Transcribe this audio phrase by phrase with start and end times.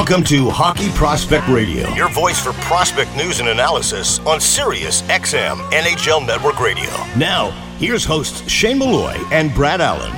[0.00, 5.58] Welcome to Hockey Prospect Radio, your voice for prospect news and analysis on Sirius XM
[5.72, 6.88] NHL Network Radio.
[7.18, 10.10] Now, here's hosts Shane Malloy and Brad Allen.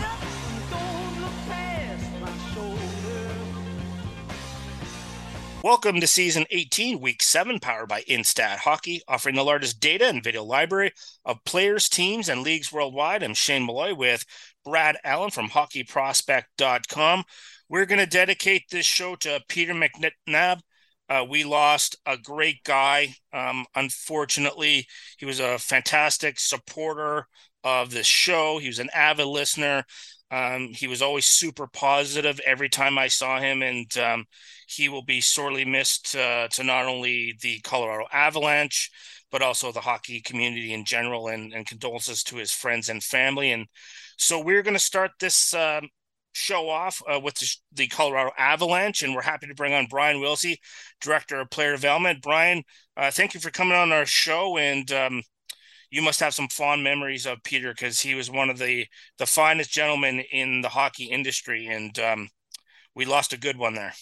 [5.65, 10.23] Welcome to season 18, week 7, powered by Instat Hockey, offering the largest data and
[10.23, 10.93] video library
[11.25, 13.25] of players, teams, and leagues worldwide.
[13.25, 14.25] I'm Shane Malloy with
[14.65, 17.25] Brad Allen from hockeyprospect.com.
[17.73, 20.61] We're going to dedicate this show to Peter McNab.
[21.09, 23.15] Uh, we lost a great guy.
[23.33, 24.87] Um, unfortunately,
[25.17, 27.27] he was a fantastic supporter
[27.65, 28.59] of this show.
[28.59, 29.85] He was an avid listener.
[30.31, 34.27] Um, he was always super positive every time I saw him, and um,
[34.67, 38.91] he will be sorely missed uh, to not only the Colorado Avalanche,
[39.31, 41.29] but also the hockey community in general.
[41.29, 43.51] And, and condolences to his friends and family.
[43.51, 43.67] And
[44.19, 45.89] so we're going to start this um,
[46.33, 50.19] show off uh, with the, the, Colorado Avalanche, and we're happy to bring on Brian
[50.19, 50.59] Willsie,
[51.01, 52.23] Director of Player Development.
[52.23, 52.63] Brian,
[52.97, 55.23] uh, thank you for coming on our show, and um,
[55.91, 58.87] you must have some fond memories of Peter because he was one of the
[59.19, 62.29] the finest gentlemen in the hockey industry, and um,
[62.95, 63.93] we lost a good one there.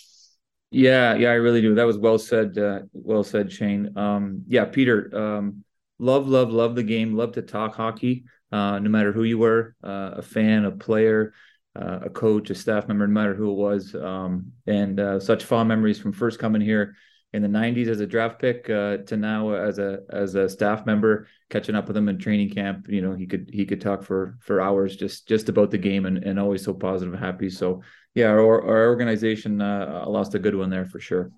[0.70, 1.74] Yeah, yeah, I really do.
[1.74, 2.56] That was well said.
[2.56, 3.96] Uh, well said, Shane.
[3.96, 5.10] Um, yeah, Peter.
[5.16, 5.64] Um,
[5.98, 7.16] love, love, love the game.
[7.16, 8.24] Love to talk hockey.
[8.52, 11.32] Uh, no matter who you were, uh, a fan, a player,
[11.76, 13.94] uh, a coach, a staff member, no matter who it was.
[13.94, 16.96] Um, and uh, such fond memories from first coming here
[17.32, 20.84] in the 90s as a draft pick uh, to now as a as a staff
[20.84, 24.02] member catching up with him in training camp you know he could he could talk
[24.02, 27.48] for for hours just just about the game and, and always so positive and happy
[27.48, 27.82] so
[28.14, 31.30] yeah our, our organization uh, lost a good one there for sure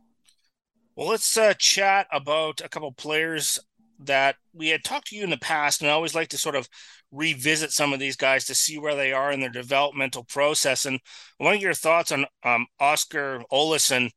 [0.96, 3.58] well let's uh, chat about a couple players
[4.06, 6.56] that we had talked to you in the past and i always like to sort
[6.56, 6.68] of
[7.12, 10.86] revisit some of these guys to see where they are in their developmental process.
[10.86, 10.98] And
[11.38, 14.10] one of your thoughts on um, Oskar Olausson.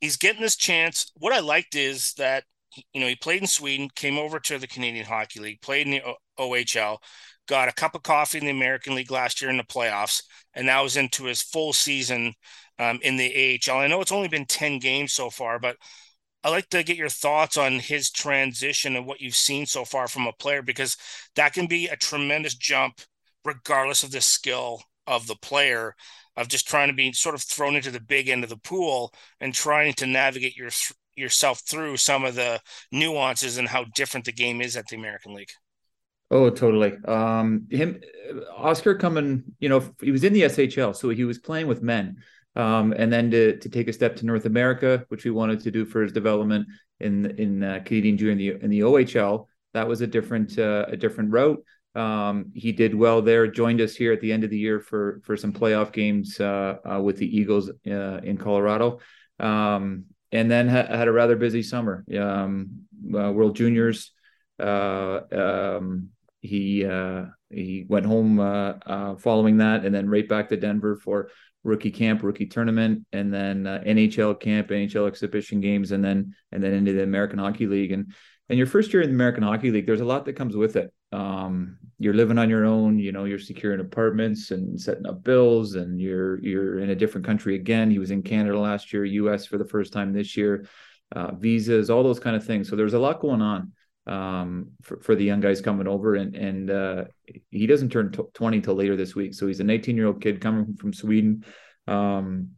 [0.00, 1.12] He's getting this chance.
[1.16, 2.42] What I liked is that
[2.92, 5.92] you know he played in Sweden, came over to the Canadian Hockey League, played in
[5.92, 6.02] the
[6.40, 6.98] OHL,
[7.46, 10.22] got a cup of coffee in the American League last year in the playoffs,
[10.54, 12.34] and now is into his full season
[12.80, 13.78] um, in the AHL.
[13.78, 15.76] I know it's only been ten games so far, but
[16.44, 20.08] I'd like to get your thoughts on his transition and what you've seen so far
[20.08, 20.96] from a player because
[21.36, 23.00] that can be a tremendous jump,
[23.44, 25.94] regardless of the skill of the player,
[26.36, 29.12] of just trying to be sort of thrown into the big end of the pool
[29.40, 30.70] and trying to navigate your
[31.14, 32.58] yourself through some of the
[32.90, 35.50] nuances and how different the game is at the American League.
[36.30, 36.96] Oh, totally.
[37.04, 38.00] Um, him,
[38.56, 42.16] Oskar coming, you know, he was in the SHL, so he was playing with men
[42.54, 45.70] um, and then to to take a step to North America, which we wanted to
[45.70, 46.66] do for his development
[47.00, 49.46] in in uh, Canadian Junior in the in the OHL.
[49.74, 51.64] That was a different uh, a different route.
[51.94, 53.46] Um, he did well there.
[53.46, 56.76] Joined us here at the end of the year for for some playoff games uh,
[56.90, 59.00] uh with the Eagles uh, in Colorado,
[59.40, 62.04] um, and then ha- had a rather busy summer.
[62.18, 62.82] Um,
[63.14, 64.12] uh, World Juniors.
[64.58, 66.86] Um, he
[67.50, 68.36] he went home
[69.18, 71.30] following that, and then right back to Denver for
[71.64, 76.62] rookie camp, rookie tournament, and then uh, NHL camp, NHL exhibition games, and then and
[76.62, 77.92] then into the American Hockey League.
[77.92, 78.12] And
[78.48, 80.76] and your first year in the American Hockey League, there's a lot that comes with
[80.76, 80.92] it.
[81.12, 85.74] Um, you're living on your own, you know, you're securing apartments and setting up bills,
[85.74, 87.90] and you're you're in a different country again.
[87.90, 89.46] He was in Canada last year, U.S.
[89.46, 90.66] for the first time this year,
[91.12, 92.68] uh, visas, all those kind of things.
[92.68, 93.72] So there's a lot going on
[94.06, 97.04] um, for, for the young guys coming over and and uh,
[97.50, 99.34] he doesn't turn t- 20 till later this week.
[99.34, 101.44] So he's an 18 year old kid coming from sweden.
[101.86, 102.50] Um,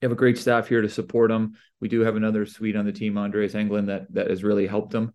[0.00, 1.54] we have a great staff here to support him.
[1.80, 4.94] We do have another swede on the team andreas englund that that has really helped
[4.94, 5.12] him.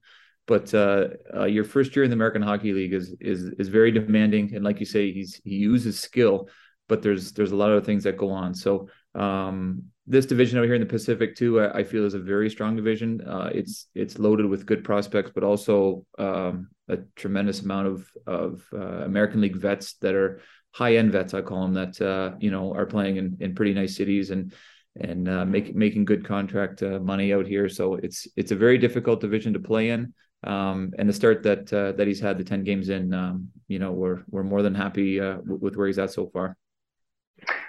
[0.48, 3.92] But uh, uh, your first year in the american hockey league is is is very
[3.92, 4.56] demanding.
[4.56, 6.50] And like you say he's he uses skill
[6.88, 8.54] but there's there's a lot of things that go on.
[8.54, 12.20] So um, this division over here in the Pacific too, I, I feel is a
[12.20, 13.22] very strong division.
[13.22, 18.66] Uh, it's it's loaded with good prospects, but also um, a tremendous amount of of
[18.74, 20.42] uh, American League vets that are
[20.72, 21.34] high end vets.
[21.34, 24.54] I call them that uh, you know are playing in, in pretty nice cities and
[25.00, 27.70] and uh, making making good contract uh, money out here.
[27.70, 30.14] So it's it's a very difficult division to play in.
[30.44, 33.80] Um, and the start that uh, that he's had the ten games in, um, you
[33.80, 36.56] know, we're we're more than happy with where he's at so far.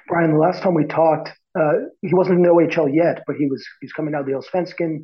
[0.07, 1.73] Brian, the last time we talked, uh,
[2.03, 5.01] he wasn't in the OHL yet, but he was he's coming out of the Allsvenskan,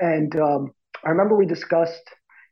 [0.00, 0.72] and um,
[1.04, 2.02] I remember we discussed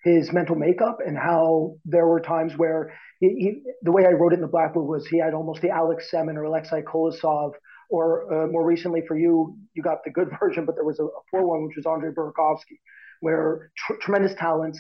[0.07, 4.33] his mental makeup and how there were times where he, he, the way I wrote
[4.33, 7.53] it in the Black Book was he had almost the Alex Semin or Alexei Kolosov,
[7.91, 11.05] or uh, more recently for you, you got the good version, but there was a,
[11.05, 12.79] a poor one, which was Andre Burakovsky,
[13.21, 14.79] where tr- tremendous talents,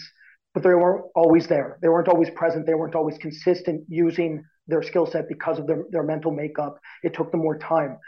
[0.54, 1.78] but they weren't always there.
[1.82, 2.66] They weren't always present.
[2.66, 6.78] They weren't always consistent using their skill set because of their, their mental makeup.
[7.02, 7.98] It took them more time.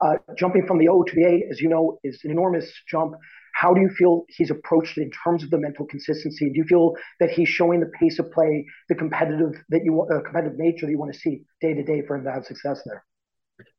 [0.00, 3.14] Uh, jumping from the O to the A, as you know, is an enormous jump.
[3.56, 6.50] How do you feel he's approached it in terms of the mental consistency?
[6.50, 10.20] Do you feel that he's showing the pace of play, the competitive that you uh,
[10.20, 12.82] competitive nature that you want to see day to day for him to have success
[12.84, 13.02] there?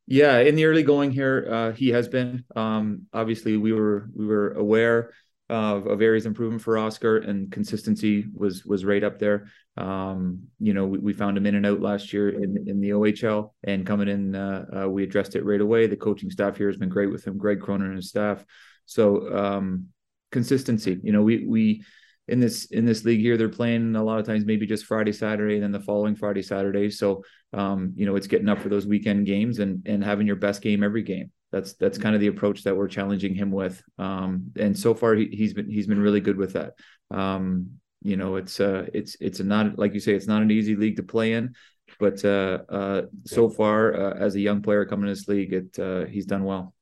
[0.08, 2.44] Yeah, in the early going here, uh, he has been.
[2.56, 5.12] Um, obviously, we were we were aware
[5.48, 9.46] of, of areas improvement for Oskar, and consistency was was right up there.
[9.78, 12.92] Um, you know, we, we, found him in and out last year in in the
[12.92, 15.86] OHL, and coming in, uh, uh, we addressed it right away.
[15.86, 18.44] The coaching staff here has been great with him, Greg Cronin and his staff.
[18.88, 19.88] So um,
[20.32, 21.00] consistency.
[21.04, 21.84] You know, we we
[22.28, 25.14] in this in this league here they're playing a lot of times maybe just friday
[25.14, 26.90] saturday and then the following friday saturday.
[26.90, 27.24] So
[27.54, 30.62] um, you know it's getting up for those weekend games and and having your best
[30.62, 31.32] game every game.
[31.52, 33.82] That's that's kind of the approach that we're challenging him with.
[33.98, 36.74] Um, and so far he, has been he's been really good with that.
[37.12, 40.76] Um, you know it's uh it's it's not like you say it's not an easy
[40.76, 41.54] league to play in
[42.00, 45.80] but uh, uh, so far uh, as a young player coming to this league it
[45.80, 46.74] uh, he's done well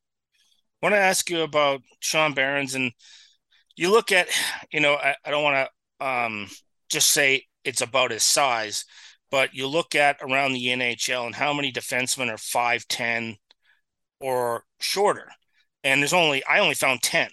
[0.81, 2.91] I want to ask you about Sean Behrens and
[3.75, 4.27] you look at,
[4.71, 5.69] you know, I, I don't want
[5.99, 6.47] to um,
[6.89, 8.85] just say it's about his size,
[9.31, 13.37] but you look at around the NHL and how many defensemen are 5'10
[14.19, 15.29] or shorter.
[15.83, 17.29] And there's only, I only found 10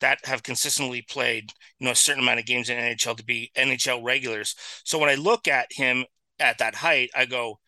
[0.00, 3.50] that have consistently played, you know, a certain amount of games in NHL to be
[3.56, 4.54] NHL regulars.
[4.84, 6.04] So when I look at him
[6.38, 7.58] at that height, I go,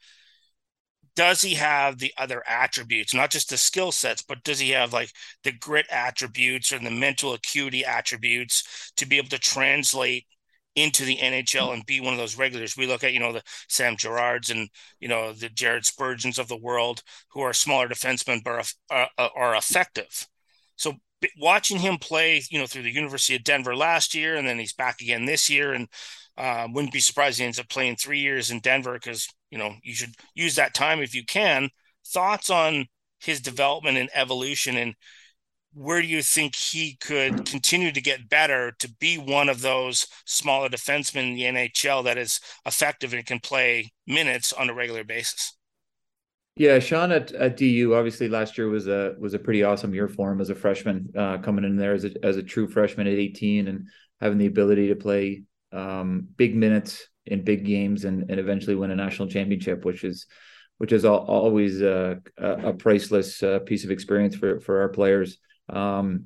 [1.14, 4.92] does he have the other attributes, not just the skill sets, but does he have
[4.92, 5.10] like
[5.44, 10.26] the grit attributes or the mental acuity attributes to be able to translate
[10.74, 12.76] into the NHL and be one of those regulars?
[12.76, 14.68] We look at, you know, the Sam Girards and,
[15.00, 19.30] you know, the Jared Spurgeons of the world who are smaller defensemen but are, are,
[19.36, 20.26] are effective.
[20.76, 20.94] So
[21.38, 24.72] watching him play, you know, through the University of Denver last year, and then he's
[24.72, 25.88] back again this year, and
[26.36, 29.74] uh, wouldn't be surprised he ends up playing three years in Denver because you know
[29.82, 31.70] you should use that time if you can.
[32.06, 32.86] Thoughts on
[33.20, 34.94] his development and evolution, and
[35.74, 40.06] where do you think he could continue to get better to be one of those
[40.26, 45.04] smaller defensemen in the NHL that is effective and can play minutes on a regular
[45.04, 45.56] basis?
[46.56, 50.08] Yeah, Sean at, at DU obviously last year was a was a pretty awesome year
[50.08, 53.06] for him as a freshman, uh, coming in there as a as a true freshman
[53.06, 53.88] at 18 and
[54.20, 58.90] having the ability to play um, big minutes in big games and, and eventually win
[58.90, 60.26] a national championship, which is
[60.78, 65.38] which is always a, a priceless uh, piece of experience for for our players.
[65.68, 66.24] Um,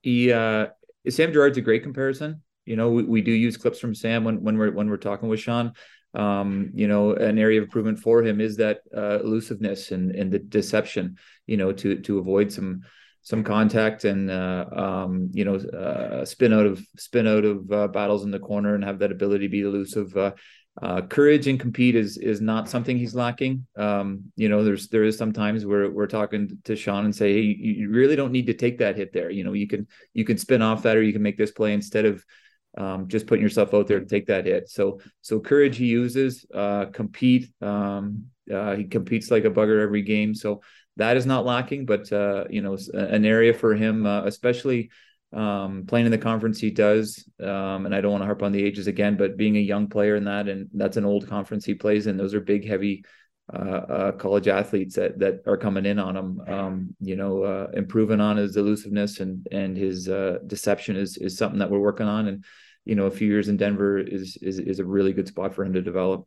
[0.00, 0.68] he uh,
[1.08, 2.42] Sam Girard's a great comparison.
[2.64, 5.28] You know, we, we do use clips from Sam when when we're when we're talking
[5.28, 5.72] with Sean.
[6.14, 10.32] Um, you know, an area of improvement for him is that uh, elusiveness and and
[10.32, 11.18] the deception.
[11.46, 12.82] You know, to to avoid some
[13.22, 17.88] some contact and uh, um, you know uh, spin out of spin out of uh,
[17.88, 20.16] battles in the corner and have that ability to be elusive.
[20.16, 20.32] Uh,
[20.80, 23.66] uh, courage and compete is is not something he's lacking.
[23.76, 27.40] Um, you know, there's there is sometimes where we're talking to Sean and say, hey,
[27.40, 29.30] you really don't need to take that hit there.
[29.30, 31.74] You know, you can you can spin off that or you can make this play
[31.74, 32.24] instead of
[32.78, 34.70] um, just putting yourself out there to take that hit.
[34.70, 37.52] So so courage he uses, uh, compete.
[37.60, 40.34] Um, he competes like a bugger every game.
[40.34, 40.62] So
[41.00, 44.90] that is not lacking, but uh, you know, an area for him, uh, especially
[45.32, 47.26] um, playing in the conference he does.
[47.40, 49.88] Um, and I don't want to harp on the ages again, but being a young
[49.88, 52.16] player in that, and that's an old conference he plays in.
[52.16, 53.04] Those are big, heavy
[53.52, 56.40] uh, uh college athletes that that are coming in on him.
[56.46, 61.38] Um, you know, uh, improving on his elusiveness and and his uh, deception is is
[61.38, 62.28] something that we're working on.
[62.28, 62.44] And
[62.84, 65.64] you know, a few years in Denver is is is a really good spot for
[65.64, 66.26] him to develop.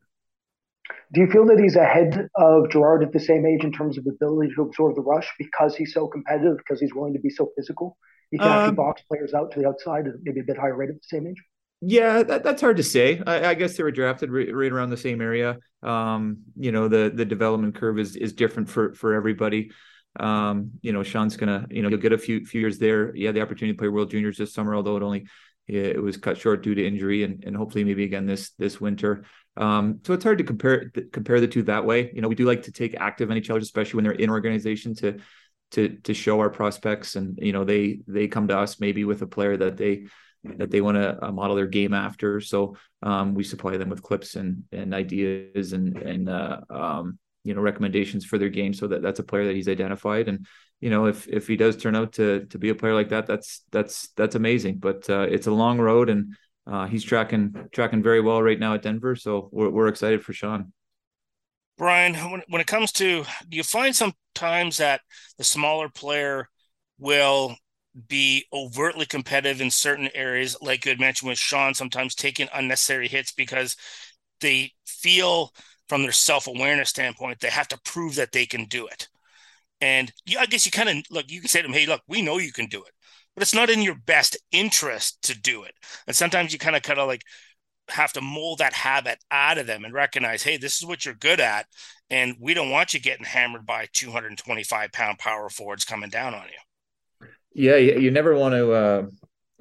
[1.13, 4.05] Do you feel that he's ahead of Girard at the same age in terms of
[4.07, 7.51] ability to absorb the rush because he's so competitive, because he's willing to be so
[7.55, 7.97] physical?
[8.31, 10.75] He can um, actually box players out to the outside at maybe a bit higher
[10.75, 11.41] rate at the same age?
[11.81, 13.21] Yeah, that, that's hard to say.
[13.27, 15.57] I, I guess they were drafted right, right around the same area.
[15.83, 19.71] Um, you know, the the development curve is is different for for everybody.
[20.19, 23.13] Um, you know, Sean's gonna, you know, he'll get a few few years there.
[23.13, 25.27] He had the opportunity to play World Juniors this summer, although it only
[25.67, 29.25] it was cut short due to injury, and, and hopefully maybe again this this winter.
[29.55, 32.11] Um, so it's hard to compare compare the two that way.
[32.13, 35.19] You know, we do like to take active NHLers, especially when they're in organization, to
[35.71, 39.21] to to show our prospects, and you know they they come to us maybe with
[39.21, 40.05] a player that they
[40.43, 42.41] that they want to uh, model their game after.
[42.41, 47.53] So um, we supply them with clips and and ideas and and uh, um, you
[47.53, 50.29] know recommendations for their game, so that that's a player that he's identified.
[50.29, 50.47] And
[50.79, 53.27] you know if if he does turn out to to be a player like that,
[53.27, 54.77] that's that's that's amazing.
[54.77, 58.73] But uh, it's a long road and uh, he's tracking tracking very well right now
[58.73, 60.71] at Denver, so we're we're excited for Sean.
[61.77, 65.01] Brian, when when it comes to, do you find sometimes that
[65.37, 66.49] the smaller player
[66.99, 67.55] will
[68.07, 73.07] be overtly competitive in certain areas, like you had mentioned with Sean, sometimes taking unnecessary
[73.07, 73.75] hits because
[74.41, 75.53] they feel
[75.89, 79.09] from their self awareness standpoint they have to prove that they can do it.
[79.81, 82.21] And I guess you kind of look, you can say to them, hey, look, we
[82.21, 82.93] know you can do it,
[83.35, 85.73] but it's not in your best interest to do it.
[86.07, 87.23] And sometimes you kind of kind of like
[87.89, 91.13] have to mold that habit out of them and recognize, hey, this is what you're
[91.15, 91.65] good at.
[92.09, 96.43] And we don't want you getting hammered by 225 pound power forwards coming down on
[96.43, 97.27] you.
[97.55, 99.05] Yeah, you never want to uh,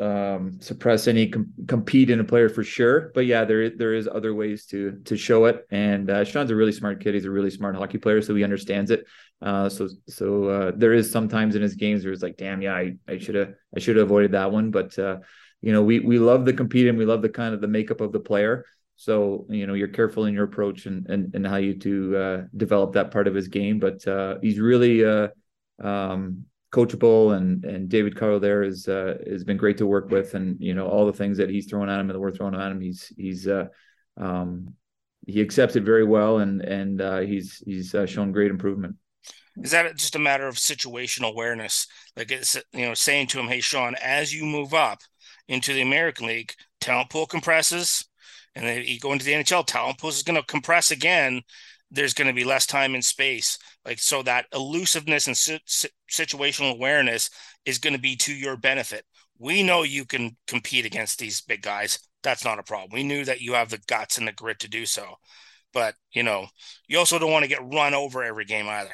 [0.02, 3.12] um, suppress any com- compete in a player for sure.
[3.14, 5.64] But yeah, there there is other ways to to show it.
[5.70, 7.14] And uh, Sean's a really smart kid.
[7.14, 9.06] He's a really smart hockey player, so he understands it.
[9.40, 12.74] Uh, so so uh, there is sometimes in his games where it's like, damn, yeah,
[12.74, 14.70] I should have I should have avoided that one.
[14.70, 15.18] But uh,
[15.60, 18.00] you know, we we love the compete and we love the kind of the makeup
[18.00, 18.64] of the player.
[18.96, 22.42] So you know, you're careful in your approach and and, and how you to uh,
[22.56, 23.78] develop that part of his game.
[23.78, 25.04] But uh, he's really
[25.82, 30.34] um, coachable and and David Carle there is uh, has been great to work with
[30.34, 32.54] and you know all the things that he's throwing at him and that we're throwing
[32.54, 33.66] at him he's he's uh,
[34.16, 34.74] um,
[35.26, 38.96] he accepts it very well and and uh, he's he's uh, shown great improvement.
[39.62, 41.86] Is that just a matter of situational awareness?
[42.16, 45.00] Like it's you know saying to him, "Hey, Sean, as you move up
[45.48, 48.08] into the American League, talent pool compresses,
[48.54, 51.42] and then you go into the NHL, talent pool is going to compress again,
[51.90, 55.60] there's going to be less time and space like so that elusiveness and si-
[56.10, 57.30] situational awareness
[57.64, 59.04] is going to be to your benefit.
[59.38, 61.98] We know you can compete against these big guys.
[62.22, 62.90] That's not a problem.
[62.92, 65.16] We knew that you have the guts and the grit to do so.
[65.72, 66.46] But you know
[66.86, 68.92] you also don't want to get run over every game either.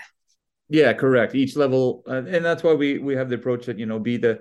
[0.68, 1.34] Yeah correct.
[1.34, 4.16] Each level uh, and that's why we we have the approach that you know be
[4.16, 4.40] the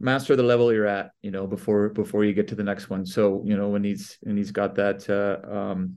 [0.00, 3.06] master the level you're at you know before before you get to the next one.
[3.06, 5.96] So you know when he's and he's got that uh, um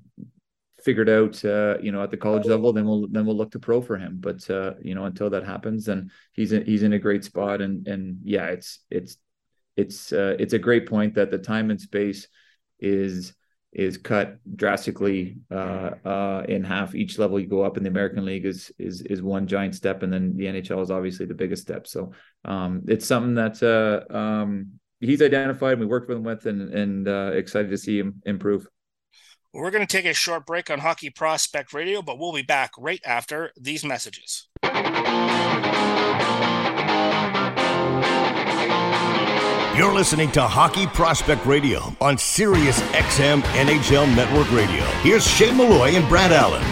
[0.83, 3.59] figured out, uh, you know, at the college level, then we'll then we'll look to
[3.59, 4.17] pro for him.
[4.19, 7.61] But uh, you know, until that happens, then he's in, he's in a great spot.
[7.61, 9.17] And and yeah, it's it's
[9.77, 12.27] it's uh, it's a great point that the time and space
[12.79, 13.33] is
[13.73, 16.93] is cut drastically uh, uh, in half.
[16.93, 20.03] Each level you go up in the American League is is is one giant step,
[20.03, 21.87] and then the NHL is obviously the biggest step.
[21.87, 22.11] So
[22.43, 25.73] um, it's something that uh, um, he's identified.
[25.73, 28.67] And we worked with him with, and and uh, excited to see him improve.
[29.53, 32.71] We're going to take a short break on Hockey Prospect Radio, but we'll be back
[32.77, 34.47] right after these messages.
[39.77, 44.83] You're listening to Hockey Prospect Radio on Sirius XM NHL Network Radio.
[45.01, 46.63] Here's Shane Malloy and Brad Allen.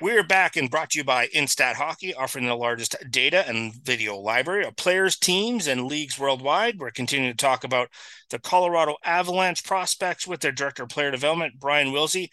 [0.00, 4.16] We're back and brought to you by Instat Hockey, offering the largest data and video
[4.16, 6.78] library of players, teams, and leagues worldwide.
[6.78, 7.88] We're continuing to talk about
[8.30, 12.28] the Colorado Avalanche prospects with their director of player development, Brian Willsie.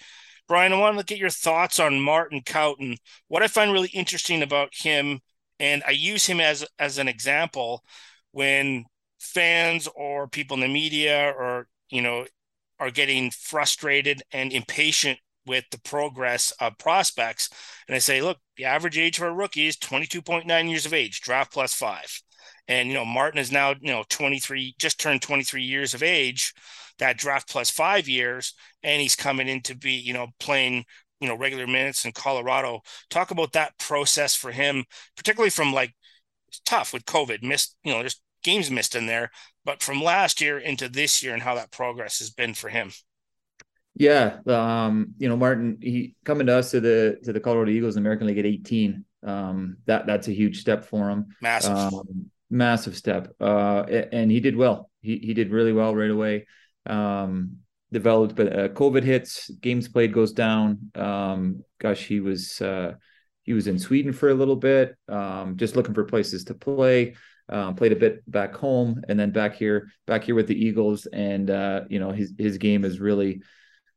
[0.48, 2.76] Brian, I want to get your thoughts on Martin Kaut.
[3.30, 5.20] What I find really interesting about him,
[5.60, 7.84] and I use him as as an example
[8.32, 8.86] when
[9.20, 12.28] fans or people in the media or you know
[12.80, 17.50] are getting frustrated and impatient with the progress of prospects.
[17.88, 21.22] And I say, look, the average age for a rookie is 22.9 years of age,
[21.22, 22.22] draft plus five.
[22.68, 26.54] And, you know, Martin is now, you know, 23, just turned 23 years of age,
[26.98, 28.54] that draft plus five years.
[28.84, 30.86] And he's coming in to be, you know, playing,
[31.20, 32.82] you know, regular minutes in Colorado.
[33.10, 34.86] Talk about that process for him,
[35.16, 35.94] particularly from like,
[36.48, 39.32] it's tough with COVID, missed, you know, there's games missed in there,
[39.66, 42.92] but from last year into this year and how that progress has been for him.
[43.96, 47.96] Yeah, um, you know, Martin, he coming to us to the to the Colorado Eagles
[47.96, 49.06] American League at 18.
[49.24, 51.28] Um, that that's a huge step for him.
[51.42, 53.34] Massive, um, massive step.
[53.40, 54.90] Uh, and he did well.
[55.02, 56.46] He he did really well right away.
[56.86, 57.60] Um,
[57.94, 60.92] developed, but uh, COVID hits, games played goes down.
[60.96, 62.94] Um, gosh, he was uh,
[63.44, 67.16] he was in Sweden for a little bit, um, just looking for places to play.
[67.48, 71.06] Um, played a bit back home, and then back here, back here with the Eagles,
[71.06, 73.42] and uh, you know his his game is really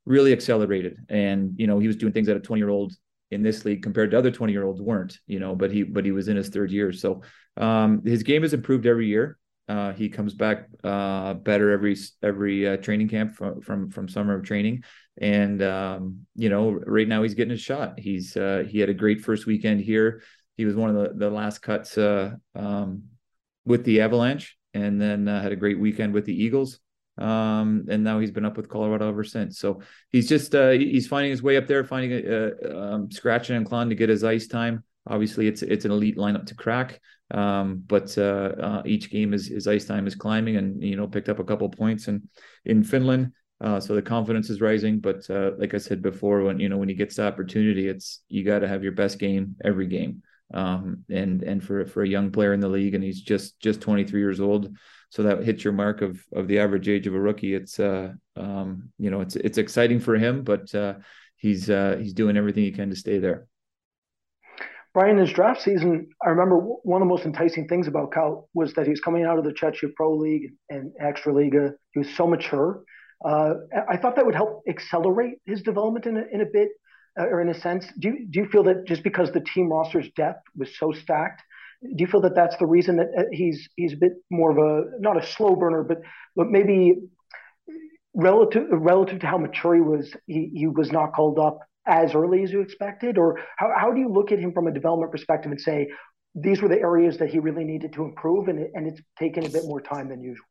[0.08, 0.96] really accelerated.
[1.08, 2.94] And you know, he was doing things that a 20 year old
[3.30, 5.18] in this league compared to other 20 year olds weren't.
[5.26, 7.22] You know, but he but he was in his third year, so
[7.56, 9.38] um, his game has improved every year.
[9.68, 14.34] Uh, he comes back uh, better every every uh, training camp from from from summer
[14.34, 14.82] of training,
[15.20, 18.00] and um, you know right now he's getting his shot.
[18.00, 20.22] He's uh, he had a great first weekend here.
[20.56, 23.04] He was one of the the last cuts uh, um,
[23.66, 26.80] with the Avalanche, and then uh, had a great weekend with the Eagles
[27.18, 29.58] um, and now he's been up with Colorado ever since.
[29.58, 33.66] So he's just uh, he's finding his way up there, finding uh, um, scratching and
[33.66, 34.84] clawing to get his ice time.
[35.06, 39.48] Obviously, it's it's an elite lineup to crack, um, but uh, uh each game is
[39.48, 42.28] his ice time is climbing, and you know picked up a couple points and
[42.64, 43.32] in Finland.
[43.60, 46.76] Uh, so the confidence is rising, but uh, like I said before, when you know
[46.76, 50.22] when he gets the opportunity, it's you got to have your best game every game.
[50.54, 53.80] Um, and and for for a young player in the league, and he's just just
[53.80, 54.74] 23 years old,
[55.10, 57.54] so that hits your mark of of the average age of a rookie.
[57.54, 60.94] It's uh, um, you know, it's it's exciting for him, but uh,
[61.36, 63.46] he's uh, he's doing everything he can to stay there.
[64.94, 68.72] Brian, his draft season, I remember one of the most enticing things about Kaut was
[68.74, 71.74] that he was coming out of the Czechia Pro League and Extraliga.
[71.92, 72.82] He was so mature.
[73.24, 73.54] Uh,
[73.88, 76.70] I thought that would help accelerate his development in a, in a bit,
[77.18, 77.86] or in a sense.
[77.98, 81.42] Do you, do you feel that just because the team roster's depth was so stacked,
[81.82, 84.58] do you feel that that's the reason that uh, he's he's a bit more of
[84.58, 85.98] a not a slow burner, but
[86.34, 86.96] but maybe
[88.14, 92.42] relative relative to how mature he was, he, he was not called up as early
[92.42, 93.16] as you expected?
[93.16, 95.88] Or how, how do you look at him from a development perspective and say,
[96.34, 99.48] these were the areas that he really needed to improve and, and it's taken a
[99.48, 100.44] bit more time than usual?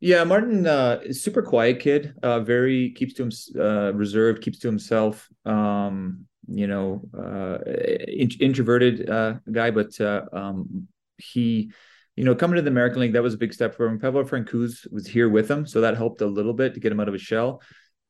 [0.00, 2.14] Yeah, Martin uh, is super quiet kid.
[2.22, 5.28] Uh, very keeps to him uh, reserved, keeps to himself.
[5.44, 7.58] Um, you know, uh,
[8.06, 10.88] in- introverted uh, guy, but uh, um,
[11.18, 11.72] he,
[12.16, 13.98] you know, coming to the American League that was a big step for him.
[13.98, 17.00] Pavel Francouz was here with him, so that helped a little bit to get him
[17.00, 17.60] out of his shell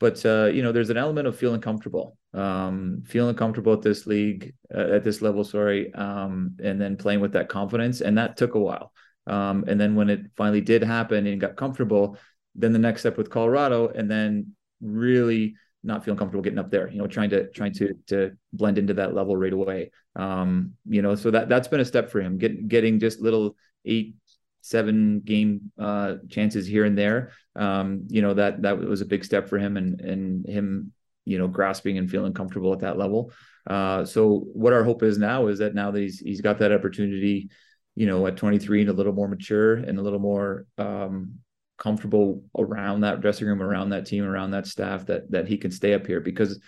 [0.00, 4.06] but uh, you know there's an element of feeling comfortable um, feeling comfortable at this
[4.06, 8.36] league uh, at this level sorry um, and then playing with that confidence and that
[8.36, 8.92] took a while
[9.28, 12.18] um, and then when it finally did happen and got comfortable
[12.54, 15.54] then the next step with colorado and then really
[15.84, 18.94] not feeling comfortable getting up there you know trying to trying to to blend into
[18.94, 22.38] that level right away um, you know so that that's been a step for him
[22.38, 24.14] Get, getting just little eight
[24.60, 27.32] seven game uh, chances here and there.
[27.56, 30.92] Um, you know that that was a big step for him and and him
[31.24, 33.32] you know grasping and feeling comfortable at that level.
[33.66, 36.72] Uh, so what our hope is now is that now that he's he's got that
[36.72, 37.50] opportunity,
[37.98, 41.40] you know, at 23 and a little more mature and a little more um,
[41.78, 45.72] comfortable around that dressing room, around that team, around that staff, that that he can
[45.72, 46.60] stay up here because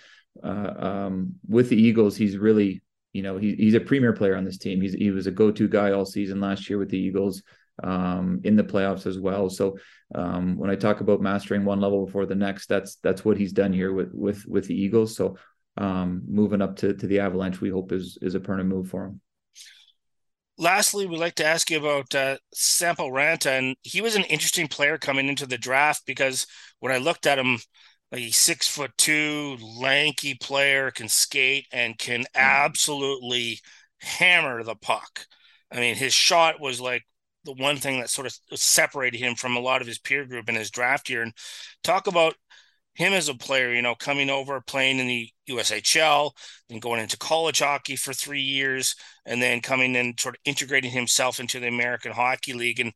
[0.43, 2.81] uh, um, with the Eagles, he's really
[3.13, 4.81] you know he, he's a premier player on this team.
[4.81, 7.41] He's he was a go to guy all season last year with the Eagles
[7.81, 9.49] um, in the playoffs as well.
[9.49, 9.77] So
[10.13, 13.53] um, when I talk about mastering one level before the next, that's that's what he's
[13.53, 15.15] done here with with with the Eagles.
[15.15, 15.37] So
[15.77, 19.05] um, moving up to to the Avalanche, we hope is is a permanent move for
[19.05, 19.21] him.
[20.57, 24.67] Lastly, we'd like to ask you about uh, Sampo Ranta, and he was an interesting
[24.67, 26.45] player coming into the draft because
[26.79, 27.57] when I looked at him,
[28.11, 32.25] like he's six foot two, lanky player, can skate and can hmm.
[32.35, 33.59] absolutely
[34.01, 35.25] hammer the puck.
[35.71, 37.03] I mean, his shot was like
[37.45, 40.49] the one thing that sort of separated him from a lot of his peer group
[40.49, 41.23] in his draft year.
[41.23, 41.33] And
[41.83, 42.35] talk about
[43.01, 46.31] him as a player, you know, coming over, playing in the USHL,
[46.69, 50.91] then going into college hockey for three years, and then coming and sort of integrating
[50.91, 52.79] himself into the American Hockey League.
[52.79, 52.93] And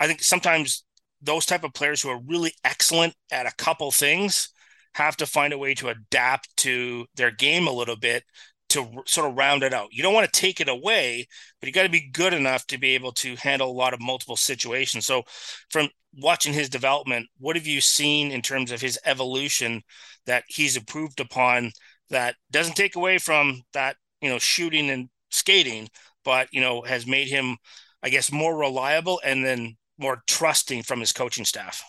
[0.00, 0.84] I think sometimes
[1.20, 4.48] those type of players who are really excellent at a couple things
[4.94, 8.24] have to find a way to adapt to their game a little bit
[8.70, 9.88] to sort of round it out.
[9.92, 11.26] You don't want to take it away,
[11.60, 14.00] but you got to be good enough to be able to handle a lot of
[14.00, 15.06] multiple situations.
[15.06, 15.22] So,
[15.70, 19.82] from watching his development, what have you seen in terms of his evolution
[20.26, 21.72] that he's improved upon
[22.10, 25.88] that doesn't take away from that, you know, shooting and skating,
[26.24, 27.56] but, you know, has made him,
[28.02, 31.82] I guess, more reliable and then more trusting from his coaching staff?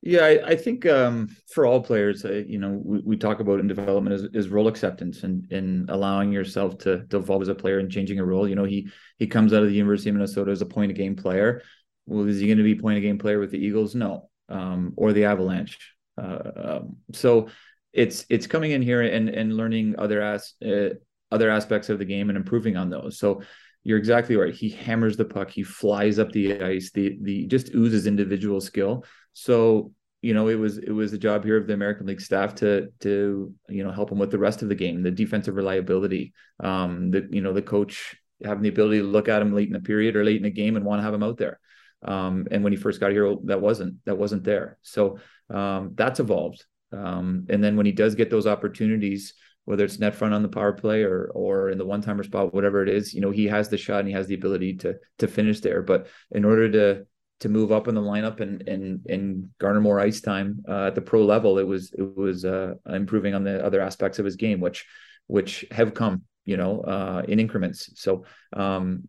[0.00, 3.58] Yeah, I, I think um, for all players, uh, you know, we, we, talk about
[3.58, 7.54] in development is, is role acceptance and in allowing yourself to, to evolve as a
[7.54, 8.48] player and changing a role.
[8.48, 10.96] You know, he he comes out of the University of Minnesota as a point of
[10.96, 11.62] game player.
[12.06, 13.96] Well, is he going to be point of game player with the Eagles?
[13.96, 15.76] No, um, or the Avalanche.
[16.16, 17.48] Uh, um, so
[17.92, 20.90] it's it's coming in here and and learning other as uh,
[21.32, 23.18] other aspects of the game and improving on those.
[23.18, 23.42] So
[23.82, 24.54] you're exactly right.
[24.54, 25.50] He hammers the puck.
[25.50, 26.92] He flies up the ice.
[26.92, 29.04] The the just oozes individual skill.
[29.32, 32.56] So you know, it was it was a job here of the American League staff
[32.56, 36.32] to to you know help him with the rest of the game, the defensive reliability,
[36.60, 39.72] um, the you know the coach having the ability to look at him late in
[39.72, 41.58] the period or late in the game and want to have him out there.
[42.02, 44.78] Um, and when he first got here, that wasn't that wasn't there.
[44.82, 45.18] So
[45.50, 46.64] um, that's evolved.
[46.92, 49.34] Um, and then when he does get those opportunities,
[49.66, 52.54] whether it's net front on the power play or or in the one timer spot,
[52.54, 54.96] whatever it is, you know, he has the shot and he has the ability to
[55.18, 55.82] to finish there.
[55.82, 57.06] But in order to
[57.40, 60.94] to move up in the lineup and and and garner more ice time uh, at
[60.94, 61.58] the pro level.
[61.58, 64.86] It was it was uh, improving on the other aspects of his game, which
[65.26, 67.90] which have come you know uh, in increments.
[67.94, 69.08] So um,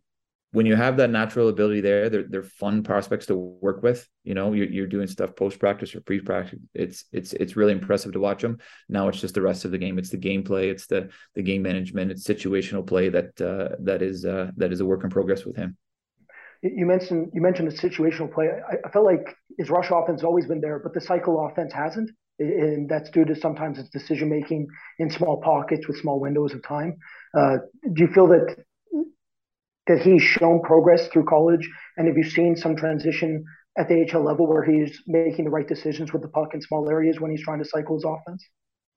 [0.52, 4.08] when you have that natural ability there, they're they're fun prospects to work with.
[4.24, 6.60] You know, you're, you're doing stuff post practice or pre practice.
[6.74, 8.58] It's it's it's really impressive to watch them.
[8.88, 9.98] Now it's just the rest of the game.
[9.98, 10.70] It's the gameplay.
[10.70, 12.10] It's the the game management.
[12.10, 15.56] It's situational play that uh, that is uh, that is a work in progress with
[15.56, 15.76] him
[16.62, 18.48] you mentioned you mentioned the situational play.
[18.48, 21.72] I, I, felt like his rush offense has always been there, but the cycle offense
[21.72, 24.66] hasn't, and that's due to sometimes its decision making
[24.98, 26.96] in small pockets with small windows of time.
[27.36, 27.58] Uh,
[27.92, 28.56] do you feel that
[29.86, 33.44] that he's shown progress through college, and have you seen some transition
[33.78, 36.88] at the HL level where he's making the right decisions with the puck in small
[36.90, 38.44] areas when he's trying to cycle his offense?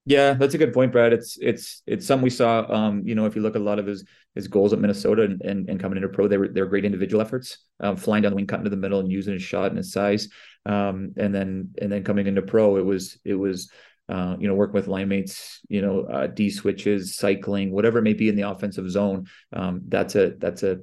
[0.06, 1.14] Yeah, that's a good point, Brad.
[1.14, 2.70] It's it's it's something we saw.
[2.70, 4.04] Um, you know, if you look at a lot of his
[4.36, 6.84] his goals at Minnesota and, and, and coming into pro, they were they were great
[6.84, 7.60] individual efforts.
[7.80, 9.94] Um, flying down the wing, cutting to the middle, and using his shot and his
[9.94, 10.28] size.
[10.66, 13.72] Um, and then and then coming into pro, it was it was
[14.10, 18.04] uh, you know, working with line mates, you know, uh, D switches, cycling, whatever it
[18.04, 19.28] may be in the offensive zone.
[19.54, 20.80] Um, that's a that's a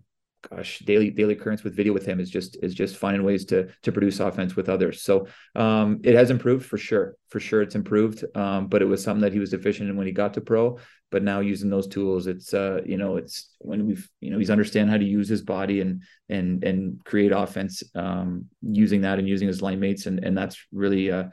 [0.49, 3.69] gosh daily daily occurrence with video with him is just is just finding ways to
[3.83, 5.03] to produce offense with others.
[5.03, 9.03] So um it has improved for sure for sure it's improved um but it was
[9.03, 10.79] something that he was deficient in when he got to pro
[11.11, 14.51] but now using those tools it's uh you know it's when we've you know he's
[14.51, 19.29] understand how to use his body and and and create offense um using that and
[19.29, 21.25] using his line mates and and that's really uh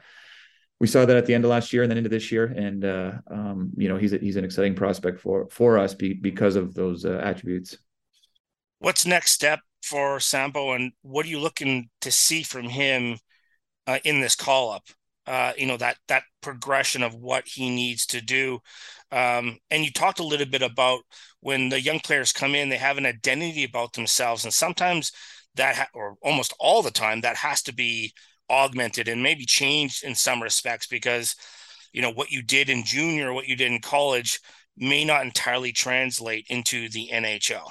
[0.80, 2.84] we saw that at the end of last year and then into this year and
[2.84, 6.56] uh um you know he's a, he's an exciting prospect for for us be, because
[6.56, 7.78] of those uh, attributes
[8.78, 13.18] what's next step for Sampo, and what are you looking to see from him
[13.86, 14.84] uh, in this call up?
[15.26, 18.60] Uh, you know that that progression of what he needs to do.
[19.12, 21.00] Um, and you talked a little bit about
[21.40, 25.12] when the young players come in, they have an identity about themselves, and sometimes
[25.56, 28.12] that, ha- or almost all the time, that has to be
[28.50, 31.34] augmented and maybe changed in some respects because
[31.92, 34.40] you know what you did in junior, what you did in college,
[34.76, 37.70] may not entirely translate into the NHL.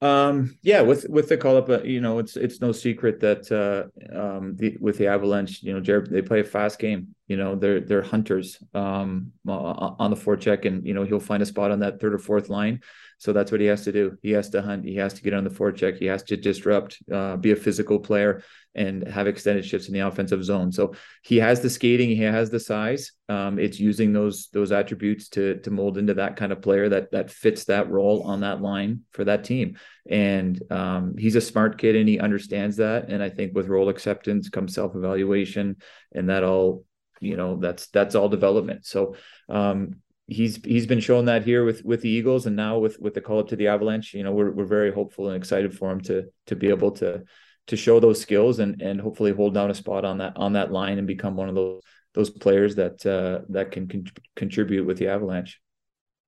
[0.00, 3.50] Um, yeah, with with the call up, uh, you know, it's it's no secret that
[3.50, 7.14] uh, um, the, with the Avalanche, you know, Jared, they play a fast game.
[7.26, 11.46] You know, they're they're hunters um, on the forecheck, and you know he'll find a
[11.46, 12.80] spot on that third or fourth line.
[13.18, 14.16] So that's what he has to do.
[14.22, 14.84] He has to hunt.
[14.84, 15.98] He has to get on the forecheck.
[15.98, 18.42] He has to disrupt, uh, be a physical player,
[18.76, 20.70] and have extended shifts in the offensive zone.
[20.70, 22.10] So he has the skating.
[22.10, 23.10] He has the size.
[23.28, 27.10] Um, it's using those those attributes to to mold into that kind of player that
[27.10, 29.78] that fits that role on that line for that team.
[30.08, 33.10] And um, he's a smart kid, and he understands that.
[33.10, 35.76] And I think with role acceptance comes self evaluation,
[36.12, 36.84] and that all
[37.20, 38.86] you know that's that's all development.
[38.86, 39.16] So
[39.48, 39.96] um,
[40.28, 43.20] he's he's been showing that here with with the Eagles and now with with the
[43.20, 44.14] call up to the Avalanche.
[44.14, 47.24] You know, we're we're very hopeful and excited for him to to be able to
[47.68, 50.70] to show those skills and and hopefully hold down a spot on that on that
[50.70, 51.82] line and become one of those
[52.14, 55.60] those players that uh, that can con- contribute with the Avalanche.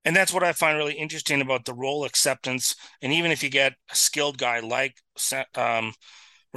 [0.04, 2.74] And that's what I find really interesting about the role acceptance.
[3.02, 4.96] And even if you get a skilled guy like
[5.54, 5.92] um,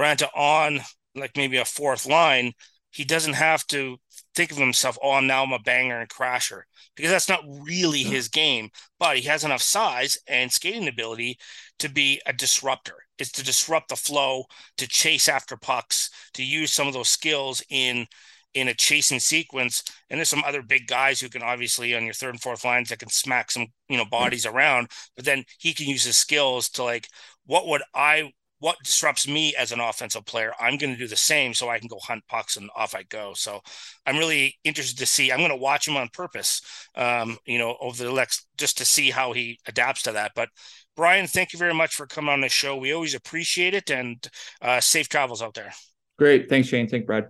[0.00, 0.80] Ranta on,
[1.14, 2.52] like maybe a fourth line,
[2.90, 3.98] he doesn't have to
[4.34, 6.62] think of himself, oh, I'm now I'm a banger and crasher,
[6.96, 8.70] because that's not really his game.
[8.98, 11.38] But he has enough size and skating ability
[11.78, 12.96] to be a disruptor.
[13.18, 14.44] It's to disrupt the flow,
[14.78, 18.06] to chase after pucks, to use some of those skills in
[18.54, 19.82] in a chasing sequence.
[20.08, 22.88] And there's some other big guys who can obviously on your third and fourth lines
[22.88, 26.68] that can smack some, you know, bodies around, but then he can use his skills
[26.70, 27.08] to like,
[27.46, 28.32] what would I
[28.64, 31.78] what disrupts me as an offensive player, I'm going to do the same so I
[31.78, 33.34] can go hunt pucks and off I go.
[33.34, 33.60] So
[34.06, 35.30] I'm really interested to see.
[35.30, 36.62] I'm going to watch him on purpose,
[36.94, 40.32] um, you know, over the next just to see how he adapts to that.
[40.34, 40.48] But
[40.96, 42.74] Brian, thank you very much for coming on the show.
[42.74, 44.26] We always appreciate it and
[44.62, 45.74] uh, safe travels out there.
[46.18, 46.48] Great.
[46.48, 46.88] Thanks, Shane.
[46.88, 47.26] Thank Brad.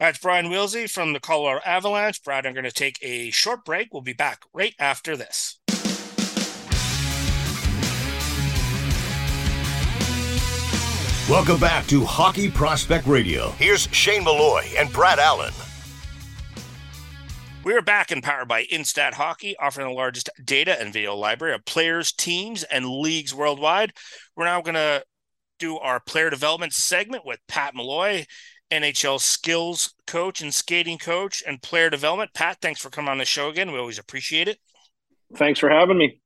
[0.00, 2.24] That's Brian Willsie from the Colorado Avalanche.
[2.24, 3.88] Brad, I'm going to take a short break.
[3.92, 5.60] We'll be back right after this.
[11.28, 13.50] Welcome back to Hockey Prospect Radio.
[13.50, 15.52] Here's Shane Malloy and Brad Allen.
[17.62, 21.66] We're back and powered by Instat Hockey, offering the largest data and video library of
[21.66, 23.92] players, teams, and leagues worldwide.
[24.36, 25.04] We're now going to
[25.58, 28.24] do our player development segment with Pat Malloy,
[28.72, 32.32] NHL skills coach and skating coach and player development.
[32.32, 33.70] Pat, thanks for coming on the show again.
[33.70, 34.56] We always appreciate it.
[35.36, 36.22] Thanks for having me.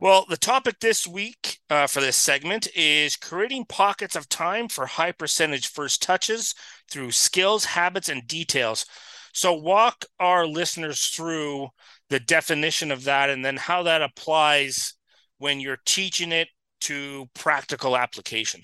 [0.00, 4.86] Well, the topic this week uh, for this segment is creating pockets of time for
[4.86, 6.54] high percentage first touches
[6.88, 8.86] through skills, habits, and details.
[9.32, 11.70] So, walk our listeners through
[12.10, 14.94] the definition of that and then how that applies
[15.38, 16.48] when you're teaching it
[16.82, 18.60] to practical application.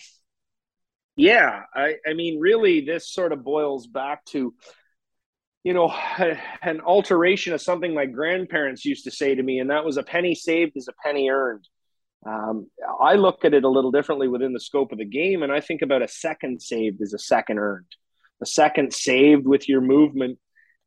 [1.17, 4.55] Yeah, I, I mean, really, this sort of boils back to
[5.65, 5.89] you know,
[6.63, 10.03] an alteration of something my grandparents used to say to me, and that was a
[10.03, 11.67] penny saved is a penny earned.
[12.27, 12.71] Um,
[13.03, 15.61] I look at it a little differently within the scope of the game, and I
[15.61, 17.91] think about a second saved is a second earned.
[18.41, 20.39] A second saved with your movement,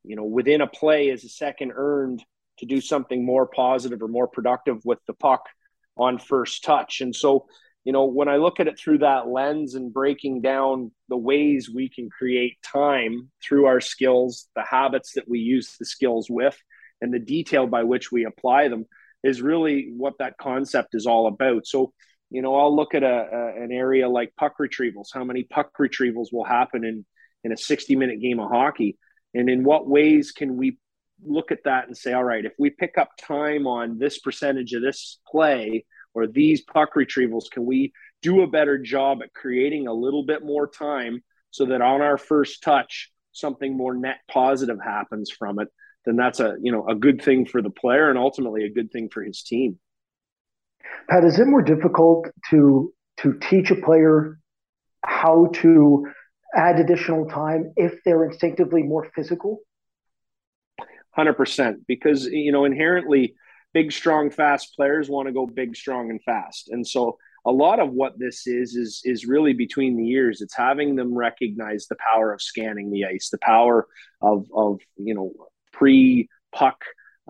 [0.04, 2.24] you know, within a play is a second earned
[2.60, 5.44] to do something more positive or more productive with the puck
[5.96, 7.02] on first touch.
[7.02, 7.48] And so
[7.88, 11.70] you know, when I look at it through that lens and breaking down the ways
[11.74, 16.62] we can create time through our skills, the habits that we use the skills with,
[17.00, 18.88] and the detail by which we apply them
[19.24, 21.66] is really what that concept is all about.
[21.66, 21.94] So,
[22.30, 25.14] you know, I'll look at a, a an area like puck retrievals.
[25.14, 27.06] How many puck retrievals will happen in
[27.46, 28.98] in a 60 minute game of hockey?
[29.34, 30.78] And in what ways can we
[31.26, 34.74] look at that and say, all right, if we pick up time on this percentage
[34.74, 35.86] of this play
[36.18, 40.44] or these puck retrievals, can we do a better job at creating a little bit
[40.44, 45.68] more time so that on our first touch, something more net positive happens from it?
[46.06, 48.92] Then that's a you know a good thing for the player and ultimately a good
[48.92, 49.78] thing for his team.
[51.08, 54.40] Pat, is it more difficult to to teach a player
[55.06, 56.08] how to
[56.56, 59.60] add additional time if they're instinctively more physical?
[61.12, 63.36] Hundred percent, because you know inherently,
[63.78, 67.80] big, strong, fast players want to go big, strong, and fast, and so a lot
[67.80, 71.96] of what this is is is really between the years It's having them recognize the
[72.10, 73.88] power of scanning the ice, the power
[74.22, 75.32] of of you know
[75.72, 76.80] pre puck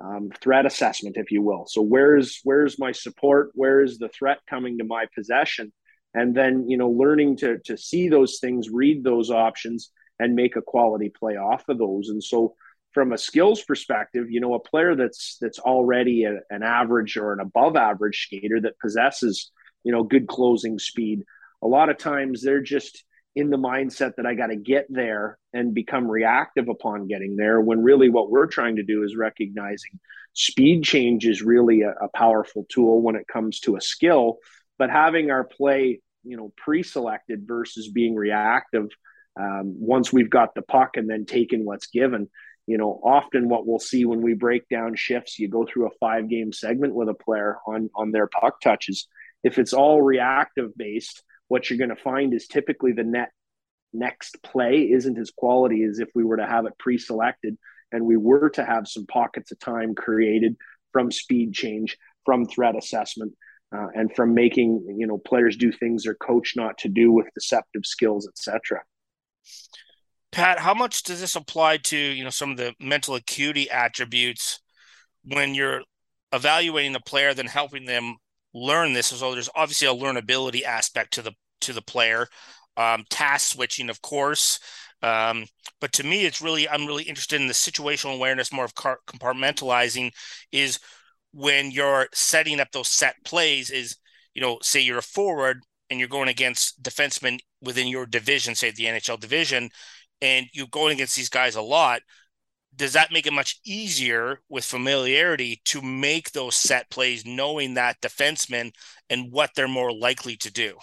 [0.04, 1.66] um, threat assessment, if you will.
[1.68, 3.52] So where's where's my support?
[3.54, 5.72] Where is the threat coming to my possession?
[6.14, 10.56] And then you know, learning to to see those things, read those options, and make
[10.56, 12.10] a quality play off of those.
[12.10, 12.56] And so,
[12.98, 17.32] from a skills perspective, you know, a player that's that's already a, an average or
[17.32, 19.52] an above average skater that possesses
[19.84, 21.22] you know good closing speed,
[21.62, 23.04] a lot of times they're just
[23.36, 27.62] in the mindset that I got to get there and become reactive upon getting there.
[27.62, 30.00] When really what we're trying to do is recognizing
[30.34, 34.40] speed change is really a, a powerful tool when it comes to a skill,
[34.80, 38.88] but having our play, you know, pre-selected versus being reactive
[39.40, 42.28] um, once we've got the puck and then taking what's given.
[42.68, 45.98] You know, often what we'll see when we break down shifts, you go through a
[46.00, 49.08] five game segment with a player on on their puck touches.
[49.44, 53.32] If it's all reactive based, what you're going to find is typically the net
[53.94, 57.58] next play isn't as quality as if we were to have it pre-selected
[57.92, 60.56] and we were to have some pockets of time created
[60.92, 63.34] from speed change from threat assessment
[63.76, 67.26] uh, and from making you know players do things they're coached not to do with
[67.34, 68.82] deceptive skills etc
[70.32, 74.60] pat how much does this apply to you know some of the mental acuity attributes
[75.24, 75.82] when you're
[76.34, 78.16] evaluating the player then helping them
[78.58, 79.08] learn this.
[79.08, 82.28] So there's obviously a learnability aspect to the to the player.
[82.76, 84.60] Um, task switching, of course.
[85.02, 85.46] Um,
[85.80, 89.00] but to me, it's really I'm really interested in the situational awareness, more of car-
[89.08, 90.12] compartmentalizing.
[90.52, 90.80] Is
[91.32, 93.70] when you're setting up those set plays.
[93.70, 93.98] Is
[94.34, 98.72] you know, say you're a forward and you're going against defensemen within your division, say
[98.72, 99.70] the NHL division,
[100.22, 102.02] and you're going against these guys a lot
[102.78, 108.00] does that make it much easier with familiarity to make those set plays, knowing that
[108.02, 108.72] defenseman
[109.10, 110.78] and what they're more likely to do?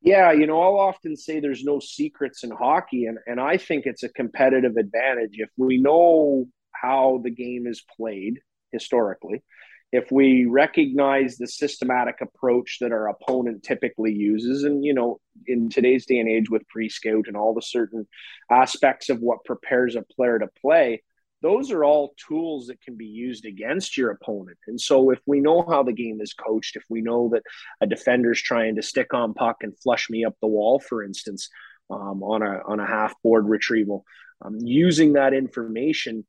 [0.00, 3.86] Yeah, you know, I'll often say there's no secrets in hockey, and, and I think
[3.86, 8.40] it's a competitive advantage if we know how the game is played
[8.72, 9.44] historically
[9.92, 15.68] if we recognize the systematic approach that our opponent typically uses and you know in
[15.68, 18.06] today's day and age with pre-scout and all the certain
[18.50, 21.02] aspects of what prepares a player to play
[21.42, 25.40] those are all tools that can be used against your opponent and so if we
[25.40, 27.42] know how the game is coached if we know that
[27.80, 31.48] a defender's trying to stick on puck and flush me up the wall for instance
[31.90, 34.04] um, on a on a half board retrieval
[34.44, 36.24] um, using that information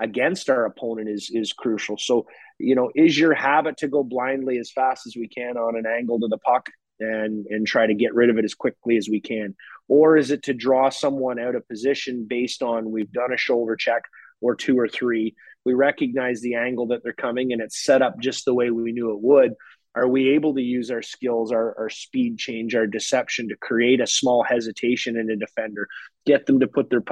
[0.00, 1.96] against our opponent is is crucial.
[1.98, 2.26] So,
[2.58, 5.86] you know, is your habit to go blindly as fast as we can on an
[5.86, 6.68] angle to the puck
[7.00, 9.54] and and try to get rid of it as quickly as we can,
[9.86, 13.76] or is it to draw someone out of position based on we've done a shoulder
[13.76, 14.02] check
[14.40, 18.18] or two or three, we recognize the angle that they're coming and it's set up
[18.20, 19.54] just the way we knew it would,
[19.94, 24.00] are we able to use our skills, our, our speed change, our deception to create
[24.00, 25.88] a small hesitation in a defender,
[26.24, 27.02] get them to put their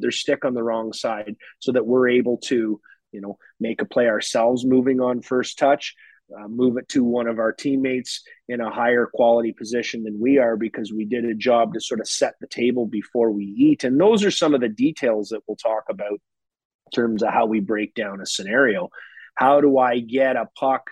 [0.00, 2.80] their stick on the wrong side, so that we're able to,
[3.12, 5.94] you know, make a play ourselves, moving on first touch,
[6.36, 10.38] uh, move it to one of our teammates in a higher quality position than we
[10.38, 13.84] are because we did a job to sort of set the table before we eat.
[13.84, 17.46] And those are some of the details that we'll talk about in terms of how
[17.46, 18.88] we break down a scenario.
[19.34, 20.90] How do I get a puck?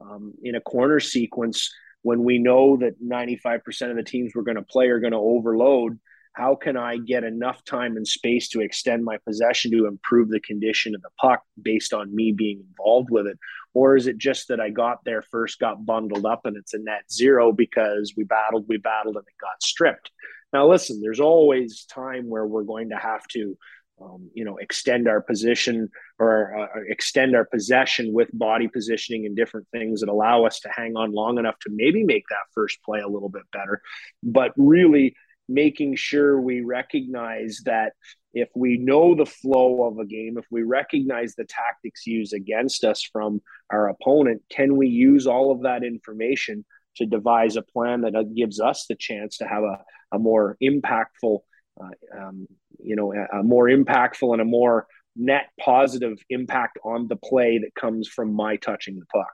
[0.00, 1.72] um, in a corner sequence
[2.02, 5.18] when we know that 95% of the teams we're going to play are going to
[5.18, 5.98] overload
[6.34, 10.40] how can i get enough time and space to extend my possession to improve the
[10.40, 13.38] condition of the puck based on me being involved with it
[13.72, 16.78] or is it just that i got there first got bundled up and it's a
[16.78, 20.10] net zero because we battled we battled and it got stripped
[20.52, 23.56] now listen there's always time where we're going to have to
[24.00, 29.36] um, you know, extend our position or uh, extend our possession with body positioning and
[29.36, 32.82] different things that allow us to hang on long enough to maybe make that first
[32.84, 33.80] play a little bit better.
[34.22, 35.14] But really
[35.48, 37.92] making sure we recognize that
[38.32, 42.84] if we know the flow of a game, if we recognize the tactics used against
[42.84, 46.64] us from our opponent, can we use all of that information
[46.96, 49.78] to devise a plan that gives us the chance to have a,
[50.12, 51.40] a more impactful
[51.80, 52.46] uh, um,
[52.78, 57.58] you know, a, a, more impactful and a more net positive impact on the play
[57.58, 59.32] that comes from my touching the puck.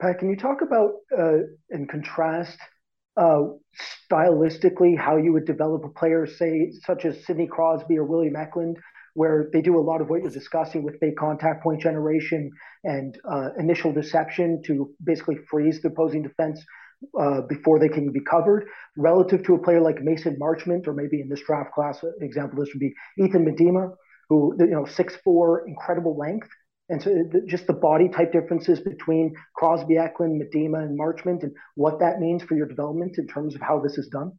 [0.00, 1.38] Pat, can you talk about uh,
[1.70, 2.58] and contrast
[3.18, 3.42] uh,
[4.10, 8.78] stylistically how you would develop a player, say, such as Sidney Crosby or William Eklund,
[9.14, 12.50] where they do a lot of what you're discussing with big contact point generation
[12.84, 16.64] and uh, initial deception to basically freeze the opposing defense
[17.20, 21.20] uh, before they can be covered, relative to a player like Mason Marchment, or maybe
[21.20, 23.94] in this draft class uh, example, this would be Ethan Miedema,
[24.28, 26.48] who you know six four, incredible length,
[26.88, 32.00] and so just the body type differences between Crosby, Eklund, Miedema, and Marchment, and what
[32.00, 34.32] that means for your development in terms of how this is done.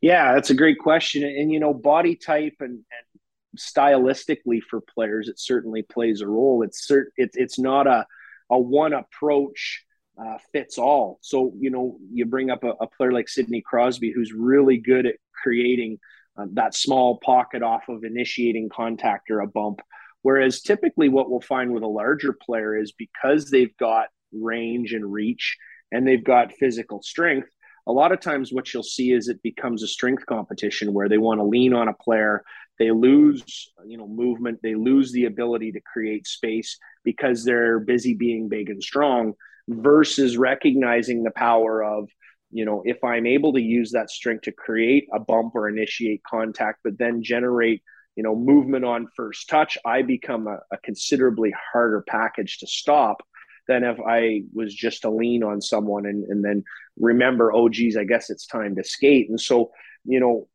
[0.00, 5.28] Yeah, that's a great question, and you know, body type and, and stylistically for players,
[5.28, 6.62] it certainly plays a role.
[6.62, 8.06] It's cert, it's it's not a
[8.50, 9.84] a one approach
[10.18, 11.18] uh, fits all.
[11.22, 15.06] So you know, you bring up a, a, player like Sidney Crosby, who's really good
[15.06, 15.98] at creating
[16.36, 19.80] uh, that small pocket off of initiating contact or a bump.
[20.22, 25.12] Whereas typically, what we'll find with a larger player is because they've got range and
[25.12, 25.56] reach
[25.90, 27.48] and they've got physical strength.
[27.86, 31.18] A lot of times, what you'll see is it becomes a strength competition where they
[31.18, 32.44] want to lean on a player
[32.78, 38.14] they lose you know movement they lose the ability to create space because they're busy
[38.14, 39.34] being big and strong
[39.68, 42.08] versus recognizing the power of
[42.50, 46.22] you know if i'm able to use that strength to create a bump or initiate
[46.24, 47.82] contact but then generate
[48.16, 53.22] you know movement on first touch i become a, a considerably harder package to stop
[53.68, 56.62] than if i was just to lean on someone and, and then
[56.98, 59.70] remember oh geez i guess it's time to skate and so
[60.04, 60.48] you know,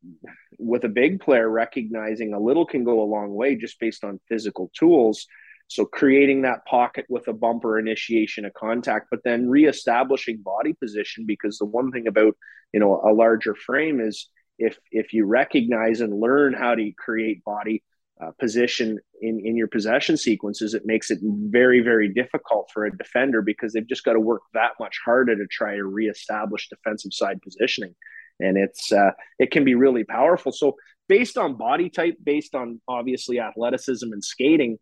[0.58, 4.20] with a big player, recognizing a little can go a long way just based on
[4.28, 5.26] physical tools.
[5.68, 11.24] So creating that pocket with a bumper initiation of contact, but then reestablishing body position
[11.26, 12.36] because the one thing about
[12.72, 17.44] you know a larger frame is if if you recognize and learn how to create
[17.44, 17.82] body
[18.20, 22.96] uh, position in in your possession sequences, it makes it very very difficult for a
[22.96, 27.12] defender because they've just got to work that much harder to try to reestablish defensive
[27.12, 27.94] side positioning
[28.40, 30.52] and it's uh, it can be really powerful.
[30.52, 30.76] So
[31.08, 34.78] based on body type, based on obviously athleticism and skating,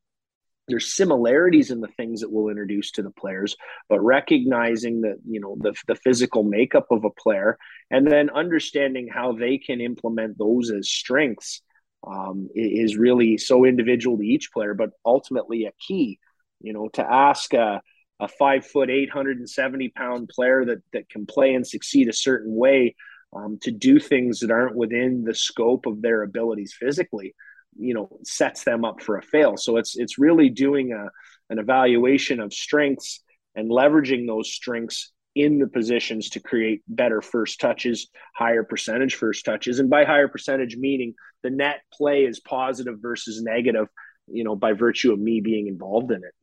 [0.69, 3.57] there's similarities in the things that we'll introduce to the players,
[3.89, 7.59] but recognizing that you know the the physical makeup of a player,
[7.91, 11.63] and then understanding how they can implement those as strengths
[12.07, 16.19] um, is really so individual to each player, but ultimately a key.
[16.61, 17.83] You know, to ask a,
[18.19, 22.09] a five foot, eight hundred and seventy pound player that that can play and succeed
[22.09, 22.97] a certain way
[23.33, 27.35] um, to do things that aren't within the scope of their abilities physically
[27.79, 29.57] you know sets them up for a fail.
[29.57, 31.09] So it's it's really doing a,
[31.51, 33.23] an evaluation of strengths
[33.55, 39.45] and leveraging those strengths in the positions to create better first touches higher percentage first
[39.45, 39.79] touches.
[39.79, 43.89] And by higher percentage meaning the net play is positive versus negative
[44.29, 46.35] you know by virtue of me being involved in it.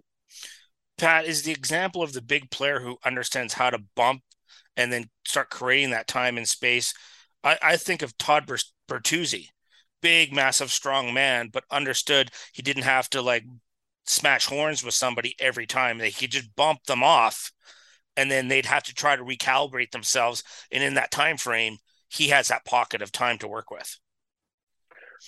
[0.97, 4.21] Pat is the example of the big player who understands how to bump
[4.77, 6.93] and then start creating that time and space.
[7.43, 8.47] I, I think of Todd
[8.87, 9.47] Bertuzzi,
[10.03, 13.45] big, massive, strong man, but understood he didn't have to like
[14.05, 15.97] smash horns with somebody every time.
[15.97, 17.51] They could just bump them off,
[18.15, 20.43] and then they'd have to try to recalibrate themselves.
[20.71, 21.77] And in that time frame,
[22.09, 23.97] he has that pocket of time to work with.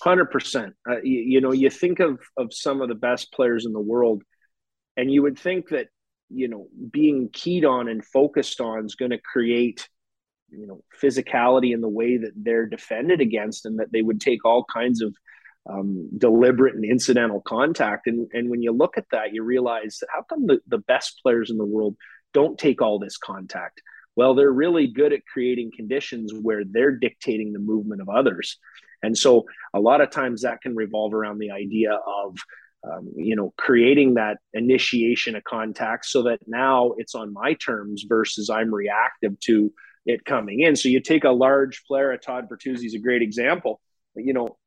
[0.03, 0.73] Hundred uh, percent.
[1.03, 4.23] You, you know, you think of of some of the best players in the world,
[4.97, 5.87] and you would think that
[6.29, 9.87] you know being keyed on and focused on is going to create
[10.49, 14.45] you know physicality in the way that they're defended against and that they would take
[14.45, 15.15] all kinds of
[15.67, 18.07] um, deliberate and incidental contact.
[18.07, 21.49] And and when you look at that you realize how come the, the best players
[21.49, 21.95] in the world
[22.33, 23.81] don't take all this contact?
[24.15, 28.57] Well they're really good at creating conditions where they're dictating the movement of others.
[29.03, 32.37] And so a lot of times that can revolve around the idea of
[32.85, 38.05] um, you know, creating that initiation of contact so that now it's on my terms
[38.07, 39.71] versus I'm reactive to
[40.05, 40.75] it coming in.
[40.75, 43.81] So you take a large player, a Todd Bertuzzi is a great example.
[44.15, 44.57] You know,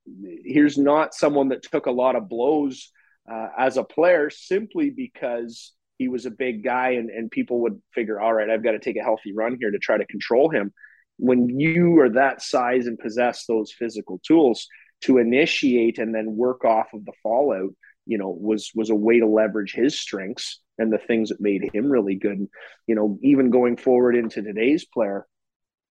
[0.44, 2.90] here's not someone that took a lot of blows
[3.30, 7.80] uh, as a player simply because he was a big guy and, and people would
[7.94, 10.50] figure, all right, I've got to take a healthy run here to try to control
[10.50, 10.72] him.
[11.16, 14.66] When you are that size and possess those physical tools
[15.02, 17.70] to initiate and then work off of the fallout,
[18.08, 21.70] you know was was a way to leverage his strengths and the things that made
[21.72, 22.46] him really good.
[22.86, 25.26] You know even going forward into today's player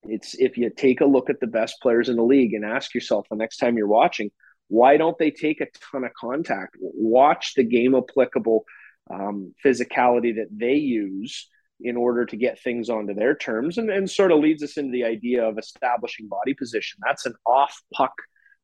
[0.07, 2.93] it's if you take a look at the best players in the league and ask
[2.93, 4.29] yourself the next time you're watching
[4.67, 6.75] why don't they take a ton of contact?
[6.79, 8.65] Watch the game applicable
[9.11, 11.49] um, physicality that they use
[11.81, 14.91] in order to get things onto their terms and, and sort of leads us into
[14.91, 16.99] the idea of establishing body position.
[17.05, 18.13] That's an off puck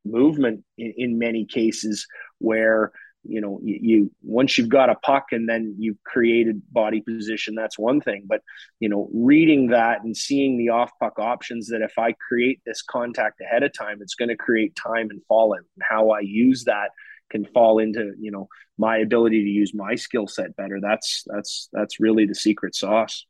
[0.05, 2.07] movement in, in many cases
[2.39, 2.91] where
[3.23, 7.55] you know you, you, once you've got a puck and then you've created body position
[7.55, 8.23] that's one thing.
[8.27, 8.41] But
[8.79, 12.81] you know reading that and seeing the off puck options that if i create this
[12.81, 15.59] contact ahead of time it's going to create time and fall in.
[15.59, 16.89] And how i use that
[17.31, 18.47] can fall into you know
[18.77, 20.79] my ability to use my skill set better.
[20.81, 23.25] That's that's that's really the secret sauce.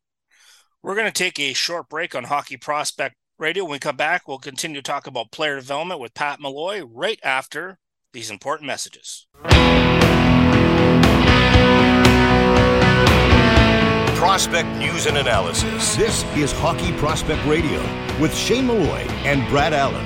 [0.82, 3.64] We're going to take a short break on hockey prospect radio.
[3.64, 7.20] When we come back we'll continue to talk about player development with pat malloy right
[7.24, 7.80] after
[8.14, 9.28] these important messages.
[14.16, 15.96] Prospect news and analysis.
[15.96, 17.82] This is Hockey Prospect Radio
[18.20, 20.06] with Shane Malloy and Brad Allen.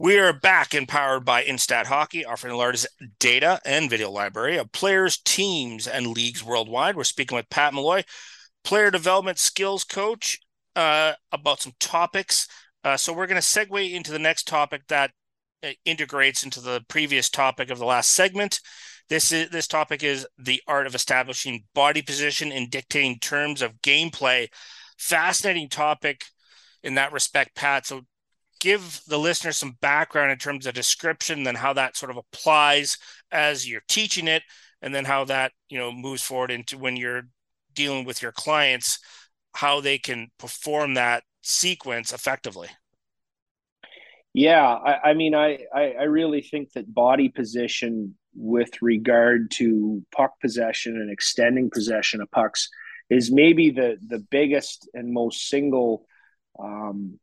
[0.00, 2.86] We are back empowered by Instat Hockey, offering the largest
[3.18, 6.94] data and video library of players, teams, and leagues worldwide.
[6.94, 8.04] We're speaking with Pat Malloy,
[8.62, 10.38] player development skills coach,
[10.76, 12.46] uh, about some topics
[12.84, 15.10] uh, so we're going to segue into the next topic that
[15.62, 18.60] uh, integrates into the previous topic of the last segment.
[19.08, 23.80] This is this topic is the art of establishing body position and dictating terms of
[23.82, 24.48] gameplay.
[24.98, 26.24] Fascinating topic
[26.82, 27.86] in that respect, Pat.
[27.86, 28.02] So
[28.60, 32.98] give the listener some background in terms of description, then how that sort of applies
[33.32, 34.42] as you're teaching it,
[34.82, 37.22] and then how that you know moves forward into when you're
[37.74, 38.98] dealing with your clients,
[39.54, 42.68] how they can perform that sequence effectively.
[44.34, 50.04] Yeah, I, I mean, I, I, I really think that body position with regard to
[50.14, 52.68] puck possession and extending possession of pucks
[53.10, 56.04] is maybe the the biggest and most single
[56.62, 57.18] um,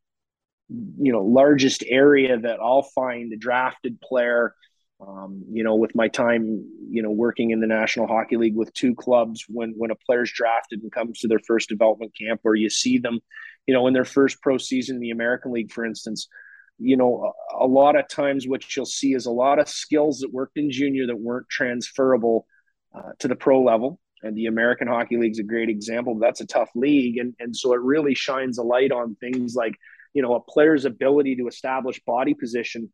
[0.69, 4.55] you know largest area that I'll find a drafted player
[4.99, 8.73] um, you know with my time you know working in the National Hockey League with
[8.73, 12.55] two clubs when when a player's drafted and comes to their first development camp or
[12.55, 13.19] you see them
[13.68, 16.28] you know, in their first pro season in the American League, for instance,
[16.78, 20.20] you know, a, a lot of times what you'll see is a lot of skills
[20.20, 22.45] that worked in junior that weren't transferable
[22.93, 23.99] uh, to the pro level.
[24.24, 26.18] And the American Hockey League is a great example.
[26.18, 27.18] That's a tough league.
[27.18, 29.76] And, and so it really shines a light on things like,
[30.13, 32.91] you know, a player's ability to establish body position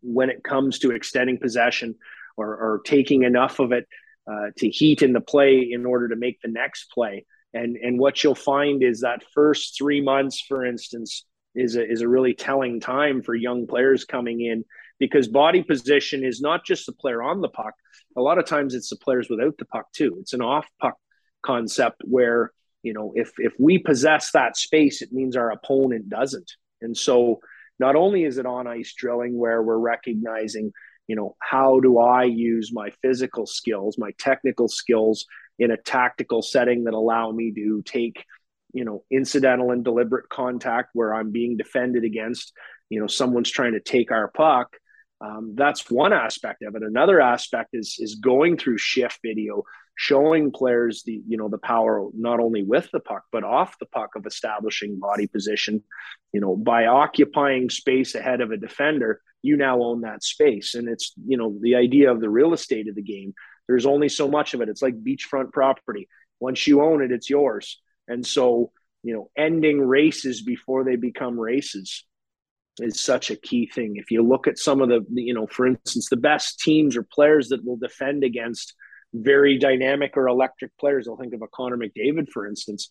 [0.00, 1.96] when it comes to extending possession
[2.36, 3.86] or, or taking enough of it
[4.30, 7.26] uh, to heat in the play in order to make the next play.
[7.54, 11.24] And and what you'll find is that first three months, for instance,
[11.54, 14.64] is a, is a really telling time for young players coming in
[14.98, 17.74] because body position is not just the player on the puck.
[18.16, 20.16] A lot of times it's the players without the puck too.
[20.20, 20.96] It's an off puck
[21.42, 26.52] concept where you know if if we possess that space, it means our opponent doesn't.
[26.80, 27.40] And so
[27.78, 30.72] not only is it on ice drilling where we're recognizing
[31.08, 35.26] you know how do i use my physical skills my technical skills
[35.62, 38.24] in a tactical setting that allow me to take
[38.72, 42.52] you know incidental and deliberate contact where i'm being defended against
[42.88, 44.76] you know someone's trying to take our puck
[45.22, 46.82] um, that's one aspect of it.
[46.82, 49.62] Another aspect is is going through shift video
[49.94, 53.86] showing players the you know the power not only with the puck but off the
[53.86, 55.84] puck of establishing body position.
[56.32, 60.74] You know by occupying space ahead of a defender you now own that space.
[60.74, 63.32] And it's you know the idea of the real estate of the game
[63.68, 64.68] there's only so much of it.
[64.68, 66.08] It's like beachfront property.
[66.40, 67.80] Once you own it, it's yours.
[68.08, 72.04] And so, you know, ending races before they become races
[72.78, 73.96] is such a key thing.
[73.96, 77.02] If you look at some of the, you know, for instance, the best teams or
[77.02, 78.74] players that will defend against
[79.14, 82.88] very dynamic or electric players, I'll think of a Connor McDavid, for instance.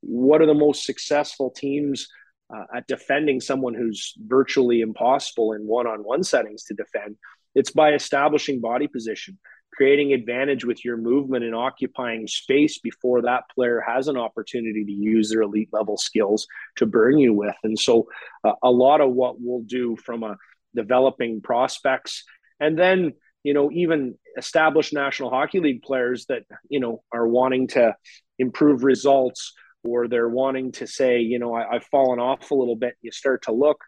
[0.00, 2.08] What are the most successful teams
[2.54, 7.16] uh, at defending someone who's virtually impossible in one on one settings to defend?
[7.54, 9.38] It's by establishing body position
[9.78, 14.90] creating advantage with your movement and occupying space before that player has an opportunity to
[14.90, 17.54] use their elite level skills to burn you with.
[17.62, 18.08] And so,
[18.42, 20.36] uh, a lot of what we'll do from a
[20.74, 22.24] developing prospects
[22.60, 23.12] and then
[23.44, 27.94] you know even established national hockey league players that you know are wanting to
[28.38, 32.76] improve results or they're wanting to say you know I, have fallen off a little
[32.76, 33.78] bit you start to look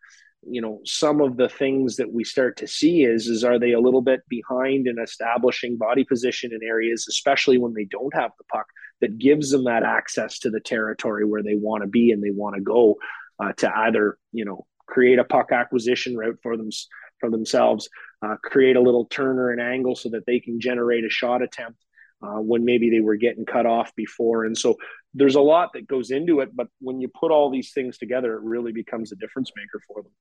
[0.48, 3.72] you know some of the things that we start to see is is are they
[3.72, 8.30] a little bit behind in establishing body position in areas especially when they don't have
[8.38, 8.66] the puck
[9.00, 12.30] that gives them that access to the territory where they want to be and they
[12.30, 12.96] want to go
[13.42, 16.70] uh, to either you know create a puck acquisition route for them
[17.18, 17.88] for themselves
[18.22, 21.42] uh, create a little turn or an angle so that they can generate a shot
[21.42, 21.78] attempt
[22.22, 24.76] uh, when maybe they were getting cut off before and so
[25.14, 28.34] there's a lot that goes into it but when you put all these things together
[28.34, 30.12] it really becomes a difference maker for them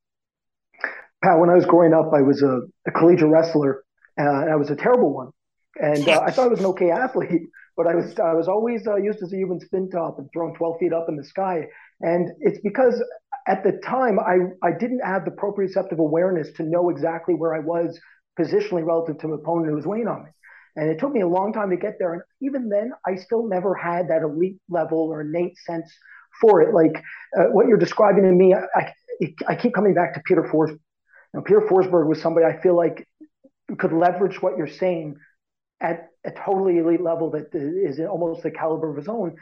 [1.24, 3.84] Pat, when I was growing up, I was a, a collegiate wrestler,
[4.20, 5.32] uh, and I was a terrible one.
[5.76, 8.88] And uh, I thought I was an okay athlete, but I was I was always
[8.88, 11.68] uh, used as a human spin top and thrown 12 feet up in the sky.
[12.02, 13.02] And it's because
[13.48, 17.60] at the time, I, I didn't have the proprioceptive awareness to know exactly where I
[17.60, 18.00] was
[18.40, 20.30] positionally relative to an opponent who was weighing on me.
[20.80, 22.14] And it took me a long time to get there.
[22.14, 25.92] And even then, I still never had that elite level or innate sense
[26.40, 26.74] for it.
[26.74, 27.04] Like
[27.38, 28.94] uh, what you're describing to me, I, I,
[29.50, 30.80] I, keep coming back to Peter Forsberg.
[31.34, 33.06] Now, Peter Forsberg was somebody I feel like
[33.78, 35.18] could leverage what you're saying
[35.82, 39.36] at a totally elite level that is almost the caliber of his own.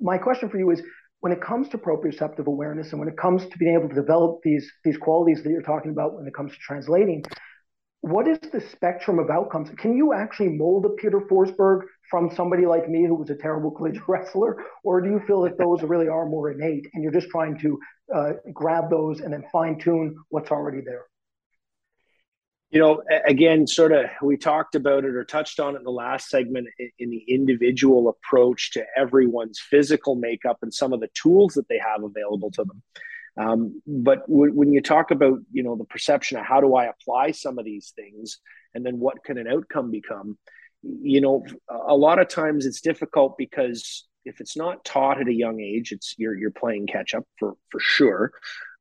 [0.00, 0.82] My question for you is
[1.20, 4.40] when it comes to proprioceptive awareness and when it comes to being able to develop
[4.42, 7.22] these these qualities that you're talking about when it comes to translating
[8.02, 9.68] what is the spectrum of outcomes?
[9.76, 13.70] Can you actually mold a peter forsberg from somebody like me who was a terrible
[13.70, 14.64] collegiate wrestler?
[14.84, 17.78] Or do you feel that those really are more innate and you're just trying to
[18.14, 21.04] uh, grab those and then fine tune what's already there?
[22.70, 25.90] You know, again, sort of, we talked about it or touched on it in the
[25.90, 26.68] last segment
[27.00, 31.78] in the individual approach to everyone's physical makeup and some of the tools that they
[31.78, 32.80] have available to them.
[33.36, 36.86] Um, but w- when you talk about, you know, the perception of how do I
[36.86, 38.38] apply some of these things
[38.74, 40.38] and then what can an outcome become,
[40.82, 45.32] you know, a lot of times it's difficult because if it's not taught at a
[45.32, 48.32] young age, it's you're you're playing catch up for for sure.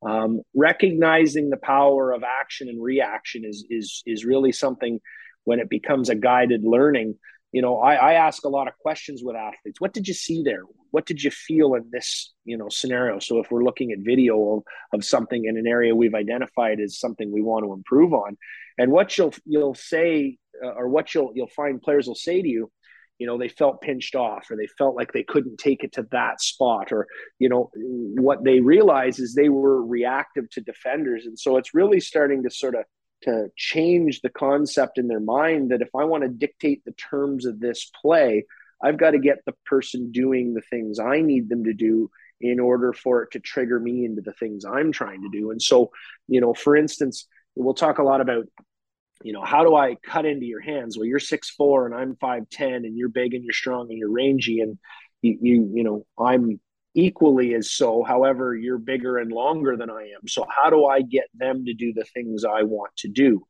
[0.06, 5.00] Um, recognizing the power of action and reaction is is is really something
[5.44, 7.16] when it becomes a guided learning.
[7.52, 9.82] You know, I, I ask a lot of questions with athletes.
[9.82, 10.64] What did you see there?
[10.92, 13.20] What did you feel in this, you know, scenario?
[13.20, 14.64] So if we're looking at video of,
[14.94, 18.38] of something in an area we've identified as something we want to improve on,
[18.78, 22.48] and what you'll you'll say uh, or what you'll you'll find players will say to
[22.48, 22.72] you
[23.20, 26.08] you know they felt pinched off or they felt like they couldn't take it to
[26.12, 27.06] that spot or
[27.38, 32.00] you know what they realize is they were reactive to defenders and so it's really
[32.00, 32.84] starting to sort of
[33.22, 37.46] to change the concept in their mind that if i want to dictate the terms
[37.46, 38.46] of this play
[38.84, 42.10] i've got to get the person doing the things i need them to do
[42.42, 45.62] in order for it to trigger me into the things i'm trying to do and
[45.62, 45.92] so
[46.28, 48.46] you know for instance we'll talk a lot about
[49.24, 50.98] you know, how do I cut into your hands?
[50.98, 53.98] Well, you're six four and I'm five ten, and you're big and you're strong and
[53.98, 54.78] you're rangy, and
[55.22, 56.60] you you, you know I'm
[56.96, 58.04] equally as so.
[58.04, 60.28] However, you're bigger and longer than I am.
[60.28, 63.46] So how do I get them to do the things I want to do?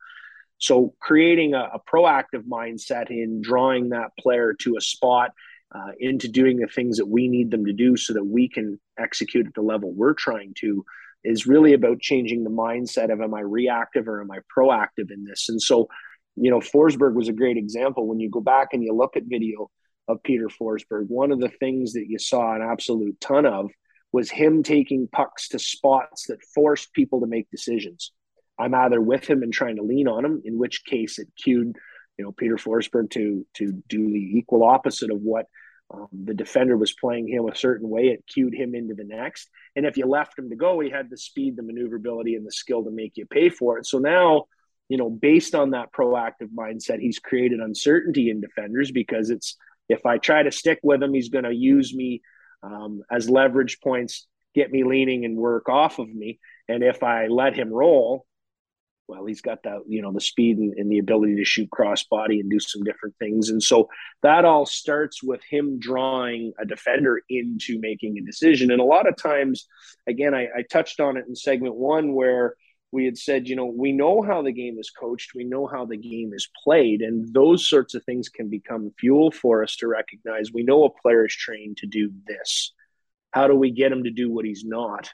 [0.59, 5.31] So creating a, a proactive mindset in drawing that player to a spot.
[5.71, 8.79] Uh, into doing the things that we need them to do so that we can
[8.97, 10.83] execute at the level we're trying to
[11.23, 15.25] is really about changing the mindset of am I reactive or am I proactive in
[15.25, 15.49] this?
[15.49, 15.89] And so,
[16.35, 18.07] you know, Forsberg was a great example.
[18.07, 19.69] When you go back and you look at video
[20.07, 23.69] of Peter Forsberg, one of the things that you saw an absolute ton of
[24.11, 28.11] was him taking pucks to spots that forced people to make decisions.
[28.59, 31.75] I'm either with him and trying to lean on him, in which case it cued,
[32.17, 35.45] you know, Peter Forsberg to to do the equal opposite of what
[35.91, 39.49] um, the defender was playing him a certain way, it cued him into the next.
[39.75, 42.51] And if you left him to go, he had the speed, the maneuverability, and the
[42.51, 43.87] skill to make you pay for it.
[43.87, 44.45] So now,
[44.87, 49.57] you know, based on that proactive mindset, he's created uncertainty in defenders because it's
[49.87, 52.21] if I try to stick with him, he's going to use me
[52.61, 56.39] um, as leverage points, get me leaning and work off of me.
[56.67, 58.27] And if I let him roll,
[59.09, 62.03] well, he's got that, you know, the speed and, and, the ability to shoot cross
[62.03, 63.49] body and do some different things.
[63.49, 63.89] And so
[64.21, 68.69] that all starts with him drawing a defender into making a decision.
[68.69, 69.67] And a lot of times,
[70.07, 72.53] again, I, I touched on it in segment one where
[72.91, 75.85] we had said, you know, we know how the game is coached, we know how
[75.85, 79.87] the game is played, and those sorts of things can become fuel for us to
[79.87, 82.73] recognize we know a player is trained to do this.
[83.31, 85.11] How do we get him to do what he's not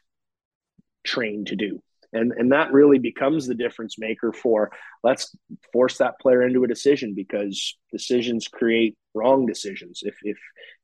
[1.06, 1.82] trained to do?
[2.16, 4.72] And and that really becomes the difference maker for
[5.04, 5.36] let's
[5.72, 10.02] force that player into a decision because decisions create wrong decisions.
[10.04, 10.38] If if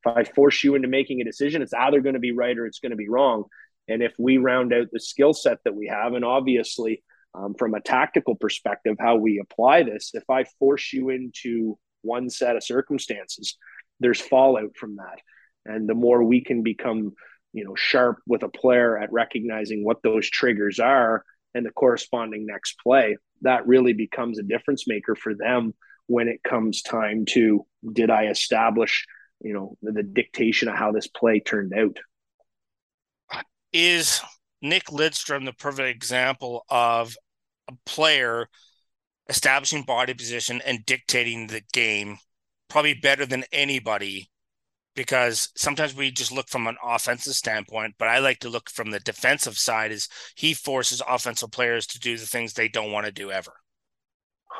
[0.04, 2.66] if i force you into making a decision it's either going to be right or
[2.66, 3.44] it's going to be wrong.
[3.88, 7.02] And if we round out the skill set that we have and obviously
[7.34, 12.28] um, from a tactical perspective how we apply this if i force you into one
[12.28, 13.56] set of circumstances
[14.02, 15.20] there's fallout from that.
[15.64, 17.14] And the more we can become
[17.52, 21.24] you know sharp with a player at recognizing what those triggers are
[21.54, 25.74] and the corresponding next play that really becomes a difference maker for them
[26.06, 29.06] when it comes time to did i establish
[29.42, 31.98] you know the, the dictation of how this play turned out?
[33.72, 34.20] Is
[34.60, 37.16] nick lidstrom the perfect example of
[37.68, 38.48] a player
[39.28, 42.18] establishing body position and dictating the game
[42.68, 44.28] probably better than anybody
[44.94, 48.90] because sometimes we just look from an offensive standpoint, but I like to look from
[48.90, 53.06] the defensive side is he forces offensive players to do the things they don't want
[53.06, 53.52] to do ever.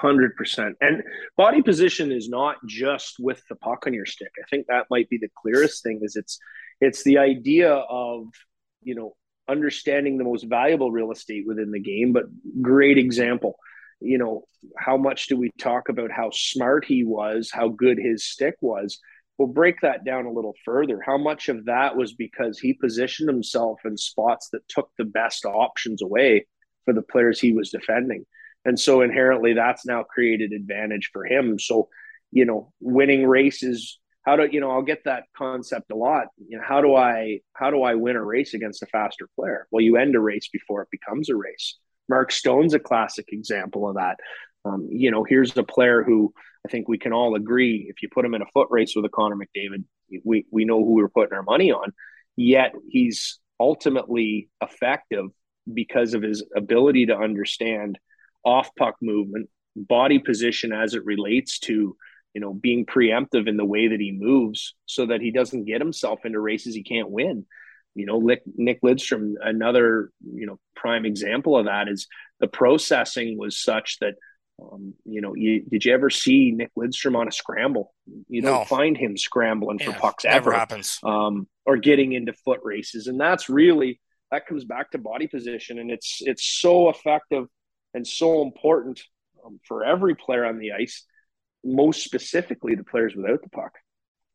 [0.02, 0.72] 100%.
[0.80, 1.02] And
[1.36, 4.32] body position is not just with the puck on your stick.
[4.38, 6.38] I think that might be the clearest thing is it's
[6.80, 8.26] it's the idea of,
[8.82, 9.14] you know,
[9.48, 12.24] understanding the most valuable real estate within the game, but
[12.60, 13.56] great example.
[14.00, 14.44] You know,
[14.76, 18.98] how much do we talk about how smart he was, how good his stick was?
[19.42, 21.02] We'll break that down a little further.
[21.04, 25.44] How much of that was because he positioned himself in spots that took the best
[25.44, 26.46] options away
[26.84, 28.24] for the players he was defending?
[28.64, 31.58] And so inherently that's now created advantage for him.
[31.58, 31.88] So,
[32.30, 36.56] you know, winning races how do you know i'll get that concept a lot you
[36.56, 39.80] know how do i how do i win a race against a faster player well
[39.80, 41.76] you end a race before it becomes a race
[42.08, 44.16] mark stone's a classic example of that
[44.64, 46.32] um, you know here's a player who
[46.66, 49.04] i think we can all agree if you put him in a foot race with
[49.04, 49.84] a connor mcdavid
[50.24, 51.92] we, we know who we're putting our money on
[52.36, 55.26] yet he's ultimately effective
[55.72, 57.98] because of his ability to understand
[58.44, 61.96] off puck movement body position as it relates to
[62.34, 65.80] you know, being preemptive in the way that he moves so that he doesn't get
[65.80, 67.46] himself into races he can't win.
[67.94, 72.06] You know, Nick, Lidstrom, another, you know, prime example of that is
[72.40, 74.14] the processing was such that,
[74.72, 77.94] um, you know, you, did you ever see Nick Lidstrom on a scramble?
[78.28, 78.50] You no.
[78.50, 80.52] don't find him scrambling yeah, for pucks ever.
[80.52, 80.98] happens.
[81.02, 83.06] Um, or getting into foot races.
[83.06, 84.00] And that's really,
[84.30, 85.78] that comes back to body position.
[85.78, 87.46] And it's, it's so effective
[87.94, 89.00] and so important
[89.44, 91.04] um, for every player on the ice
[91.64, 93.72] most specifically the players without the puck.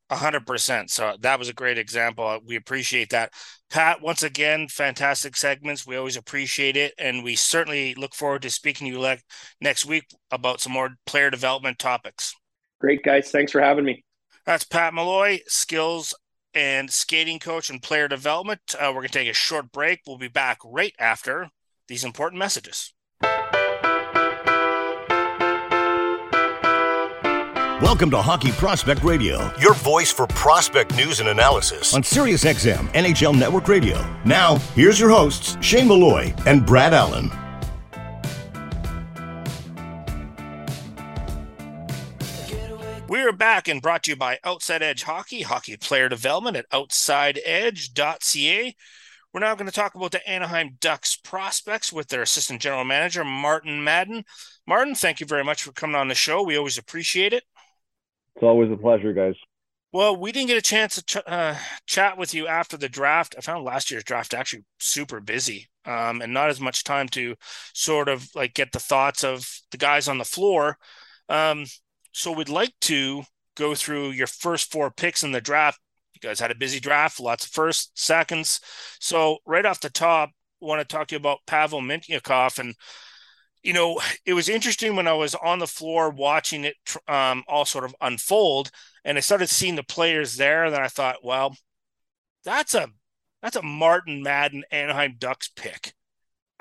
[0.10, 0.90] A hundred percent.
[0.90, 2.40] So that was a great example.
[2.46, 3.34] We appreciate that.
[3.70, 5.86] Pat, once again, fantastic segments.
[5.86, 6.94] We always appreciate it.
[6.98, 9.18] And we certainly look forward to speaking to you le-
[9.60, 12.34] next week about some more player development topics.
[12.80, 13.32] Great, guys.
[13.32, 14.06] Thanks for having me.
[14.46, 16.14] That's Pat Malloy, skills
[16.54, 18.62] and skating coach and player development.
[18.80, 20.00] Uh, we're going to take a short break.
[20.08, 21.50] We'll be back right after
[21.90, 22.94] these important messages.
[27.80, 33.38] Welcome to Hockey Prospect Radio, your voice for prospect news and analysis on SiriusXM NHL
[33.38, 34.04] Network Radio.
[34.26, 37.30] Now, here's your hosts, Shane Malloy and Brad Allen.
[43.08, 48.76] We're back and brought to you by Outside Edge Hockey, hockey player development at outsideedge.ca.
[49.34, 53.24] We're now going to talk about the Anaheim Ducks prospects with their assistant general manager,
[53.24, 54.24] Martin Madden.
[54.66, 56.42] Martin, thank you very much for coming on the show.
[56.42, 57.44] We always appreciate it.
[58.38, 59.34] It's always a pleasure, guys.
[59.92, 61.56] Well, we didn't get a chance to ch- uh,
[61.88, 63.34] chat with you after the draft.
[63.36, 67.34] I found last year's draft actually super busy, um, and not as much time to
[67.74, 70.78] sort of like get the thoughts of the guys on the floor.
[71.30, 71.66] Um,
[72.12, 73.24] so we'd like to
[73.56, 75.80] go through your first four picks in the draft.
[76.14, 78.60] You guys had a busy draft, lots of first, seconds.
[79.00, 80.30] So right off the top,
[80.60, 82.76] want to talk to you about Pavel Mintyukov and
[83.68, 87.66] you know, it was interesting when I was on the floor watching it um, all
[87.66, 88.72] sort of unfold,
[89.04, 90.64] and I started seeing the players there.
[90.64, 91.54] And then I thought, well,
[92.46, 92.88] that's a
[93.42, 95.94] that's a Martin Madden Anaheim Ducks pick.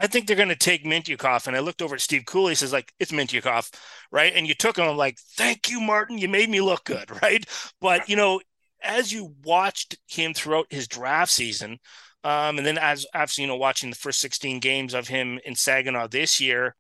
[0.01, 1.47] I think they're going to take Mintyukov.
[1.47, 2.51] And I looked over at Steve Cooley.
[2.51, 3.73] He says, like, it's Mintyukov,
[4.11, 4.33] right?
[4.35, 4.89] And you took him.
[4.89, 6.19] I'm like, thank you, Martin.
[6.19, 7.47] You made me look good, right?
[7.81, 8.41] But, you know,
[8.83, 11.79] as you watched him throughout his draft season,
[12.25, 15.55] um, and then as after, you know, watching the first 16 games of him in
[15.55, 16.75] Saginaw this year,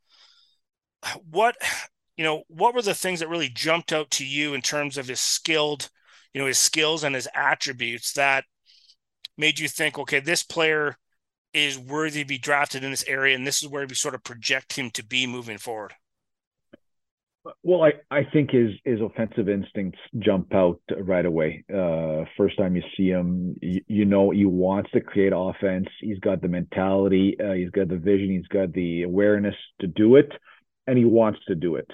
[1.30, 1.57] what
[2.16, 5.09] you know what were the things that really jumped out to you in terms of
[5.09, 5.90] his skilled
[6.32, 8.44] you know his skills and his attributes that
[9.38, 10.96] made you think okay this player
[11.57, 14.22] is worthy to be drafted in this area and this is where we sort of
[14.22, 15.94] project him to be moving forward?
[17.62, 21.64] Well i i think his his offensive instincts jump out right away.
[21.72, 25.86] Uh first time you see him you, you know he wants to create offense.
[26.00, 30.16] He's got the mentality uh, he's got the vision he's got the awareness to do
[30.16, 30.30] it
[30.87, 31.91] and he wants to do it.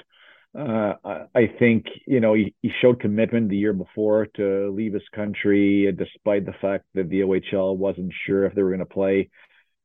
[0.58, 0.94] Uh,
[1.34, 5.90] I think you know he, he showed commitment the year before to leave his country,
[5.96, 9.30] despite the fact that the OHL wasn't sure if they were going to play.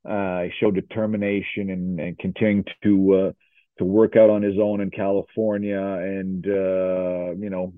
[0.08, 3.32] Uh, he showed determination and, and continuing to uh,
[3.78, 7.74] to work out on his own in California, and uh, you know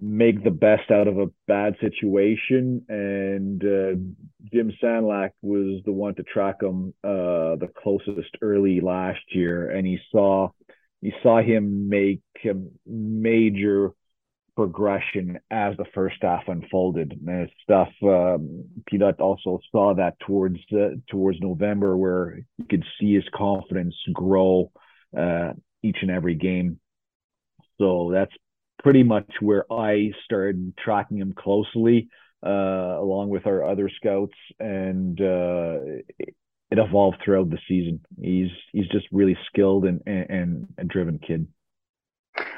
[0.00, 2.84] make the best out of a bad situation.
[2.88, 9.20] And uh, Jim Sandlak was the one to track him uh, the closest early last
[9.30, 10.50] year, and he saw
[11.00, 12.54] he saw him make a
[12.86, 13.92] major
[14.56, 17.18] progression as the first half unfolded.
[17.26, 18.64] And stuff um,
[19.18, 24.70] also saw that towards uh, towards November, where you could see his confidence grow
[25.16, 26.78] uh, each and every game.
[27.78, 28.32] So that's
[28.82, 32.08] pretty much where I started tracking him closely,
[32.44, 36.34] uh, along with our other scouts, and uh, it,
[36.72, 38.00] evolved throughout the season.
[38.20, 41.46] He's he's just really skilled and and, a driven kid.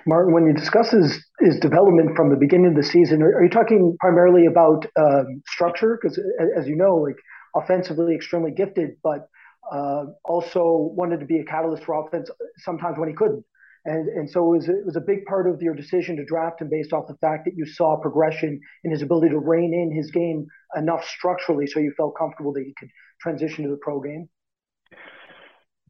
[0.07, 3.45] Martin, when you discuss his, his development from the beginning of the season, are, are
[3.45, 5.99] you talking primarily about um, structure?
[6.01, 6.21] Because
[6.59, 7.17] as you know, like
[7.57, 9.29] offensively extremely gifted, but
[9.73, 13.45] uh, also wanted to be a catalyst for offense sometimes when he couldn't.
[13.85, 16.61] And, and so it was, it was a big part of your decision to draft
[16.61, 19.95] him based off the fact that you saw progression in his ability to rein in
[19.95, 22.89] his game enough structurally so you felt comfortable that he could
[23.21, 24.29] transition to the pro game.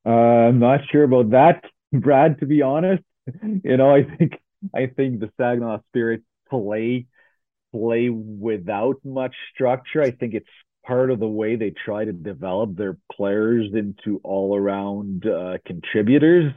[0.04, 0.10] Uh,
[0.48, 3.02] I'm not sure about that, Brad, to be honest.
[3.62, 4.32] You know, I think
[4.74, 7.06] I think the Saginaw Spirit play
[7.72, 10.02] play without much structure.
[10.02, 10.48] I think it's
[10.84, 16.52] part of the way they try to develop their players into all around uh, contributors.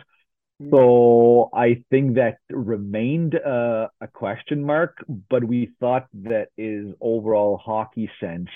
[0.71, 7.57] So I think that remained uh, a question mark, but we thought that his overall
[7.57, 8.47] hockey sense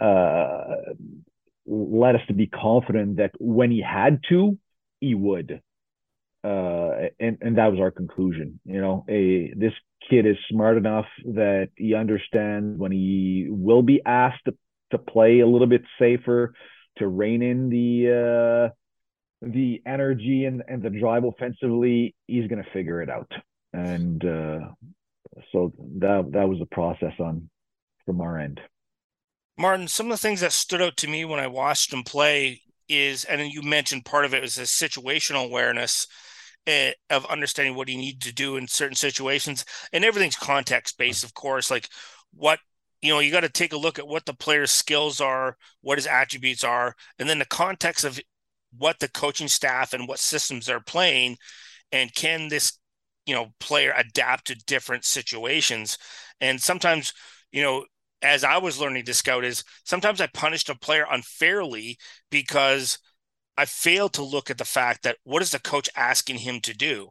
[0.00, 0.74] uh,
[1.64, 4.58] led us to be confident that when he had to,
[5.00, 5.62] he would.
[6.42, 8.60] Uh, and and that was our conclusion.
[8.64, 9.72] You know, a this
[10.08, 14.54] kid is smart enough that he understands when he will be asked to,
[14.90, 16.54] to play a little bit safer,
[16.98, 18.74] to rein in the uh,
[19.42, 23.30] the energy and, and the drive offensively, he's going to figure it out.
[23.72, 24.58] And uh,
[25.52, 27.48] so that that was the process on
[28.04, 28.60] from our end.
[29.58, 32.62] Martin, some of the things that stood out to me when I watched him play
[32.88, 36.06] is, and you mentioned part of it was his situational awareness
[36.66, 41.24] eh, of understanding what he needed to do in certain situations, and everything's context based,
[41.24, 41.70] of course.
[41.70, 41.88] Like
[42.32, 42.60] what
[43.02, 45.98] you know, you got to take a look at what the player's skills are, what
[45.98, 48.18] his attributes are, and then the context of
[48.76, 51.36] what the coaching staff and what systems they're playing,
[51.92, 52.78] and can this
[53.26, 55.98] you know player adapt to different situations.
[56.40, 57.12] And sometimes,
[57.52, 57.84] you know,
[58.22, 61.98] as I was learning to scout is sometimes I punished a player unfairly
[62.30, 62.98] because
[63.56, 66.74] I failed to look at the fact that what is the coach asking him to
[66.74, 67.10] do?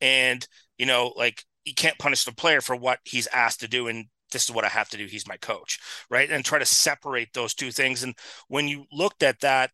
[0.00, 0.46] And,
[0.76, 3.88] you know, like you can't punish the player for what he's asked to do.
[3.88, 5.06] And this is what I have to do.
[5.06, 5.78] He's my coach.
[6.10, 6.30] Right.
[6.30, 8.02] And try to separate those two things.
[8.02, 8.14] And
[8.48, 9.70] when you looked at that,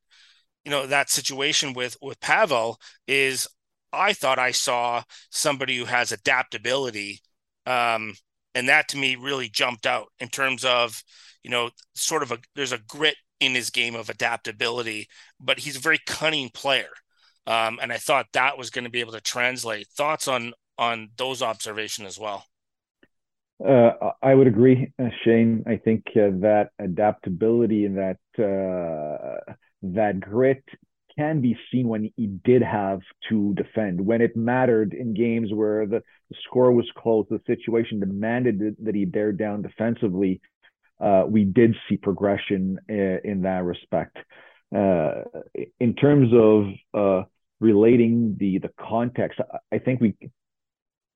[0.65, 3.49] you know, that situation with, with Pavel is
[3.93, 7.21] I thought I saw somebody who has adaptability
[7.67, 8.15] um,
[8.55, 11.03] and that to me really jumped out in terms of
[11.43, 15.09] you know sort of a there's a grit in his game of adaptability
[15.39, 16.91] but he's a very cunning player
[17.47, 21.09] um, and i thought that was going to be able to translate thoughts on on
[21.17, 22.45] those observations as well
[23.63, 25.65] uh, I would agree, uh, Shane.
[25.67, 29.53] I think uh, that adaptability and that uh,
[29.83, 30.63] that grit
[31.17, 35.87] can be seen when he did have to defend, when it mattered in games where
[35.87, 36.03] the,
[36.45, 40.41] score was close, the situation demanded that he bear down defensively.
[41.01, 44.17] Uh, we did see progression in, uh, in that respect.
[44.75, 45.23] Uh,
[45.81, 47.25] in terms of uh,
[47.59, 49.41] relating the the context,
[49.73, 50.15] I think we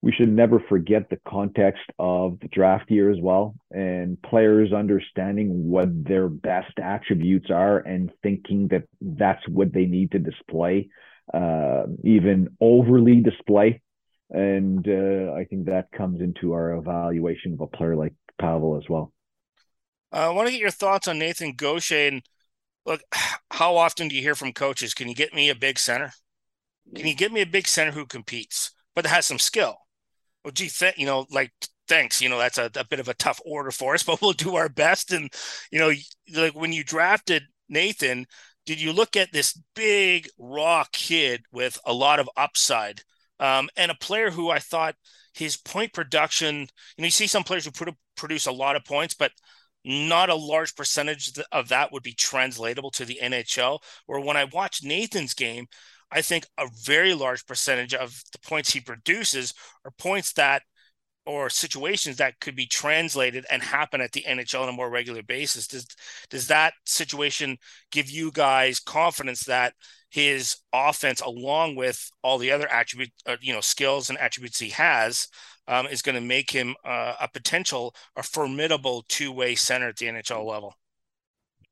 [0.05, 5.71] we should never forget the context of the draft year as well and players understanding
[5.71, 10.87] what their best attributes are and thinking that that's what they need to display
[11.33, 13.81] uh, even overly display.
[14.31, 18.89] And uh, i think that comes into our evaluation of a player like pavel as
[18.89, 19.13] well.
[20.13, 22.23] Uh, i want to get your thoughts on nathan gaucher and
[22.85, 23.01] look
[23.51, 26.13] how often do you hear from coaches can you get me a big center?
[26.95, 29.84] Can you get me a big center who competes but has some skill
[30.45, 31.53] well, gee, th- you know, like
[31.89, 32.21] thanks.
[32.21, 34.57] You know, that's a, a bit of a tough order for us, but we'll do
[34.57, 35.13] our best.
[35.13, 35.33] And
[35.71, 35.93] you know,
[36.35, 38.27] like when you drafted Nathan,
[38.67, 43.03] did you look at this big raw kid with a lot of upside
[43.41, 44.97] um, and a player who I thought
[45.33, 46.57] his point production?
[46.57, 49.33] You know, you see some players who put, produce a lot of points, but
[49.85, 53.81] not a large percentage of that would be translatable to the NHL.
[54.09, 55.67] Or when I watched Nathan's game,
[56.11, 60.63] I think a very large percentage of the points he produces are points that
[61.27, 65.23] or situations that could be translated and happen at the NHL on a more regular
[65.23, 65.67] basis.
[65.67, 65.87] Does
[66.29, 67.57] does that situation
[67.91, 69.75] give you guys confidence that
[70.11, 74.69] his offense, along with all the other attribute, uh, you know, skills and attributes he
[74.71, 75.27] has,
[75.67, 79.97] um, is going to make him uh, a potential, a formidable two way center at
[79.97, 80.75] the NHL level?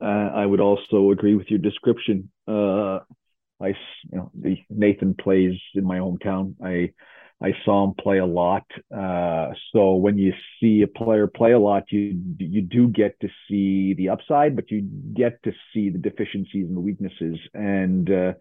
[0.01, 2.31] Uh, I would also agree with your description.
[3.63, 4.31] I, you know,
[4.71, 6.55] Nathan plays in my hometown.
[6.63, 6.93] I,
[7.43, 8.65] I saw him play a lot.
[8.95, 13.29] Uh, so when you see a player play a lot, you you do get to
[13.49, 14.83] see the upside, but you
[15.15, 17.39] get to see the deficiencies and the weaknesses.
[17.53, 18.33] And uh,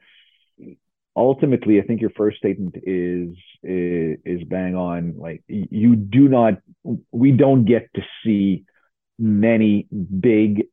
[1.16, 5.16] ultimately, I think your first statement is, is is bang on.
[5.18, 6.56] Like you do not,
[7.12, 8.66] we don't get to see
[9.18, 9.88] many
[10.20, 10.66] big,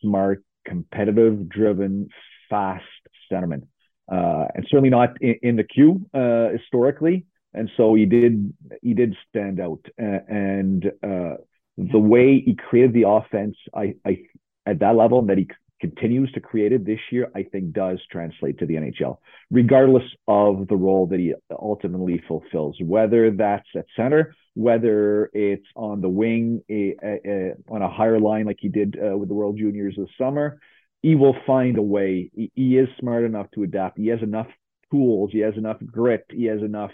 [0.00, 2.08] smart, competitive, driven,
[2.48, 2.84] fast
[3.30, 3.66] centermen
[4.10, 7.26] uh, and certainly not in, in the Q uh, historically.
[7.52, 8.52] And so he did
[8.82, 11.36] he did stand out, and uh,
[11.78, 14.22] the way he created the offense, I, I
[14.66, 15.48] at that level that he
[15.80, 19.18] continues to create it this year, I think does translate to the NHL,
[19.50, 26.00] regardless of the role that he ultimately fulfills, whether that's at center, whether it's on
[26.00, 29.34] the wing, a, a, a, on a higher line like he did uh, with the
[29.34, 30.58] World Juniors this summer.
[31.04, 32.30] He will find a way.
[32.34, 33.98] He, he is smart enough to adapt.
[33.98, 34.46] He has enough
[34.90, 35.28] tools.
[35.32, 36.24] He has enough grit.
[36.30, 36.92] He has enough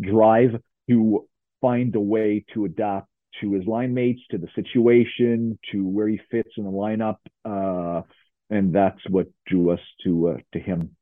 [0.00, 0.50] drive
[0.88, 1.26] to
[1.60, 3.08] find a way to adapt
[3.40, 8.02] to his line mates, to the situation, to where he fits in the lineup, uh,
[8.50, 10.94] and that's what drew us to uh, to him.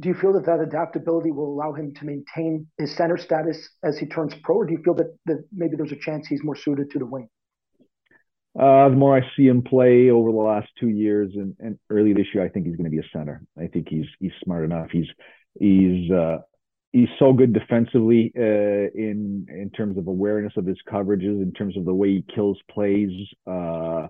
[0.00, 3.98] Do you feel that that adaptability will allow him to maintain his center status as
[3.98, 6.56] he turns pro, or do you feel that, that maybe there's a chance he's more
[6.56, 7.28] suited to the wing?
[8.58, 12.14] Uh, the more I see him play over the last two years and, and early
[12.14, 13.42] this year, I think he's going to be a center.
[13.58, 14.88] I think he's he's smart enough.
[14.90, 15.08] He's
[15.58, 16.38] he's uh,
[16.92, 21.76] he's so good defensively uh, in in terms of awareness of his coverages, in terms
[21.76, 23.10] of the way he kills plays
[23.46, 24.06] uh,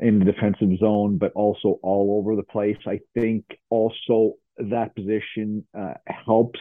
[0.00, 2.78] in the defensive zone, but also all over the place.
[2.86, 6.60] I think also that position uh, helps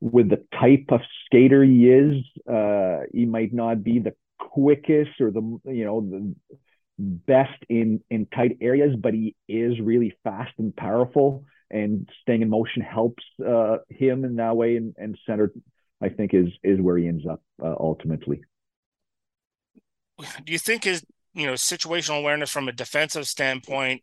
[0.00, 2.24] with the type of skater he is.
[2.50, 6.34] Uh, he might not be the quickest or the you know the
[6.98, 12.48] best in in tight areas, but he is really fast and powerful and staying in
[12.48, 14.76] motion helps uh, him in that way.
[14.76, 15.52] And, and center,
[16.00, 18.42] I think, is is where he ends up uh, ultimately.
[20.44, 21.04] Do you think his
[21.34, 24.02] you know situational awareness from a defensive standpoint?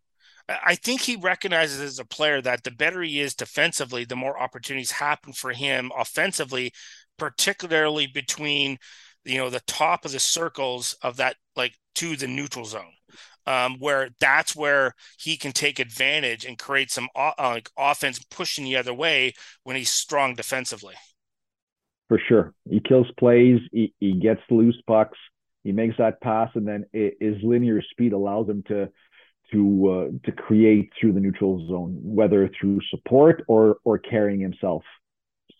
[0.50, 4.42] I think he recognizes as a player that the better he is defensively, the more
[4.42, 6.74] opportunities happen for him offensively,
[7.18, 8.80] particularly between
[9.26, 12.94] you know the top of the circles of that like to the neutral zone
[13.46, 18.66] um, where that's where he can take advantage and create some uh, like offense pushing
[18.66, 20.96] the other way when he's strong defensively.
[22.08, 23.60] For sure, he kills plays.
[23.72, 25.18] He, he gets loose pucks.
[25.64, 28.90] He makes that pass, and then it, his linear speed allows him to
[29.54, 34.84] to uh, to create through the neutral zone, whether through support or or carrying himself.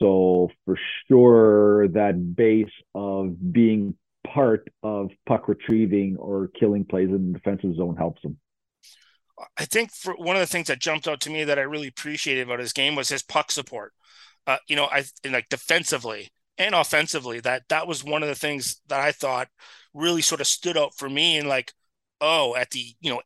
[0.02, 0.78] So for
[1.08, 3.96] sure, that base of being
[4.26, 8.38] part of puck retrieving or killing plays in the defensive zone helps him.
[9.58, 11.88] I think for one of the things that jumped out to me that I really
[11.88, 13.94] appreciated about his game was his puck support.
[14.48, 17.40] Uh, you know, I like defensively and offensively.
[17.40, 19.48] That that was one of the things that I thought
[19.94, 21.38] really sort of stood out for me.
[21.38, 21.74] And like,
[22.20, 23.22] oh, at the you know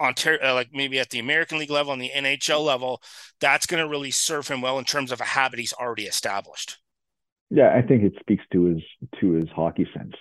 [0.00, 3.02] Ontario, uh, like maybe at the American League level and the NHL level,
[3.40, 6.78] that's going to really serve him well in terms of a habit he's already established.
[7.50, 8.82] Yeah, I think it speaks to his
[9.20, 10.14] to his hockey sense.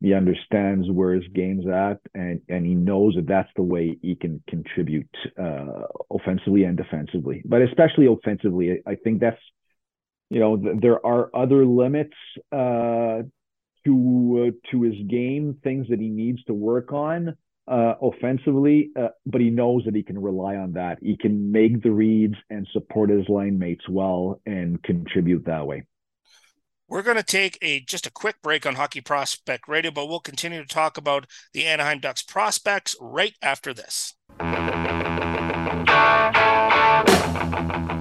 [0.00, 4.16] He understands where his game's at, and and he knows that that's the way he
[4.16, 7.42] can contribute uh, offensively and defensively.
[7.44, 9.40] But especially offensively, I think that's
[10.30, 12.16] you know th- there are other limits
[12.50, 13.22] uh,
[13.84, 17.36] to uh, to his game, things that he needs to work on
[17.66, 20.98] uh, offensively, uh, but he knows that he can rely on that.
[21.00, 25.84] He can make the reads and support his line mates well and contribute that way.
[26.86, 30.20] We're going to take a just a quick break on Hockey Prospect Radio, but we'll
[30.20, 34.14] continue to talk about the Anaheim Ducks prospects right after this.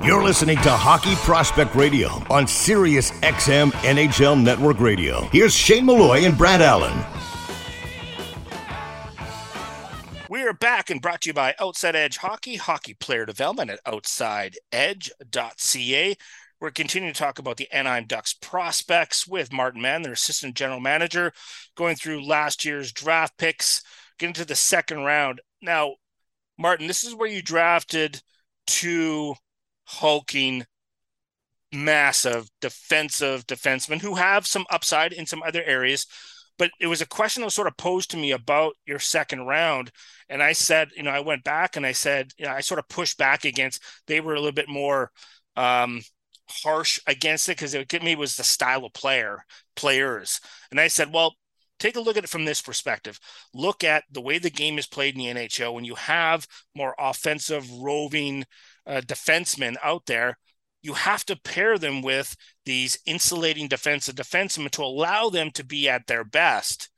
[0.05, 5.22] You're listening to Hockey Prospect Radio on Sirius XM NHL Network Radio.
[5.32, 6.93] Here's Shane Malloy and Brad Allen.
[10.44, 13.82] We are back and brought to you by Outside Edge Hockey, hockey player development at
[13.86, 16.18] outsideedge.ca.
[16.60, 20.82] We're continuing to talk about the Anaheim Ducks prospects with Martin Madden, their assistant general
[20.82, 21.32] manager,
[21.76, 23.84] going through last year's draft picks,
[24.20, 25.39] getting to the second round.
[25.62, 25.96] Now,
[26.58, 28.22] Martin, this is where you drafted
[28.68, 29.36] two
[29.86, 30.66] hulking,
[31.72, 36.06] massive defensive defensemen who have some upside in some other areas.
[36.58, 39.47] But it was a question that was sort of posed to me about your second
[39.47, 39.91] round.
[40.30, 42.80] And I said, you know, I went back and I said, you know, I sort
[42.80, 45.12] of pushed back against, they were a little bit more
[45.56, 46.01] um,
[46.47, 49.43] harsh against it because it to me was the style of player
[49.76, 50.39] players.
[50.72, 51.36] And I said, well,
[51.80, 53.20] take a look at it from this perspective.
[53.54, 55.74] Look at the way the game is played in the NHL.
[55.74, 58.45] When you have more offensive, roving
[58.86, 60.38] uh, defensemen out there,
[60.84, 65.89] you have to pair them with these insulating defensive defensemen to allow them to be
[65.89, 66.89] at their best.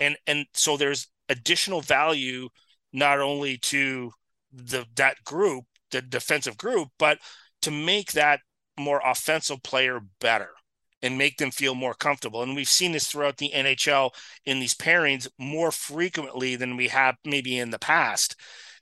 [0.00, 2.48] And and so there's additional value
[2.92, 4.10] not only to
[4.52, 7.18] the that group, the defensive group, but
[7.62, 8.40] to make that
[8.78, 10.50] more offensive player better
[11.02, 12.42] and make them feel more comfortable.
[12.42, 14.10] And we've seen this throughout the NHL
[14.44, 18.34] in these pairings more frequently than we have maybe in the past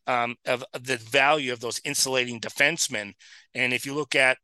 [0.07, 3.15] um, of, the value of those insulating defensemen.
[3.55, 4.39] And if you look at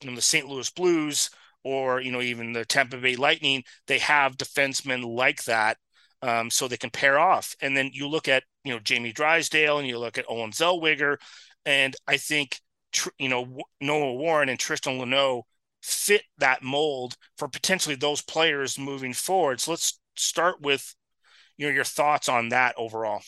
[0.00, 0.48] you know, the St.
[0.48, 1.30] Louis Blues
[1.62, 5.78] or you know even the Tampa Bay Lightning, they have defensemen like that
[6.22, 7.54] um, so they can pair off.
[7.60, 11.16] And then you look at you know Jamie Drysdale and you look at Olen Zellweger,
[11.64, 12.60] and I think
[13.18, 15.42] you know Noah Warren and Tristan Luneau
[15.82, 19.60] fit that mold for potentially those players moving forward.
[19.60, 20.94] So let's start with
[21.56, 23.22] you know your thoughts on that overall.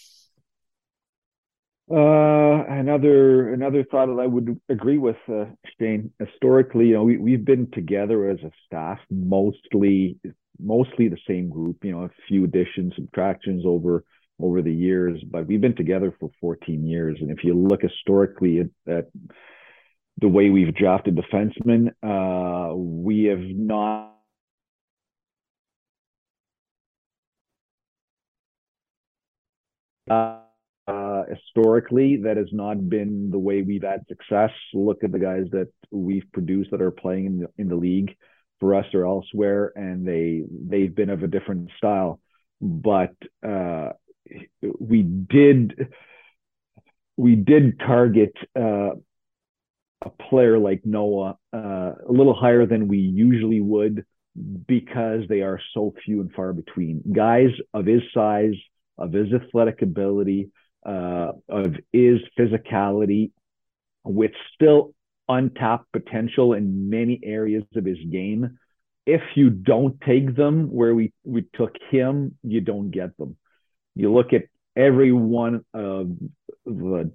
[1.89, 5.45] Uh, another another thought that I would agree with uh,
[5.79, 6.13] Shane.
[6.19, 10.19] Historically, you know, we we've been together as a staff, mostly
[10.61, 11.85] mostly the same group.
[11.85, 14.05] You know, a few additions, subtractions over
[14.41, 17.19] over the years, but we've been together for 14 years.
[17.21, 19.07] And if you look historically at, at
[20.21, 24.13] the way we've drafted defensemen, uh, we have not
[30.11, 30.46] uh,
[30.87, 34.51] uh, historically, that has not been the way we've had success.
[34.73, 38.15] Look at the guys that we've produced that are playing in the, in the league
[38.61, 42.21] for us or elsewhere, and they they've been of a different style.
[42.61, 43.15] But
[43.47, 43.91] uh,
[44.79, 45.89] we did
[47.17, 48.91] we did target uh,
[50.03, 54.05] a player like Noah uh, a little higher than we usually would
[54.67, 57.03] because they are so few and far between.
[57.13, 58.55] Guys of his size,
[58.99, 60.51] of his athletic ability,
[60.87, 63.33] uh, of is physicality,
[64.05, 64.95] with still
[65.29, 68.59] untapped potential in many areas of his game.
[69.05, 73.37] If you don't take them where we, we took him, you don't get them.
[73.95, 74.45] You look at
[74.77, 76.11] every one of
[76.65, 77.13] the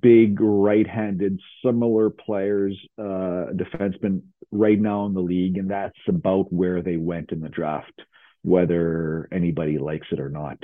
[0.00, 6.82] big right-handed similar players, uh, defensemen right now in the league, and that's about where
[6.82, 8.02] they went in the draft,
[8.42, 10.58] whether anybody likes it or not.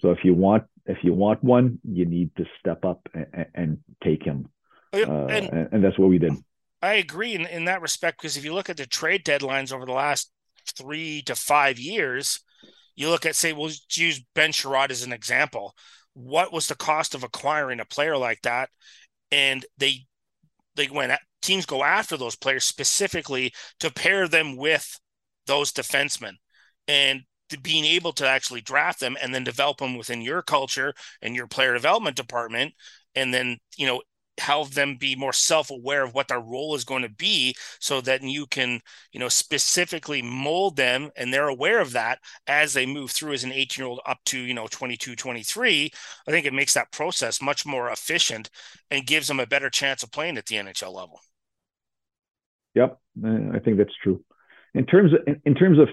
[0.00, 3.78] So if you want if you want one, you need to step up and, and
[4.02, 4.48] take him,
[4.92, 6.32] uh, and, and, that's what we did.
[6.82, 9.86] I agree in, in that respect because if you look at the trade deadlines over
[9.86, 10.30] the last
[10.76, 12.40] three to five years,
[12.96, 15.74] you look at say we'll use Ben Chiarot as an example.
[16.14, 18.68] What was the cost of acquiring a player like that?
[19.30, 20.06] And they
[20.76, 21.12] they went
[21.42, 24.98] teams go after those players specifically to pair them with
[25.46, 26.34] those defensemen.
[26.86, 27.22] And
[27.58, 30.92] being able to actually draft them and then develop them within your culture
[31.22, 32.72] and your player development department
[33.14, 34.00] and then you know
[34.40, 38.22] have them be more self-aware of what their role is going to be so that
[38.22, 38.80] you can
[39.12, 43.44] you know specifically mold them and they're aware of that as they move through as
[43.44, 45.90] an 18 year old up to you know 22 23
[46.26, 48.50] i think it makes that process much more efficient
[48.90, 51.20] and gives them a better chance of playing at the nhl level.
[52.74, 54.24] Yep i think that's true.
[54.74, 55.88] In terms of in terms of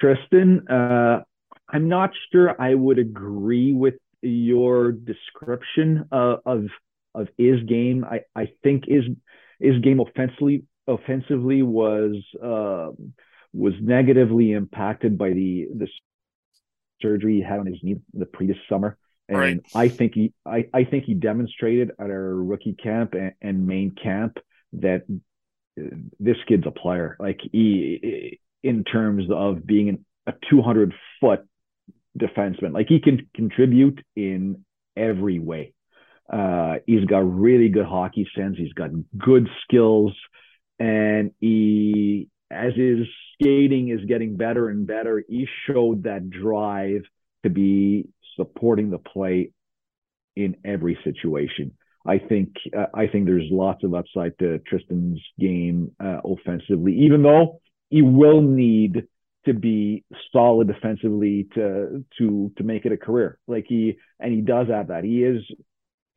[0.00, 1.22] Tristan, uh,
[1.68, 6.66] I'm not sure I would agree with your description uh, of
[7.14, 8.04] of his game.
[8.04, 9.04] I, I think his
[9.58, 12.90] his game offensively offensively was uh,
[13.52, 15.88] was negatively impacted by the the
[17.00, 18.96] surgery he had on his knee the previous summer.
[19.28, 19.60] And right.
[19.74, 23.90] I think he I, I think he demonstrated at our rookie camp and, and main
[23.90, 24.38] camp
[24.74, 25.04] that
[26.18, 27.16] this kid's a player.
[27.20, 31.40] Like he in terms of being a 200 foot
[32.18, 32.72] defenseman.
[32.72, 34.64] Like he can contribute in
[34.96, 35.72] every way.
[36.30, 38.56] Uh, he's got really good hockey sense.
[38.58, 40.12] He's got good skills,
[40.78, 47.02] and he, as his skating is getting better and better, he showed that drive
[47.44, 49.52] to be supporting the play
[50.36, 51.72] in every situation.
[52.06, 57.22] I think uh, I think there's lots of upside to Tristan's game uh, offensively, even
[57.22, 59.04] though he will need
[59.46, 63.38] to be solid defensively to to to make it a career.
[63.46, 65.04] Like he and he does have that.
[65.04, 65.42] He is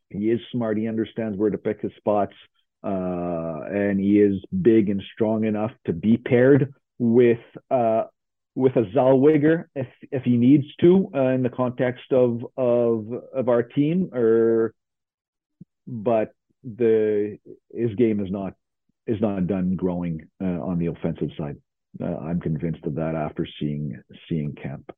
[0.09, 0.78] he is smart.
[0.78, 2.34] He understands where to pick his spots,
[2.84, 8.03] uh, and he is big and strong enough to be paired with uh,
[8.55, 13.49] with a Zellweger if if he needs to uh, in the context of of of
[13.49, 14.09] our team.
[14.13, 14.74] Or
[15.88, 17.39] but the
[17.74, 18.53] his game is not
[19.12, 21.57] is not done growing uh, on the offensive side.
[22.01, 24.89] Uh, I'm convinced of that after seeing seeing camp.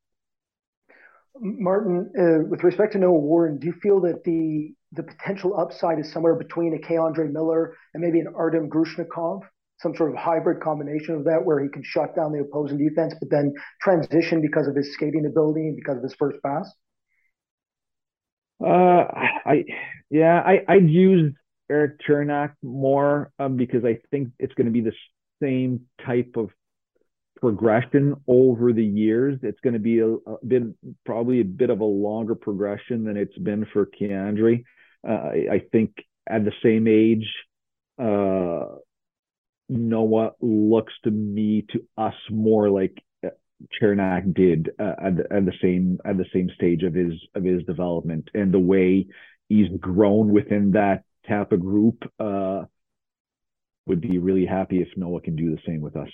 [1.40, 5.98] Martin, uh, with respect to Noah Warren, do you feel that the the potential upside
[5.98, 9.40] is somewhere between a Andre Miller and maybe an Artem Grushnikov,
[9.80, 13.14] some sort of hybrid combination of that, where he can shut down the opposing defense,
[13.18, 13.52] but then
[13.82, 16.72] transition because of his skating ability and because of his first pass?
[18.64, 19.04] Uh,
[19.44, 19.64] I
[20.10, 21.34] yeah, I I'd use
[21.70, 24.92] Erik Cernak more um, because I think it's going to be the
[25.42, 26.50] same type of
[27.40, 29.38] progression over the years.
[29.42, 30.62] It's going to be a, a bit,
[31.04, 34.64] probably a bit of a longer progression than it's been for K'Andre.
[35.06, 35.92] Uh, I, I, think
[36.28, 37.26] at the same age,
[37.98, 38.76] uh,
[39.68, 43.02] Noah looks to me to us more like
[43.80, 47.44] Cernak did uh, at, the, at the same at the same stage of his of
[47.44, 49.06] his development, and the way
[49.48, 52.04] he's grown within that Tampa group.
[52.18, 52.64] Uh,
[53.86, 56.08] would be really happy if Noah can do the same with us.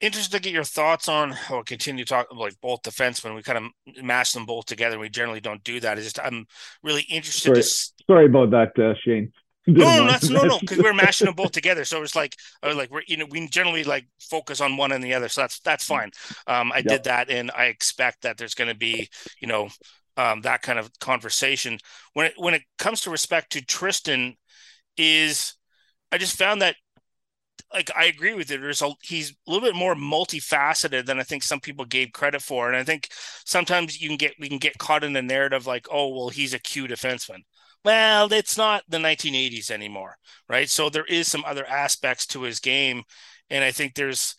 [0.00, 1.34] Interested to get your thoughts on.
[1.48, 3.34] I'll continue to talk like both defensemen.
[3.34, 4.98] We kind of mash them both together.
[4.98, 5.96] We generally don't do that.
[5.96, 6.46] It's just I'm
[6.82, 7.48] really interested.
[7.48, 8.04] Sorry, to...
[8.06, 9.32] sorry about that, uh, Shane.
[9.68, 11.84] No, no, that's, no, no, because we're mashing them both together.
[11.84, 14.92] So it's like, I was like, we're you know, we generally like focus on one
[14.92, 15.28] and the other.
[15.28, 16.12] So that's that's fine.
[16.46, 16.86] Um, I yep.
[16.86, 19.08] did that, and I expect that there's going to be,
[19.40, 19.68] you know,
[20.16, 21.78] um, that kind of conversation
[22.14, 24.36] when it when it comes to respect to Tristan.
[24.98, 25.54] Is
[26.10, 26.76] I just found that
[27.72, 28.60] like I agree with it.
[28.60, 32.42] There's a he's a little bit more multifaceted than I think some people gave credit
[32.42, 33.08] for, and I think
[33.44, 36.54] sometimes you can get we can get caught in the narrative like, oh well, he's
[36.54, 37.40] a Q defenseman.
[37.84, 40.16] Well, it's not the 1980s anymore,
[40.48, 40.68] right?
[40.68, 43.02] So there is some other aspects to his game,
[43.50, 44.34] and I think there's,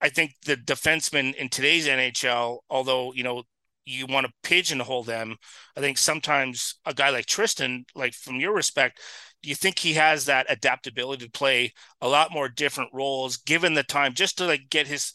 [0.00, 3.44] I think the defensemen in today's NHL, although you know
[3.88, 5.36] you want to pigeonhole them,
[5.76, 9.00] I think sometimes a guy like Tristan, like from your respect,
[9.42, 13.74] do you think he has that adaptability to play a lot more different roles given
[13.74, 15.12] the time just to like get his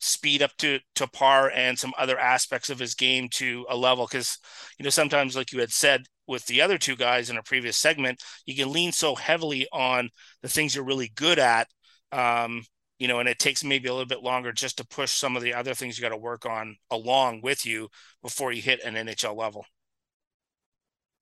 [0.00, 4.06] speed up to to par and some other aspects of his game to a level.
[4.06, 4.38] Because
[4.78, 7.76] you know sometimes like you had said with the other two guys in a previous
[7.76, 10.10] segment you can lean so heavily on
[10.42, 11.66] the things you're really good at
[12.12, 12.62] um
[12.98, 15.42] you know and it takes maybe a little bit longer just to push some of
[15.42, 17.88] the other things you got to work on along with you
[18.22, 19.64] before you hit an NHL level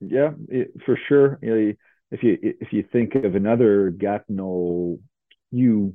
[0.01, 1.73] yeah it, for sure you know,
[2.11, 4.99] if you if you think of another Gatineau
[5.53, 5.95] U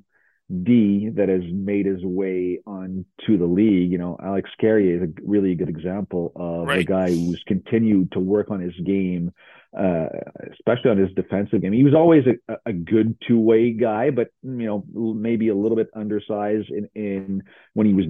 [0.64, 5.14] D that has made his way onto the league, you know, Alex Carrier is a
[5.24, 6.82] really good example of right.
[6.82, 9.32] a guy who's continued to work on his game,
[9.78, 10.08] uh,
[10.52, 11.74] especially on his defensive game.
[11.74, 15.78] He was always a, a good two way guy, but you know, maybe a little
[15.78, 17.44] bit undersized in, in
[17.74, 18.06] when he was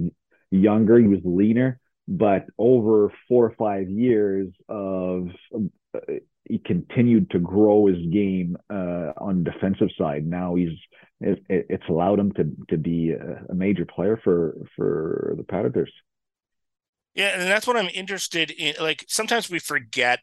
[0.50, 0.98] younger.
[0.98, 6.00] He was leaner, but over four or five years of uh,
[6.48, 10.26] he continued to grow his game uh, on defensive side.
[10.26, 10.76] Now he's
[11.20, 15.92] it, it's allowed him to to be a, a major player for for the Predators.
[17.14, 18.74] Yeah, and that's what I'm interested in.
[18.80, 20.20] Like sometimes we forget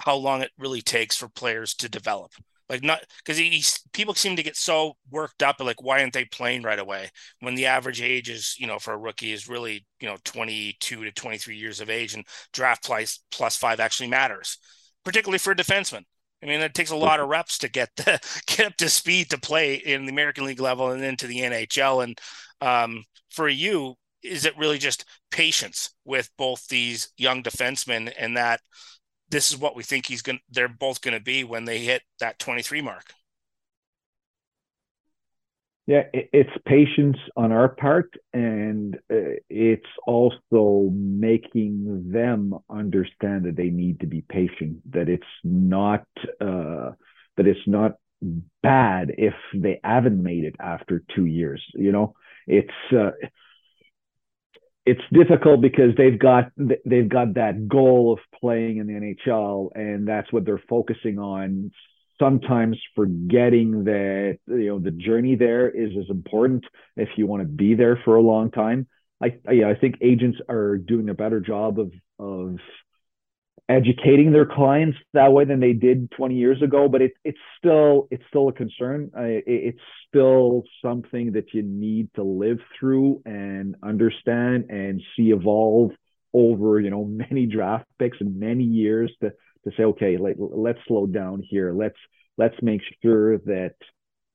[0.00, 2.32] how long it really takes for players to develop.
[2.68, 3.62] Like not because he,
[3.92, 7.54] people seem to get so worked up like why aren't they playing right away when
[7.54, 11.12] the average age is you know for a rookie is really you know 22 to
[11.12, 12.24] 23 years of age and
[12.54, 14.56] draft plus plus five actually matters
[15.04, 16.04] particularly for a defenseman.
[16.42, 19.30] I mean, it takes a lot of reps to get the, get up to speed
[19.30, 22.04] to play in the American League level and then to the NHL.
[22.04, 22.20] And
[22.60, 28.60] um, for you, is it really just patience with both these young defensemen and that
[29.32, 32.02] this is what we think he's going they're both going to be when they hit
[32.20, 33.14] that 23 mark?
[35.86, 43.70] Yeah, it's patience on our part, and uh, it's also making them understand that they
[43.70, 44.78] need to be patient.
[44.92, 46.06] That it's not
[46.40, 46.92] uh,
[47.36, 47.96] that it's not
[48.62, 51.60] bad if they haven't made it after two years.
[51.74, 52.14] You know,
[52.46, 53.10] it's uh,
[54.84, 56.50] it's difficult because they've got
[56.84, 61.70] they've got that goal of playing in the NHL, and that's what they're focusing on
[62.18, 66.64] sometimes forgetting that you know the journey there is as important
[66.96, 68.86] if you want to be there for a long time.
[69.22, 72.56] I yeah, I think agents are doing a better job of of
[73.68, 78.08] educating their clients that way than they did 20 years ago but it, it's still
[78.10, 83.76] it's still a concern it, it's still something that you need to live through and
[83.82, 85.90] understand and see evolve
[86.34, 89.32] over you know many draft picks and many years to
[89.64, 91.72] to say, okay, let, let's slow down here.
[91.72, 91.98] Let's
[92.38, 93.74] let's make sure that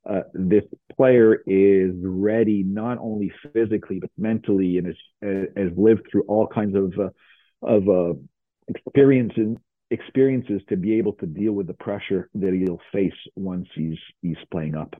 [0.10, 0.64] uh, this
[0.95, 6.76] player is ready not only physically but mentally and has, has lived through all kinds
[6.76, 7.10] of uh,
[7.62, 8.14] of uh,
[8.68, 9.57] experiences
[9.89, 14.38] experiences to be able to deal with the pressure that he'll face once he's he's
[14.52, 14.94] playing up.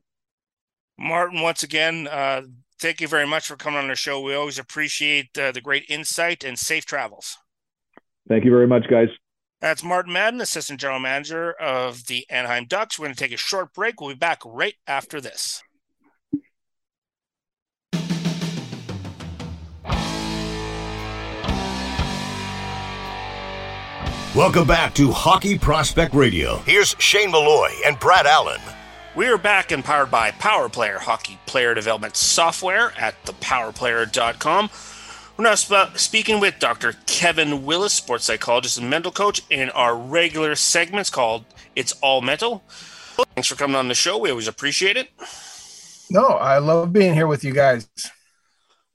[0.98, 2.42] Martin, once again, uh,
[2.80, 4.22] thank you very much for coming on the show.
[4.22, 7.38] We always appreciate uh, the great insight and safe travels.
[8.28, 9.10] Thank you very much, guys.
[9.62, 12.98] That's Martin Madden, Assistant General Manager of the Anaheim Ducks.
[12.98, 14.00] We're going to take a short break.
[14.00, 15.64] We'll be back right after this.
[24.38, 26.58] Welcome back to Hockey Prospect Radio.
[26.58, 28.62] Here's Shane Malloy and Brad Allen.
[29.16, 34.70] We are back and powered by Power Player Hockey Player Development Software at thepowerplayer.com.
[35.36, 36.94] We're now sp- speaking with Dr.
[37.08, 41.44] Kevin Willis, sports psychologist and mental coach, in our regular segments called
[41.76, 42.64] It's All Mental.
[43.34, 44.20] Thanks for coming on the show.
[44.20, 45.10] We always appreciate it.
[46.12, 47.88] No, I love being here with you guys.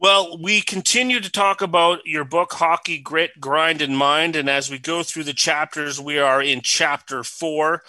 [0.02, 4.34] Well, we continue to talk about your book, Hockey Grit, Grind, and Mind.
[4.34, 7.84] And as we go through the chapters, we are in chapter four.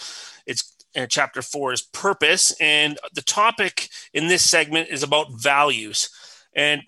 [0.45, 0.75] It's
[1.09, 2.55] chapter four is purpose.
[2.61, 6.11] And the topic in this segment is about values.
[6.55, 6.83] And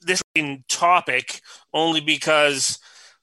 [0.00, 0.20] this
[0.68, 2.80] topic only because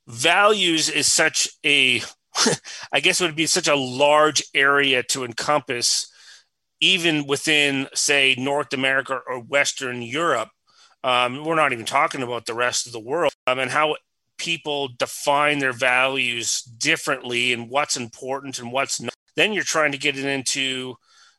[0.07, 2.03] values is such a,
[2.93, 6.09] I guess it would be such a large area to encompass,
[6.79, 10.51] even within, say, North America or Western Europe
[11.03, 13.95] um, we're not even talking about the rest of the world um, and how
[14.37, 19.13] people define their values differently and what's important and what's not.
[19.35, 20.95] Then you're trying to get it into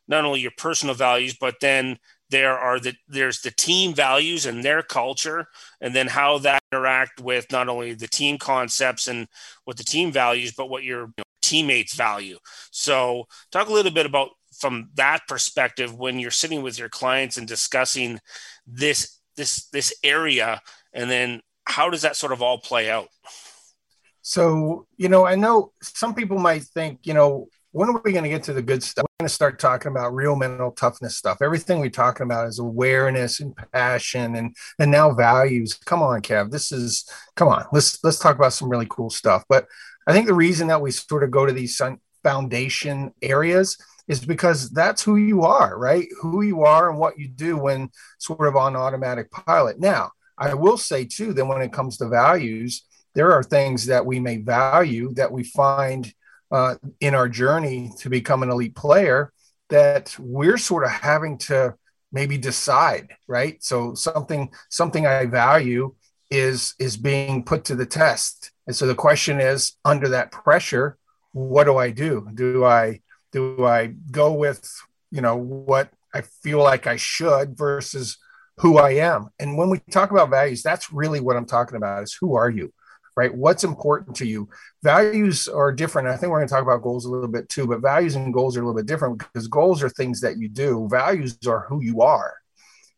[0.07, 1.97] not only your personal values, but then
[2.29, 5.47] there are the there's the team values and their culture,
[5.81, 9.27] and then how that interact with not only the team concepts and
[9.65, 12.37] what the team values, but what your you know, teammates value.
[12.71, 14.29] So, talk a little bit about
[14.59, 18.19] from that perspective when you're sitting with your clients and discussing
[18.67, 20.61] this this this area
[20.93, 23.07] and then how does that sort of all play out?
[24.21, 28.23] So you know i know some people might think you know when are we going
[28.23, 29.03] to get to the good stuff?
[29.03, 31.37] We're going to start talking about real mental toughness stuff.
[31.39, 35.73] Everything we're talking about is awareness and passion and and now values.
[35.73, 39.43] Come on kev this is come on let's let's talk about some really cool stuff.
[39.49, 39.65] But
[40.07, 41.81] i think the reason that we sort of go to these
[42.23, 43.77] foundation areas
[44.09, 46.07] is because that's who you are, right?
[46.21, 49.79] Who you are and what you do when sort of on automatic pilot.
[49.79, 52.83] Now, I will say too that when it comes to values,
[53.13, 56.11] there are things that we may value that we find
[56.51, 59.31] uh, in our journey to become an elite player
[59.69, 61.75] that we're sort of having to
[62.11, 63.63] maybe decide, right?
[63.63, 65.93] So something something I value
[66.31, 68.51] is is being put to the test.
[68.65, 70.97] And so the question is under that pressure,
[71.31, 72.27] what do I do?
[72.33, 73.01] Do I
[73.31, 74.69] do I go with,
[75.11, 78.17] you know, what I feel like I should versus
[78.57, 79.29] who I am?
[79.39, 82.49] And when we talk about values, that's really what I'm talking about is who are
[82.49, 82.73] you?
[83.15, 83.33] Right?
[83.33, 84.47] What's important to you?
[84.81, 86.07] Values are different.
[86.07, 88.33] I think we're going to talk about goals a little bit too, but values and
[88.33, 90.87] goals are a little bit different because goals are things that you do.
[90.89, 92.35] Values are who you are.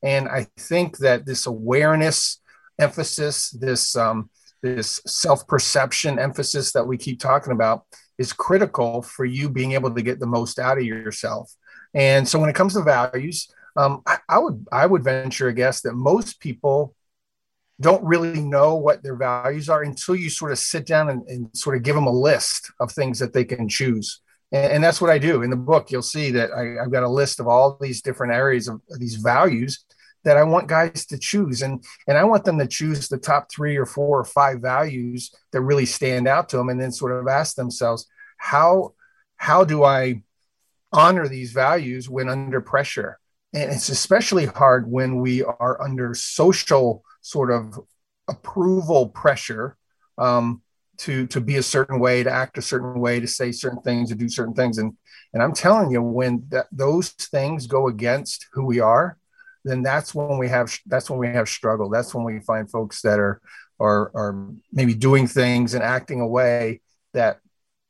[0.04, 2.40] And I think that this awareness
[2.80, 4.30] emphasis, this um,
[4.62, 7.86] this self perception emphasis that we keep talking about
[8.22, 11.54] is critical for you being able to get the most out of yourself.
[11.94, 15.54] And so when it comes to values, um, I, I would I would venture a
[15.54, 16.96] guess that most people
[17.82, 21.50] don't really know what their values are until you sort of sit down and, and
[21.54, 24.22] sort of give them a list of things that they can choose.
[24.52, 25.90] And, and that's what I do in the book.
[25.90, 29.00] You'll see that I, have got a list of all these different areas of, of
[29.00, 29.84] these values
[30.24, 31.62] that I want guys to choose.
[31.62, 35.34] And, and I want them to choose the top three or four or five values
[35.52, 38.08] that really stand out to them and then sort of ask themselves,
[38.38, 38.94] how,
[39.38, 40.24] how do I
[40.92, 43.20] honor these values when under pressure?
[43.54, 47.80] And it's especially hard when we are under social sort of
[48.28, 49.78] approval pressure
[50.18, 50.62] um,
[51.00, 54.10] to to be a certain way, to act a certain way, to say certain things,
[54.10, 54.78] to do certain things.
[54.78, 54.96] And
[55.34, 59.18] and I'm telling you, when that, those things go against who we are,
[59.64, 61.90] then that's when we have that's when we have struggle.
[61.90, 63.42] That's when we find folks that are
[63.80, 66.82] are are maybe doing things and acting a way
[67.14, 67.40] that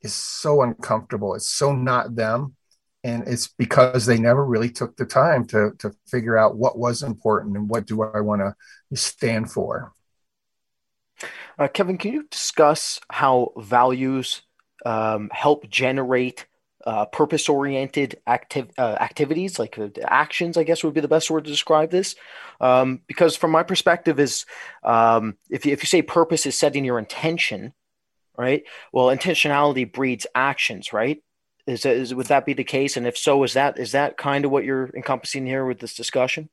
[0.01, 1.35] is so uncomfortable.
[1.35, 2.55] It's so not them.
[3.03, 7.01] And it's because they never really took the time to to figure out what was
[7.03, 8.55] important and what do I want to
[8.95, 9.93] stand for.
[11.57, 14.41] Uh, Kevin, can you discuss how values
[14.85, 16.47] um, help generate
[16.85, 21.29] uh, purpose oriented active uh, activities like uh, actions i guess would be the best
[21.29, 22.15] word to describe this.
[22.59, 24.45] Um, because from my perspective is
[24.83, 27.73] um, if, you, if you say purpose is setting your intention
[28.37, 28.63] right?
[28.93, 31.21] Well intentionality breeds actions right?
[31.67, 32.97] Is, that, is would that be the case?
[32.97, 35.95] And if so is that is that kind of what you're encompassing here with this
[35.95, 36.49] discussion?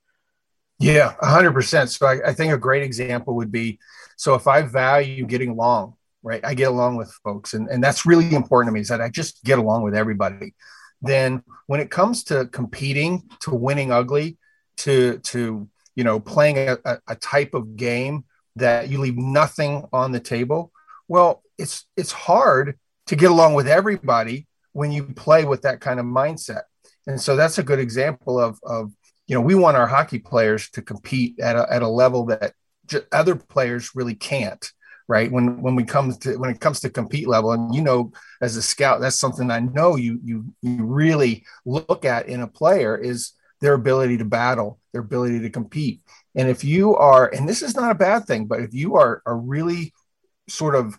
[0.78, 3.80] Yeah 100% so I, I think a great example would be
[4.16, 5.94] so if i value getting along
[6.28, 6.44] right?
[6.44, 9.09] I get along with folks, and, and that's really important to me is that I
[9.09, 10.55] just get along with everybody.
[11.00, 14.36] Then when it comes to competing, to winning ugly,
[14.78, 18.24] to to you know playing a, a type of game
[18.56, 20.70] that you leave nothing on the table,
[21.09, 25.98] well, it's it's hard to get along with everybody when you play with that kind
[25.98, 26.62] of mindset.
[27.06, 28.92] And so that's a good example of of
[29.26, 32.52] you know we want our hockey players to compete at a, at a level that
[33.12, 34.70] other players really can't
[35.09, 35.32] right?
[35.32, 38.56] When when we come to when it comes to compete level and you know as
[38.56, 42.97] a scout that's something i know you you you really look at in a player
[42.97, 46.01] is their ability to battle their ability to compete.
[46.35, 49.22] And if you are and this is not a bad thing but if you are
[49.26, 49.93] are really
[50.48, 50.98] sort of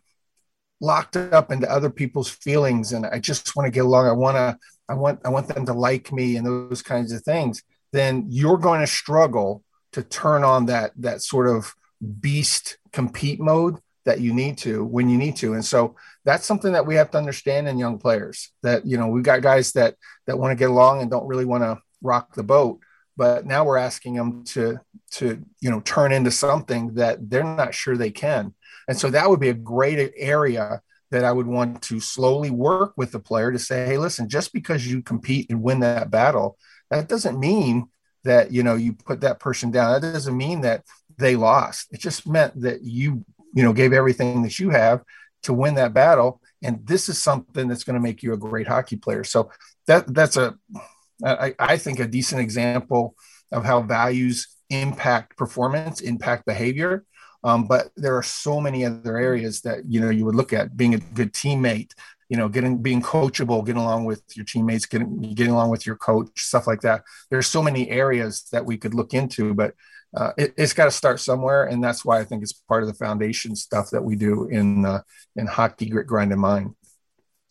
[0.82, 4.38] locked up into other people's feelings and i just want to get along i want
[4.38, 4.58] to
[4.88, 8.58] i want i want them to like me and those kinds of things then you're
[8.58, 9.62] going to struggle
[9.92, 11.74] to turn on that that sort of
[12.22, 15.96] beast compete mode that you need to when you need to and so
[16.26, 19.42] that's something that we have to understand in young players that you know we've got
[19.42, 19.96] guys that
[20.26, 22.80] that want to get along and don't really want to rock the boat
[23.18, 24.80] but now we're asking them to
[25.12, 28.54] to you know turn into something that they're not sure they can
[28.88, 30.82] and so that would be a great area
[31.12, 34.54] that I would want to slowly work with the player to say, hey, listen, just
[34.54, 36.58] because you compete and win that battle,
[36.90, 37.90] that doesn't mean
[38.24, 39.94] that you know you put that person down.
[39.94, 40.84] That doesn't mean that
[41.18, 41.88] they lost.
[41.92, 45.04] It just meant that you you know gave everything that you have
[45.44, 48.68] to win that battle, and this is something that's going to make you a great
[48.68, 49.24] hockey player.
[49.24, 49.52] So
[49.88, 50.58] that that's a
[51.24, 53.16] I, I think a decent example
[53.52, 57.04] of how values impact performance, impact behavior.
[57.44, 60.76] Um, but there are so many other areas that you know you would look at
[60.76, 61.92] being a good teammate,
[62.28, 65.96] you know, getting being coachable, getting along with your teammates, getting getting along with your
[65.96, 67.04] coach, stuff like that.
[67.30, 69.74] There's so many areas that we could look into, but
[70.16, 72.90] uh, it, has got to start somewhere, and that's why I think it's part of
[72.90, 75.02] the foundation stuff that we do in uh,
[75.36, 76.76] in hockey grit grind and mind.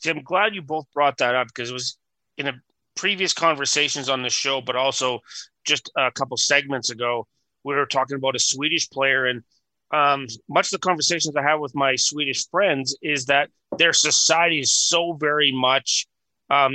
[0.00, 1.98] See, I'm glad you both brought that up because it was
[2.36, 2.54] in a
[2.94, 5.20] previous conversations on the show, but also
[5.64, 7.26] just a couple segments ago,
[7.64, 9.42] we were talking about a Swedish player and
[9.90, 13.48] um, much of the conversations I have with my Swedish friends is that
[13.78, 16.06] their society is so very much
[16.50, 16.74] um,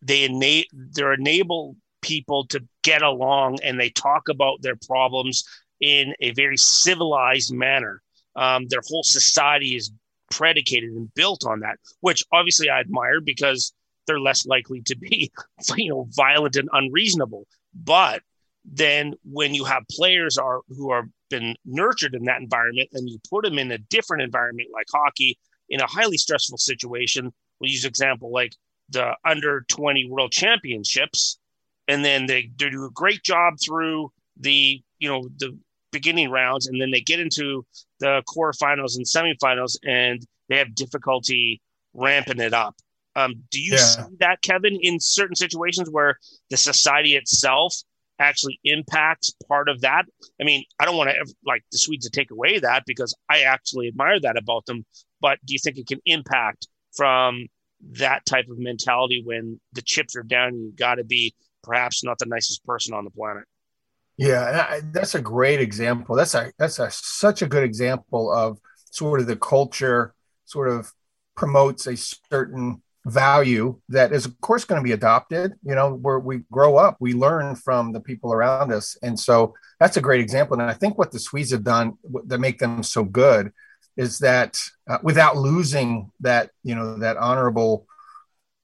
[0.00, 5.44] they enable they're enable people to get along and they talk about their problems
[5.80, 8.02] in a very civilized manner.
[8.36, 9.90] Um, their whole society is
[10.30, 13.72] predicated and built on that, which obviously I admire because
[14.06, 15.32] they're less likely to be,
[15.76, 17.46] you know, violent and unreasonable.
[17.74, 18.22] But
[18.64, 23.18] then when you have players are who are been nurtured in that environment and you
[23.28, 27.84] put them in a different environment like hockey in a highly stressful situation we'll use
[27.84, 28.54] example like
[28.90, 31.38] the under 20 world championships
[31.88, 35.56] and then they, they do a great job through the you know the
[35.92, 37.64] beginning rounds and then they get into
[38.00, 41.60] the quarterfinals and semifinals and they have difficulty
[41.92, 42.74] ramping it up
[43.16, 43.78] um, do you yeah.
[43.78, 46.18] see that kevin in certain situations where
[46.50, 47.76] the society itself
[48.18, 50.04] actually impacts part of that.
[50.40, 53.40] I mean, I don't want to like the Swedes to take away that because I
[53.40, 54.84] actually admire that about them.
[55.20, 57.46] But do you think it can impact from
[57.98, 60.48] that type of mentality when the chips are down?
[60.48, 61.34] and You got to be
[61.64, 63.44] perhaps not the nicest person on the planet.
[64.16, 66.14] Yeah, that's a great example.
[66.14, 68.58] That's a that's a such a good example of
[68.90, 70.14] sort of the culture
[70.44, 70.92] sort of
[71.36, 76.18] promotes a certain value that is of course going to be adopted you know where
[76.18, 80.22] we grow up we learn from the people around us and so that's a great
[80.22, 81.92] example and i think what the swedes have done
[82.24, 83.52] that make them so good
[83.98, 84.58] is that
[84.88, 87.86] uh, without losing that you know that honorable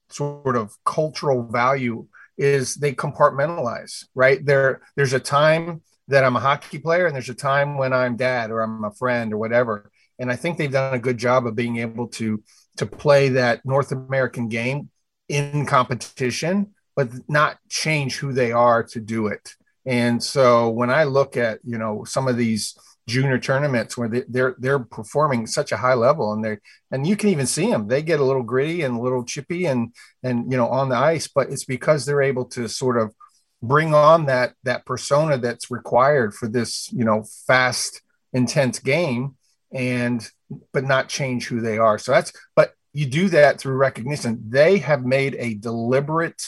[0.09, 6.39] sort of cultural value is they compartmentalize right there there's a time that i'm a
[6.39, 9.91] hockey player and there's a time when i'm dad or i'm a friend or whatever
[10.19, 12.41] and i think they've done a good job of being able to
[12.77, 14.89] to play that North American game
[15.29, 19.55] in competition, but not change who they are to do it.
[19.85, 22.75] And so when I look at you know some of these
[23.11, 26.57] junior tournaments where they, they're they're performing such a high level and they
[26.91, 29.65] and you can even see them they get a little gritty and a little chippy
[29.65, 29.93] and
[30.23, 33.13] and you know on the ice but it's because they're able to sort of
[33.61, 38.01] bring on that that persona that's required for this you know fast
[38.33, 39.35] intense game
[39.71, 40.29] and
[40.73, 41.97] but not change who they are.
[41.97, 44.43] So that's but you do that through recognition.
[44.49, 46.41] They have made a deliberate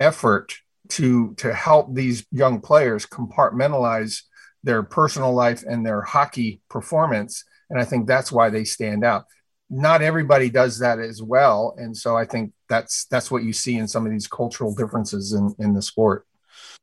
[0.00, 0.54] effort
[0.90, 4.22] to to help these young players compartmentalize
[4.64, 7.44] their personal life and their hockey performance.
[7.70, 9.26] And i think that's why they stand out.
[9.70, 11.74] Not everybody does that as well.
[11.78, 15.32] And so i think that's that's what you see in some of these cultural differences
[15.32, 16.26] in in the sport.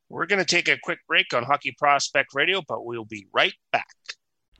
[0.09, 3.53] We're going to take a quick break on hockey prospect radio but we'll be right
[3.71, 3.87] back.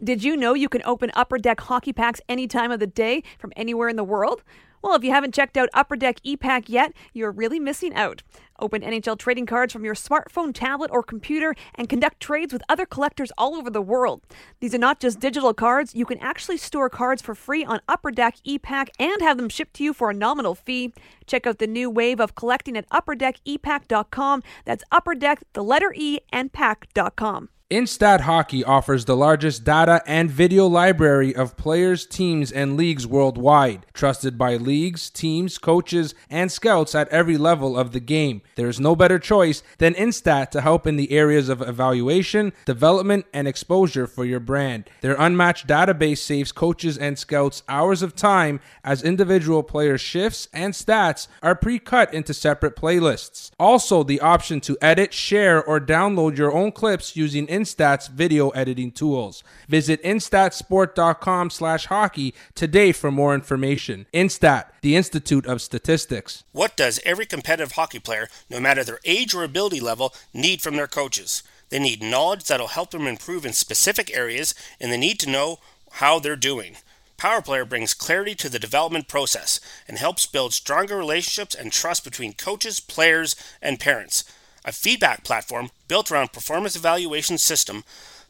[0.03, 3.23] Did you know you can open Upper Deck hockey packs any time of the day
[3.37, 4.43] from anywhere in the world?
[4.81, 8.23] Well, if you haven't checked out Upper Deck ePack yet, you're really missing out.
[8.59, 12.85] Open NHL trading cards from your smartphone, tablet, or computer and conduct trades with other
[12.85, 14.21] collectors all over the world.
[14.59, 18.11] These are not just digital cards, you can actually store cards for free on Upper
[18.11, 20.93] Deck ePack and have them shipped to you for a nominal fee.
[21.25, 24.43] Check out the new wave of collecting at upperdeckepack.com.
[24.65, 27.49] That's Upper Deck, the letter E, and pack.com.
[27.71, 33.85] Instat Hockey offers the largest data and video library of players, teams, and leagues worldwide,
[33.93, 38.41] trusted by leagues, teams, coaches, and scouts at every level of the game.
[38.55, 43.25] There is no better choice than Instat to help in the areas of evaluation, development,
[43.33, 44.89] and exposure for your brand.
[44.99, 50.73] Their unmatched database saves coaches and scouts hours of time as individual player shifts and
[50.73, 53.51] stats are pre cut into separate playlists.
[53.57, 58.49] Also, the option to edit, share, or download your own clips using Instat Instat's video
[58.49, 59.43] editing tools.
[59.67, 64.07] Visit instatsport.com slash hockey today for more information.
[64.13, 66.43] Instat, the Institute of Statistics.
[66.53, 70.75] What does every competitive hockey player, no matter their age or ability level, need from
[70.75, 71.43] their coaches?
[71.69, 75.59] They need knowledge that'll help them improve in specific areas, and they need to know
[75.91, 76.77] how they're doing.
[77.17, 82.03] Power Player brings clarity to the development process and helps build stronger relationships and trust
[82.03, 84.23] between coaches, players, and parents.
[84.63, 87.83] A feedback platform built around performance evaluation system,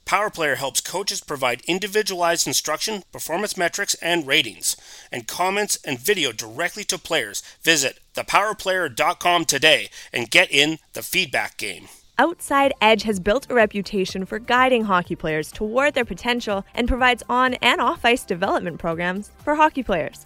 [0.05, 4.75] PowerPlayer helps coaches provide individualized instruction, performance metrics, and ratings,
[5.11, 7.41] and comments and video directly to players.
[7.63, 11.87] Visit thepowerplayer.com today and get in the feedback game.
[12.17, 17.23] Outside Edge has built a reputation for guiding hockey players toward their potential and provides
[17.29, 20.25] on and off ice development programs for hockey players.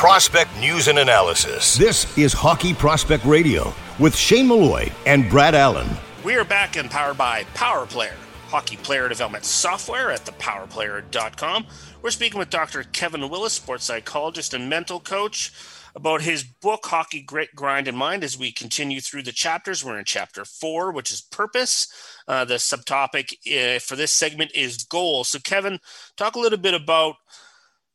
[0.00, 1.76] Prospect news and analysis.
[1.76, 5.86] This is Hockey Prospect Radio with Shane Malloy and Brad Allen.
[6.24, 8.16] We are back and powered by Power Player,
[8.48, 11.66] hockey player development software at thepowerplayer.com.
[12.00, 12.84] We're speaking with Dr.
[12.84, 15.52] Kevin Willis, sports psychologist and mental coach,
[15.94, 19.84] about his book, Hockey Grit, Grind, and Mind, as we continue through the chapters.
[19.84, 21.92] We're in chapter four, which is purpose.
[22.26, 25.24] Uh, the subtopic uh, for this segment is goal.
[25.24, 25.78] So, Kevin,
[26.16, 27.16] talk a little bit about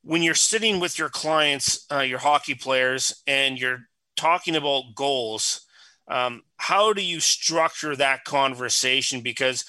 [0.06, 3.80] when you're sitting with your clients, uh, your hockey players, and you're
[4.16, 5.66] talking about goals,
[6.08, 9.22] um, how do you structure that conversation?
[9.22, 9.66] Because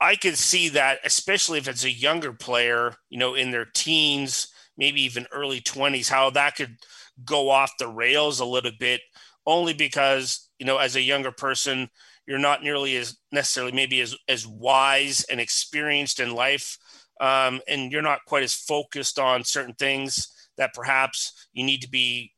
[0.00, 4.46] I could see that, especially if it's a younger player, you know, in their teens,
[4.76, 6.76] maybe even early 20s, how that could
[7.24, 9.00] go off the rails a little bit,
[9.44, 11.88] only because, you know, as a younger person,
[12.28, 16.78] you're not nearly as necessarily maybe as, as wise and experienced in life
[17.20, 21.90] um, and you're not quite as focused on certain things that perhaps you need to
[21.90, 22.32] be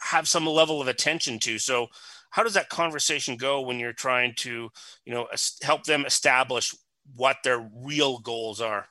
[0.00, 1.58] have some level of attention to.
[1.58, 1.88] So,
[2.30, 4.70] how does that conversation go when you're trying to,
[5.04, 5.26] you know,
[5.62, 6.74] help them establish
[7.14, 8.86] what their real goals are?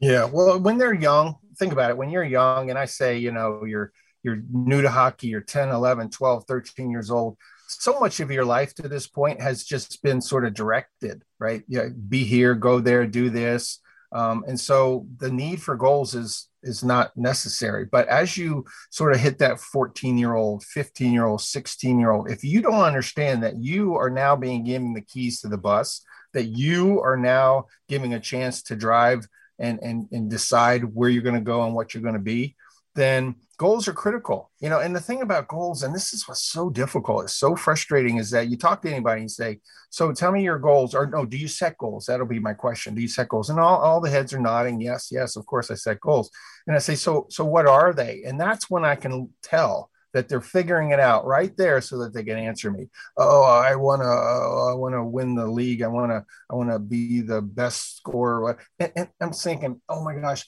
[0.00, 1.96] Yeah, well, when they're young, think about it.
[1.96, 3.92] When you're young, and I say, you know, you're
[4.22, 7.36] you're new to hockey, you're 10, 11, 12, 13 years old.
[7.68, 11.62] So much of your life to this point has just been sort of directed, right?
[11.68, 13.80] Yeah, be here, go there, do this
[14.14, 17.84] um, and so the need for goals is is not necessary.
[17.84, 22.10] But as you sort of hit that 14 year old, 15 year old, 16 year
[22.10, 25.58] old, if you don't understand that you are now being given the keys to the
[25.58, 29.26] bus, that you are now giving a chance to drive
[29.58, 32.54] and and, and decide where you're going to go and what you're going to be,
[32.94, 34.50] then goals are critical.
[34.60, 37.54] You know and the thing about goals and this is what's so difficult it's so
[37.56, 39.60] frustrating is that you talk to anybody and say
[39.90, 42.06] so tell me your goals or no do you set goals?
[42.06, 42.94] That'll be my question.
[42.94, 43.50] Do you set goals?
[43.50, 46.30] And all, all the heads are nodding yes yes of course i set goals.
[46.66, 48.22] And i say so so what are they?
[48.24, 52.14] And that's when i can tell that they're figuring it out right there so that
[52.14, 52.88] they can answer me.
[53.16, 55.82] Oh i want to uh, i want to win the league.
[55.82, 60.02] I want to i want to be the best scorer and, and i'm thinking oh
[60.02, 60.44] my gosh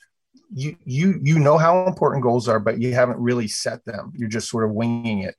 [0.52, 4.12] you you you know how important goals are, but you haven't really set them.
[4.14, 5.35] You're just sort of winging it.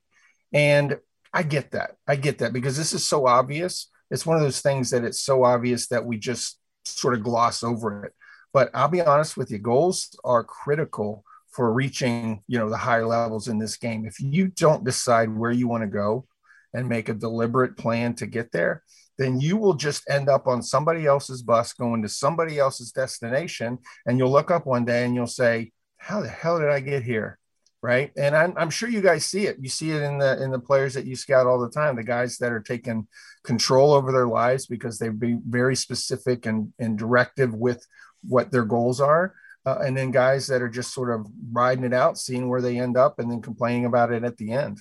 [0.52, 0.98] And
[1.32, 1.96] I get that.
[2.06, 3.90] I get that because this is so obvious.
[4.10, 7.62] It's one of those things that it's so obvious that we just sort of gloss
[7.62, 8.12] over it.
[8.52, 13.06] But I'll be honest with you, goals are critical for reaching, you know, the higher
[13.06, 14.06] levels in this game.
[14.06, 16.26] If you don't decide where you want to go
[16.72, 18.82] and make a deliberate plan to get there,
[19.18, 23.78] then you will just end up on somebody else's bus going to somebody else's destination.
[24.06, 27.02] And you'll look up one day and you'll say, How the hell did I get
[27.02, 27.38] here?
[27.82, 28.10] Right.
[28.16, 29.58] And I'm, I'm sure you guys see it.
[29.60, 32.02] You see it in the in the players that you scout all the time, the
[32.02, 33.06] guys that are taking
[33.44, 37.86] control over their lives because they've be very specific and, and directive with
[38.22, 39.34] what their goals are.
[39.64, 42.78] Uh, and then guys that are just sort of riding it out, seeing where they
[42.78, 44.80] end up, and then complaining about it at the end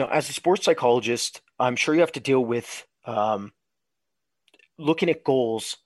[0.00, 3.52] you know, as a sports psychologist, I'm sure you have to deal with um,
[4.78, 5.76] looking at goals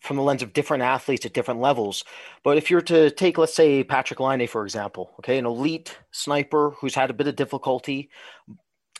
[0.00, 2.04] from the lens of different athletes at different levels.
[2.42, 6.70] But if you're to take, let's say, Patrik Laine, for example, okay, an elite sniper
[6.70, 8.10] who's had a bit of difficulty,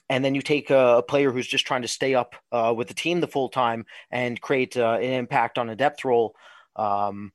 [0.09, 2.95] and then you take a, player who's just trying to stay up uh, with the
[2.95, 6.37] team the full time and create uh, an impact on a depth role.
[6.77, 7.33] Um,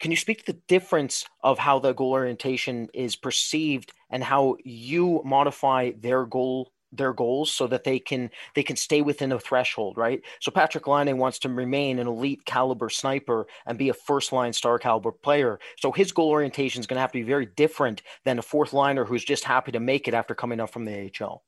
[0.00, 4.56] can you speak to the difference of how the goal orientation is perceived and how
[4.64, 9.38] you modify their goal their goals so that they can they can stay within a
[9.38, 10.22] threshold, right?
[10.40, 14.52] So Patrik Laine wants to remain an elite caliber sniper and be a first line
[14.52, 15.58] star caliber player.
[15.78, 18.72] So his goal orientation is going to have to be very different than a fourth
[18.72, 21.44] liner who's just happy to make it after coming up from the AHL.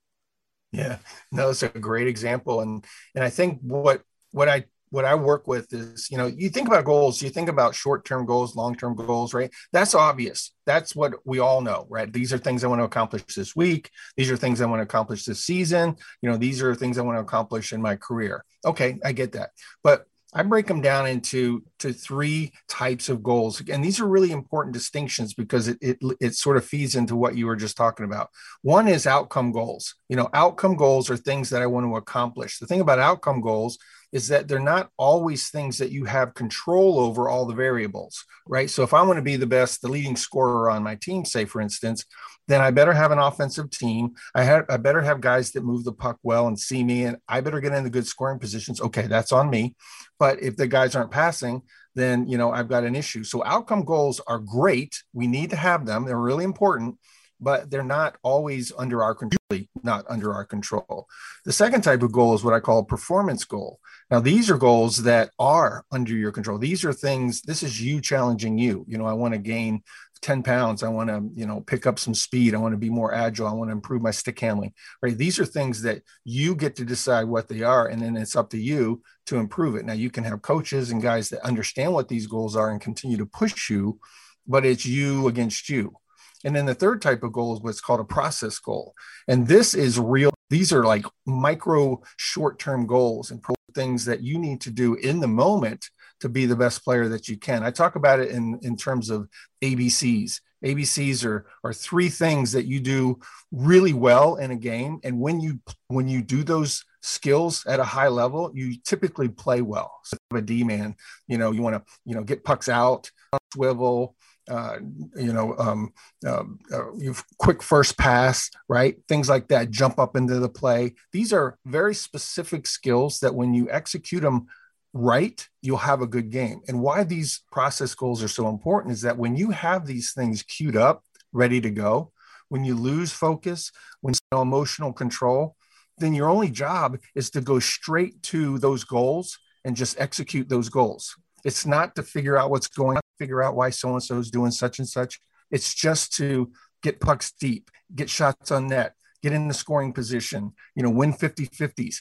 [0.73, 0.99] Yeah,
[1.31, 5.49] no, it's a great example, and and I think what what I what I work
[5.49, 8.77] with is, you know, you think about goals, you think about short term goals, long
[8.77, 9.51] term goals, right?
[9.73, 10.53] That's obvious.
[10.67, 12.13] That's what we all know, right?
[12.13, 13.91] These are things I want to accomplish this week.
[14.19, 15.97] These are things I want to accomplish this season.
[16.21, 18.45] You know, these are things I want to accomplish in my career.
[18.67, 19.53] Okay, I get that.
[19.83, 20.05] But
[20.35, 24.75] I break them down into to three types of goals, and these are really important
[24.75, 28.29] distinctions because it, it it sort of feeds into what you were just talking about.
[28.61, 29.95] One is outcome goals.
[30.09, 32.59] You know, outcome goals are things that I want to accomplish.
[32.59, 33.79] The thing about outcome goals
[34.13, 38.69] is that they're not always things that you have control over all the variables, right?
[38.71, 41.47] So if I want to be the best, the leading scorer on my team, say
[41.47, 42.05] for instance,
[42.49, 44.15] then I better have an offensive team.
[44.35, 47.17] I had I better have guys that move the puck well and see me, and
[47.29, 48.81] I better get into good scoring positions.
[48.81, 49.75] Okay, that's on me.
[50.19, 51.63] But if the guys aren't passing,
[51.95, 53.25] then you know I've got an issue.
[53.25, 55.03] So outcome goals are great.
[55.13, 56.05] We need to have them.
[56.05, 56.99] They're really important
[57.43, 61.09] but they're not always under our control, not under our control.
[61.45, 63.81] The second type of goal is what I call performance goal.
[64.11, 66.59] Now, these are goals that are under your control.
[66.59, 68.85] These are things, this is you challenging you.
[68.87, 69.83] You know, I want to gain
[70.23, 70.85] 10 pounds.
[70.85, 72.55] I want to, you know, pick up some speed.
[72.55, 73.49] I want to be more agile.
[73.49, 75.19] I want to improve my stick handling, right?
[75.19, 77.89] These are things that you get to decide what they are.
[77.89, 79.85] And then it's up to you to improve it.
[79.85, 83.17] Now, you can have coaches and guys that understand what these goals are and continue
[83.17, 83.99] to push you,
[84.47, 85.97] but it's you against you
[86.45, 88.95] and then the third type of goal is what's called a process goal.
[89.29, 90.33] And this is real.
[90.51, 93.43] These are like micro short term goals and
[93.75, 95.89] things that you need to do in the moment
[96.21, 97.65] to be the best player that you can.
[97.65, 99.29] I talk about it in, in terms of
[99.63, 100.41] ABCs.
[100.65, 103.19] ABCs are, are three things that you do
[103.51, 105.01] really well in a game.
[105.03, 105.59] And when you
[105.89, 109.99] when you do those skills at a high level, you typically play well.
[110.05, 110.95] So a D man,
[111.27, 113.11] you know, you want to, you know, get pucks out,
[113.53, 114.15] swivel,
[114.49, 114.79] uh,
[115.17, 115.93] you know, um,
[116.27, 118.97] uh, uh, quick first pass, right?
[119.09, 120.95] Things like that, jump up into the play.
[121.13, 124.47] These are very specific skills that when you execute them
[124.93, 126.61] right, you'll have a good game.
[126.69, 130.43] And why these process goals are so important is that when you have these things
[130.43, 132.13] queued up, ready to go,
[132.49, 135.57] when you lose focus, when you emotional control,
[135.99, 140.69] then your only job is to go straight to those goals and just execute those
[140.69, 141.15] goals.
[141.45, 144.31] It's not to figure out what's going on, figure out why so and so is
[144.31, 145.21] doing such and such.
[145.51, 146.51] It's just to
[146.83, 151.13] get pucks deep, get shots on net, get in the scoring position, you know, win
[151.13, 151.97] 50 50s.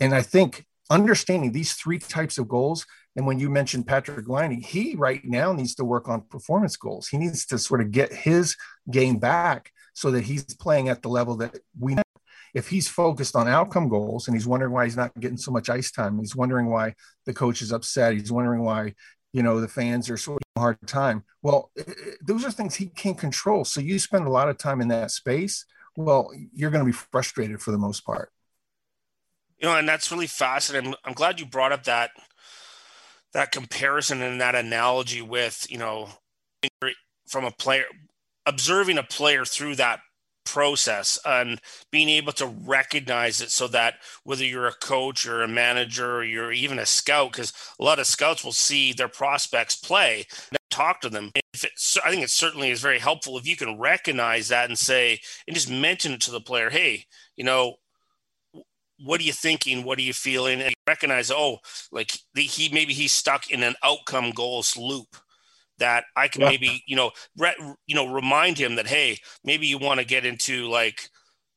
[0.00, 2.86] And I think understanding these three types of goals,
[3.16, 7.08] and when you mentioned Patrik Laine, he right now needs to work on performance goals.
[7.08, 8.56] He needs to sort of get his
[8.90, 11.96] game back so that he's playing at the level that we
[12.54, 15.68] if he's focused on outcome goals and he's wondering why he's not getting so much
[15.68, 16.94] ice time, he's wondering why
[17.26, 18.94] the coach is upset, he's wondering why
[19.32, 21.24] you know the fans are sort of hard time.
[21.42, 21.70] Well,
[22.24, 23.64] those are things he can't control.
[23.64, 25.66] So you spend a lot of time in that space.
[25.96, 28.30] Well, you're going to be frustrated for the most part.
[29.58, 30.94] You know, and that's really fascinating.
[31.04, 32.10] I'm glad you brought up that
[33.32, 36.08] that comparison and that analogy with you know
[37.26, 37.84] from a player
[38.46, 40.00] observing a player through that
[40.44, 41.60] process and
[41.90, 43.94] being able to recognize it so that
[44.24, 47.98] whether you're a coach or a manager or you're even a scout because a lot
[47.98, 51.30] of scouts will see their prospects play and talk to them.
[51.52, 51.64] If
[52.04, 55.54] i think it certainly is very helpful if you can recognize that and say and
[55.54, 57.04] just mention it to the player hey
[57.36, 57.76] you know
[59.02, 59.84] what are you thinking?
[59.84, 60.60] What are you feeling?
[60.60, 61.58] And recognize oh
[61.90, 65.16] like the, he maybe he's stuck in an outcome goals loop
[65.78, 66.48] that I can yeah.
[66.50, 67.52] maybe you know re,
[67.86, 71.08] you know remind him that hey maybe you want to get into like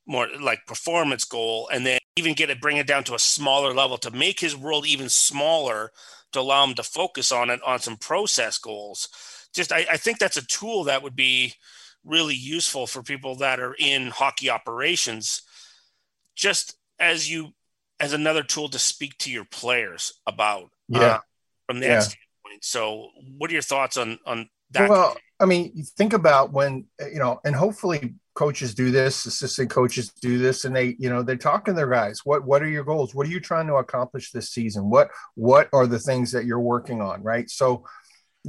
[0.06, 3.74] more like performance goal and then even get it bring it down to a smaller
[3.74, 5.92] level to make his world even smaller
[6.32, 9.10] to allow him to focus on it on some process goals
[9.54, 11.54] just I, I think that's a tool that would be
[12.04, 15.42] really useful for people that are in hockey operations
[16.36, 17.50] just as you
[18.00, 21.20] as another tool to speak to your players about yeah uh,
[21.68, 22.02] from the yeah.
[22.62, 24.90] So, what are your thoughts on on that?
[24.90, 30.12] Well, I mean, think about when you know, and hopefully coaches do this, assistant coaches
[30.22, 32.22] do this, and they, you know, they're talking to their guys.
[32.24, 33.14] What what are your goals?
[33.14, 34.90] What are you trying to accomplish this season?
[34.90, 37.24] What what are the things that you're working on?
[37.24, 37.50] Right.
[37.50, 37.86] So,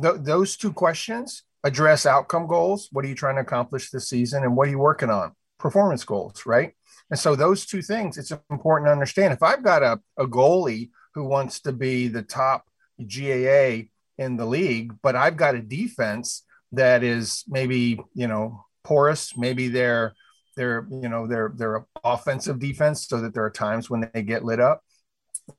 [0.01, 2.89] th- those two questions address outcome goals.
[2.93, 5.32] What are you trying to accomplish this season, and what are you working on?
[5.59, 6.44] Performance goals.
[6.47, 6.74] Right.
[7.10, 9.32] And so those two things, it's important to understand.
[9.32, 12.66] If I've got a, a goalie who wants to be the top
[13.01, 13.89] GAA
[14.19, 19.36] in the league, but I've got a defense that is maybe, you know, porous.
[19.36, 20.15] Maybe they're
[20.57, 24.45] they're you know they're they're offensive defense so that there are times when they get
[24.45, 24.82] lit up.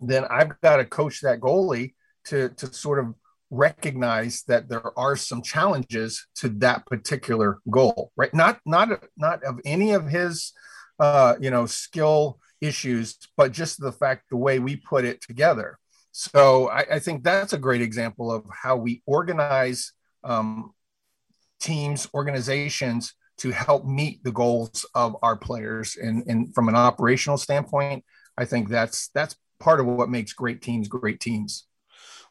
[0.01, 1.93] Then I've got to coach that goalie
[2.25, 3.15] to to sort of
[3.51, 9.59] recognize that there are some challenges to that particular goal right not not not of
[9.65, 10.53] any of his
[10.99, 15.79] uh you know skill issues but just the fact the way we put it together
[16.11, 20.73] so I, I think that's a great example of how we organize um,
[21.59, 25.95] teams, organizations to help meet the goals of our players.
[25.95, 28.03] And, and from an operational standpoint,
[28.37, 31.65] I think that's that's part of what makes great teams great teams.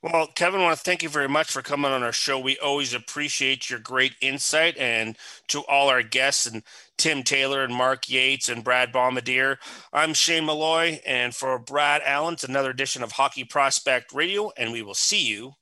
[0.01, 2.39] Well, Kevin, I want to thank you very much for coming on our show.
[2.39, 5.17] We always appreciate your great insight, and
[5.49, 6.63] to all our guests and
[6.97, 9.59] Tim Taylor and Mark Yates and Brad Bombardier.
[9.93, 14.71] I'm Shane Malloy, and for Brad Allen, it's another edition of Hockey Prospect Radio, and
[14.71, 15.55] we will see you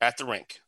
[0.00, 0.58] at the rink.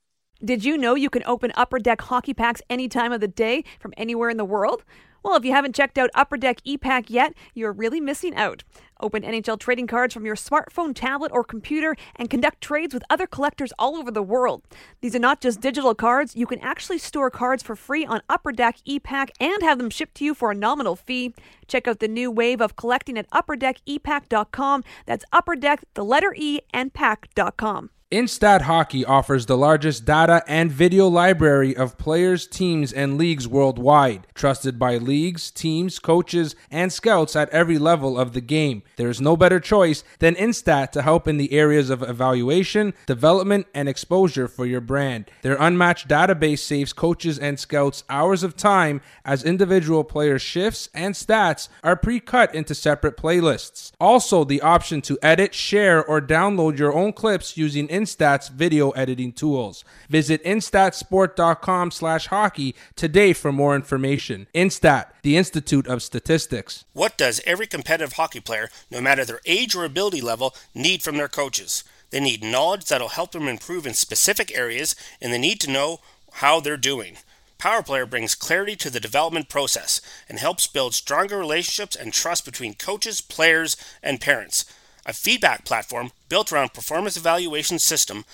[0.45, 3.65] Did you know you can open Upper Deck hockey packs any time of the day
[3.81, 4.85] from anywhere in the world?
[5.27, 8.63] Well, if you haven't checked out Upper Deck ePack yet, you're really missing out.
[9.01, 13.27] Open NHL trading cards from your smartphone, tablet, or computer and conduct trades with other
[13.27, 14.63] collectors all over the world.
[15.01, 18.53] These are not just digital cards, you can actually store cards for free on Upper
[18.53, 21.35] Deck ePack and have them shipped to you for a nominal fee.
[21.67, 24.85] Check out the new wave of collecting at upperdeckepack.com.
[25.07, 27.91] That's Upper Deck, the letter E, and pack.com.
[28.17, 34.27] Instat Hockey offers the largest data and video library of players, teams, and leagues worldwide,
[34.35, 38.83] trusted by leagues, teams, coaches, and scouts at every level of the game.
[38.97, 43.67] There is no better choice than Instat to help in the areas of evaluation, development,
[43.75, 45.31] and exposure for your brand.
[45.43, 51.15] Their unmatched database saves coaches and scouts hours of time as individual player shifts and
[51.15, 53.93] stats are pre cut into separate playlists.
[54.01, 59.33] Also, the option to edit, share, or download your own clips using Instat's video editing
[59.33, 59.85] tools.
[60.09, 64.47] Visit instatsport.com slash hockey today for more information.
[64.55, 66.85] Instat, the Institute of Statistics.
[66.93, 71.17] What does every competitive hockey player, no matter their age or ability level, need from
[71.17, 71.83] their coaches?
[72.11, 75.99] They need knowledge that'll help them improve in specific areas, and they need to know
[76.35, 77.17] how they're doing.
[77.59, 82.45] Power Player brings clarity to the development process and helps build stronger relationships and trust
[82.45, 84.65] between coaches, players, and parents.
[85.09, 88.25] A feedback platform built around performance evaluation system,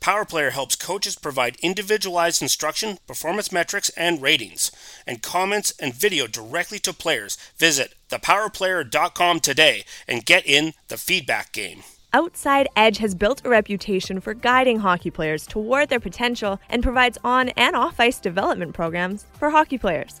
[0.00, 4.70] PowerPlayer helps coaches provide individualized instruction, performance metrics, and ratings,
[5.08, 7.36] and comments and video directly to players.
[7.58, 11.82] Visit thepowerplayer.com today and get in the feedback game.
[12.12, 17.18] Outside Edge has built a reputation for guiding hockey players toward their potential and provides
[17.22, 20.20] on and off ice development programs for hockey players.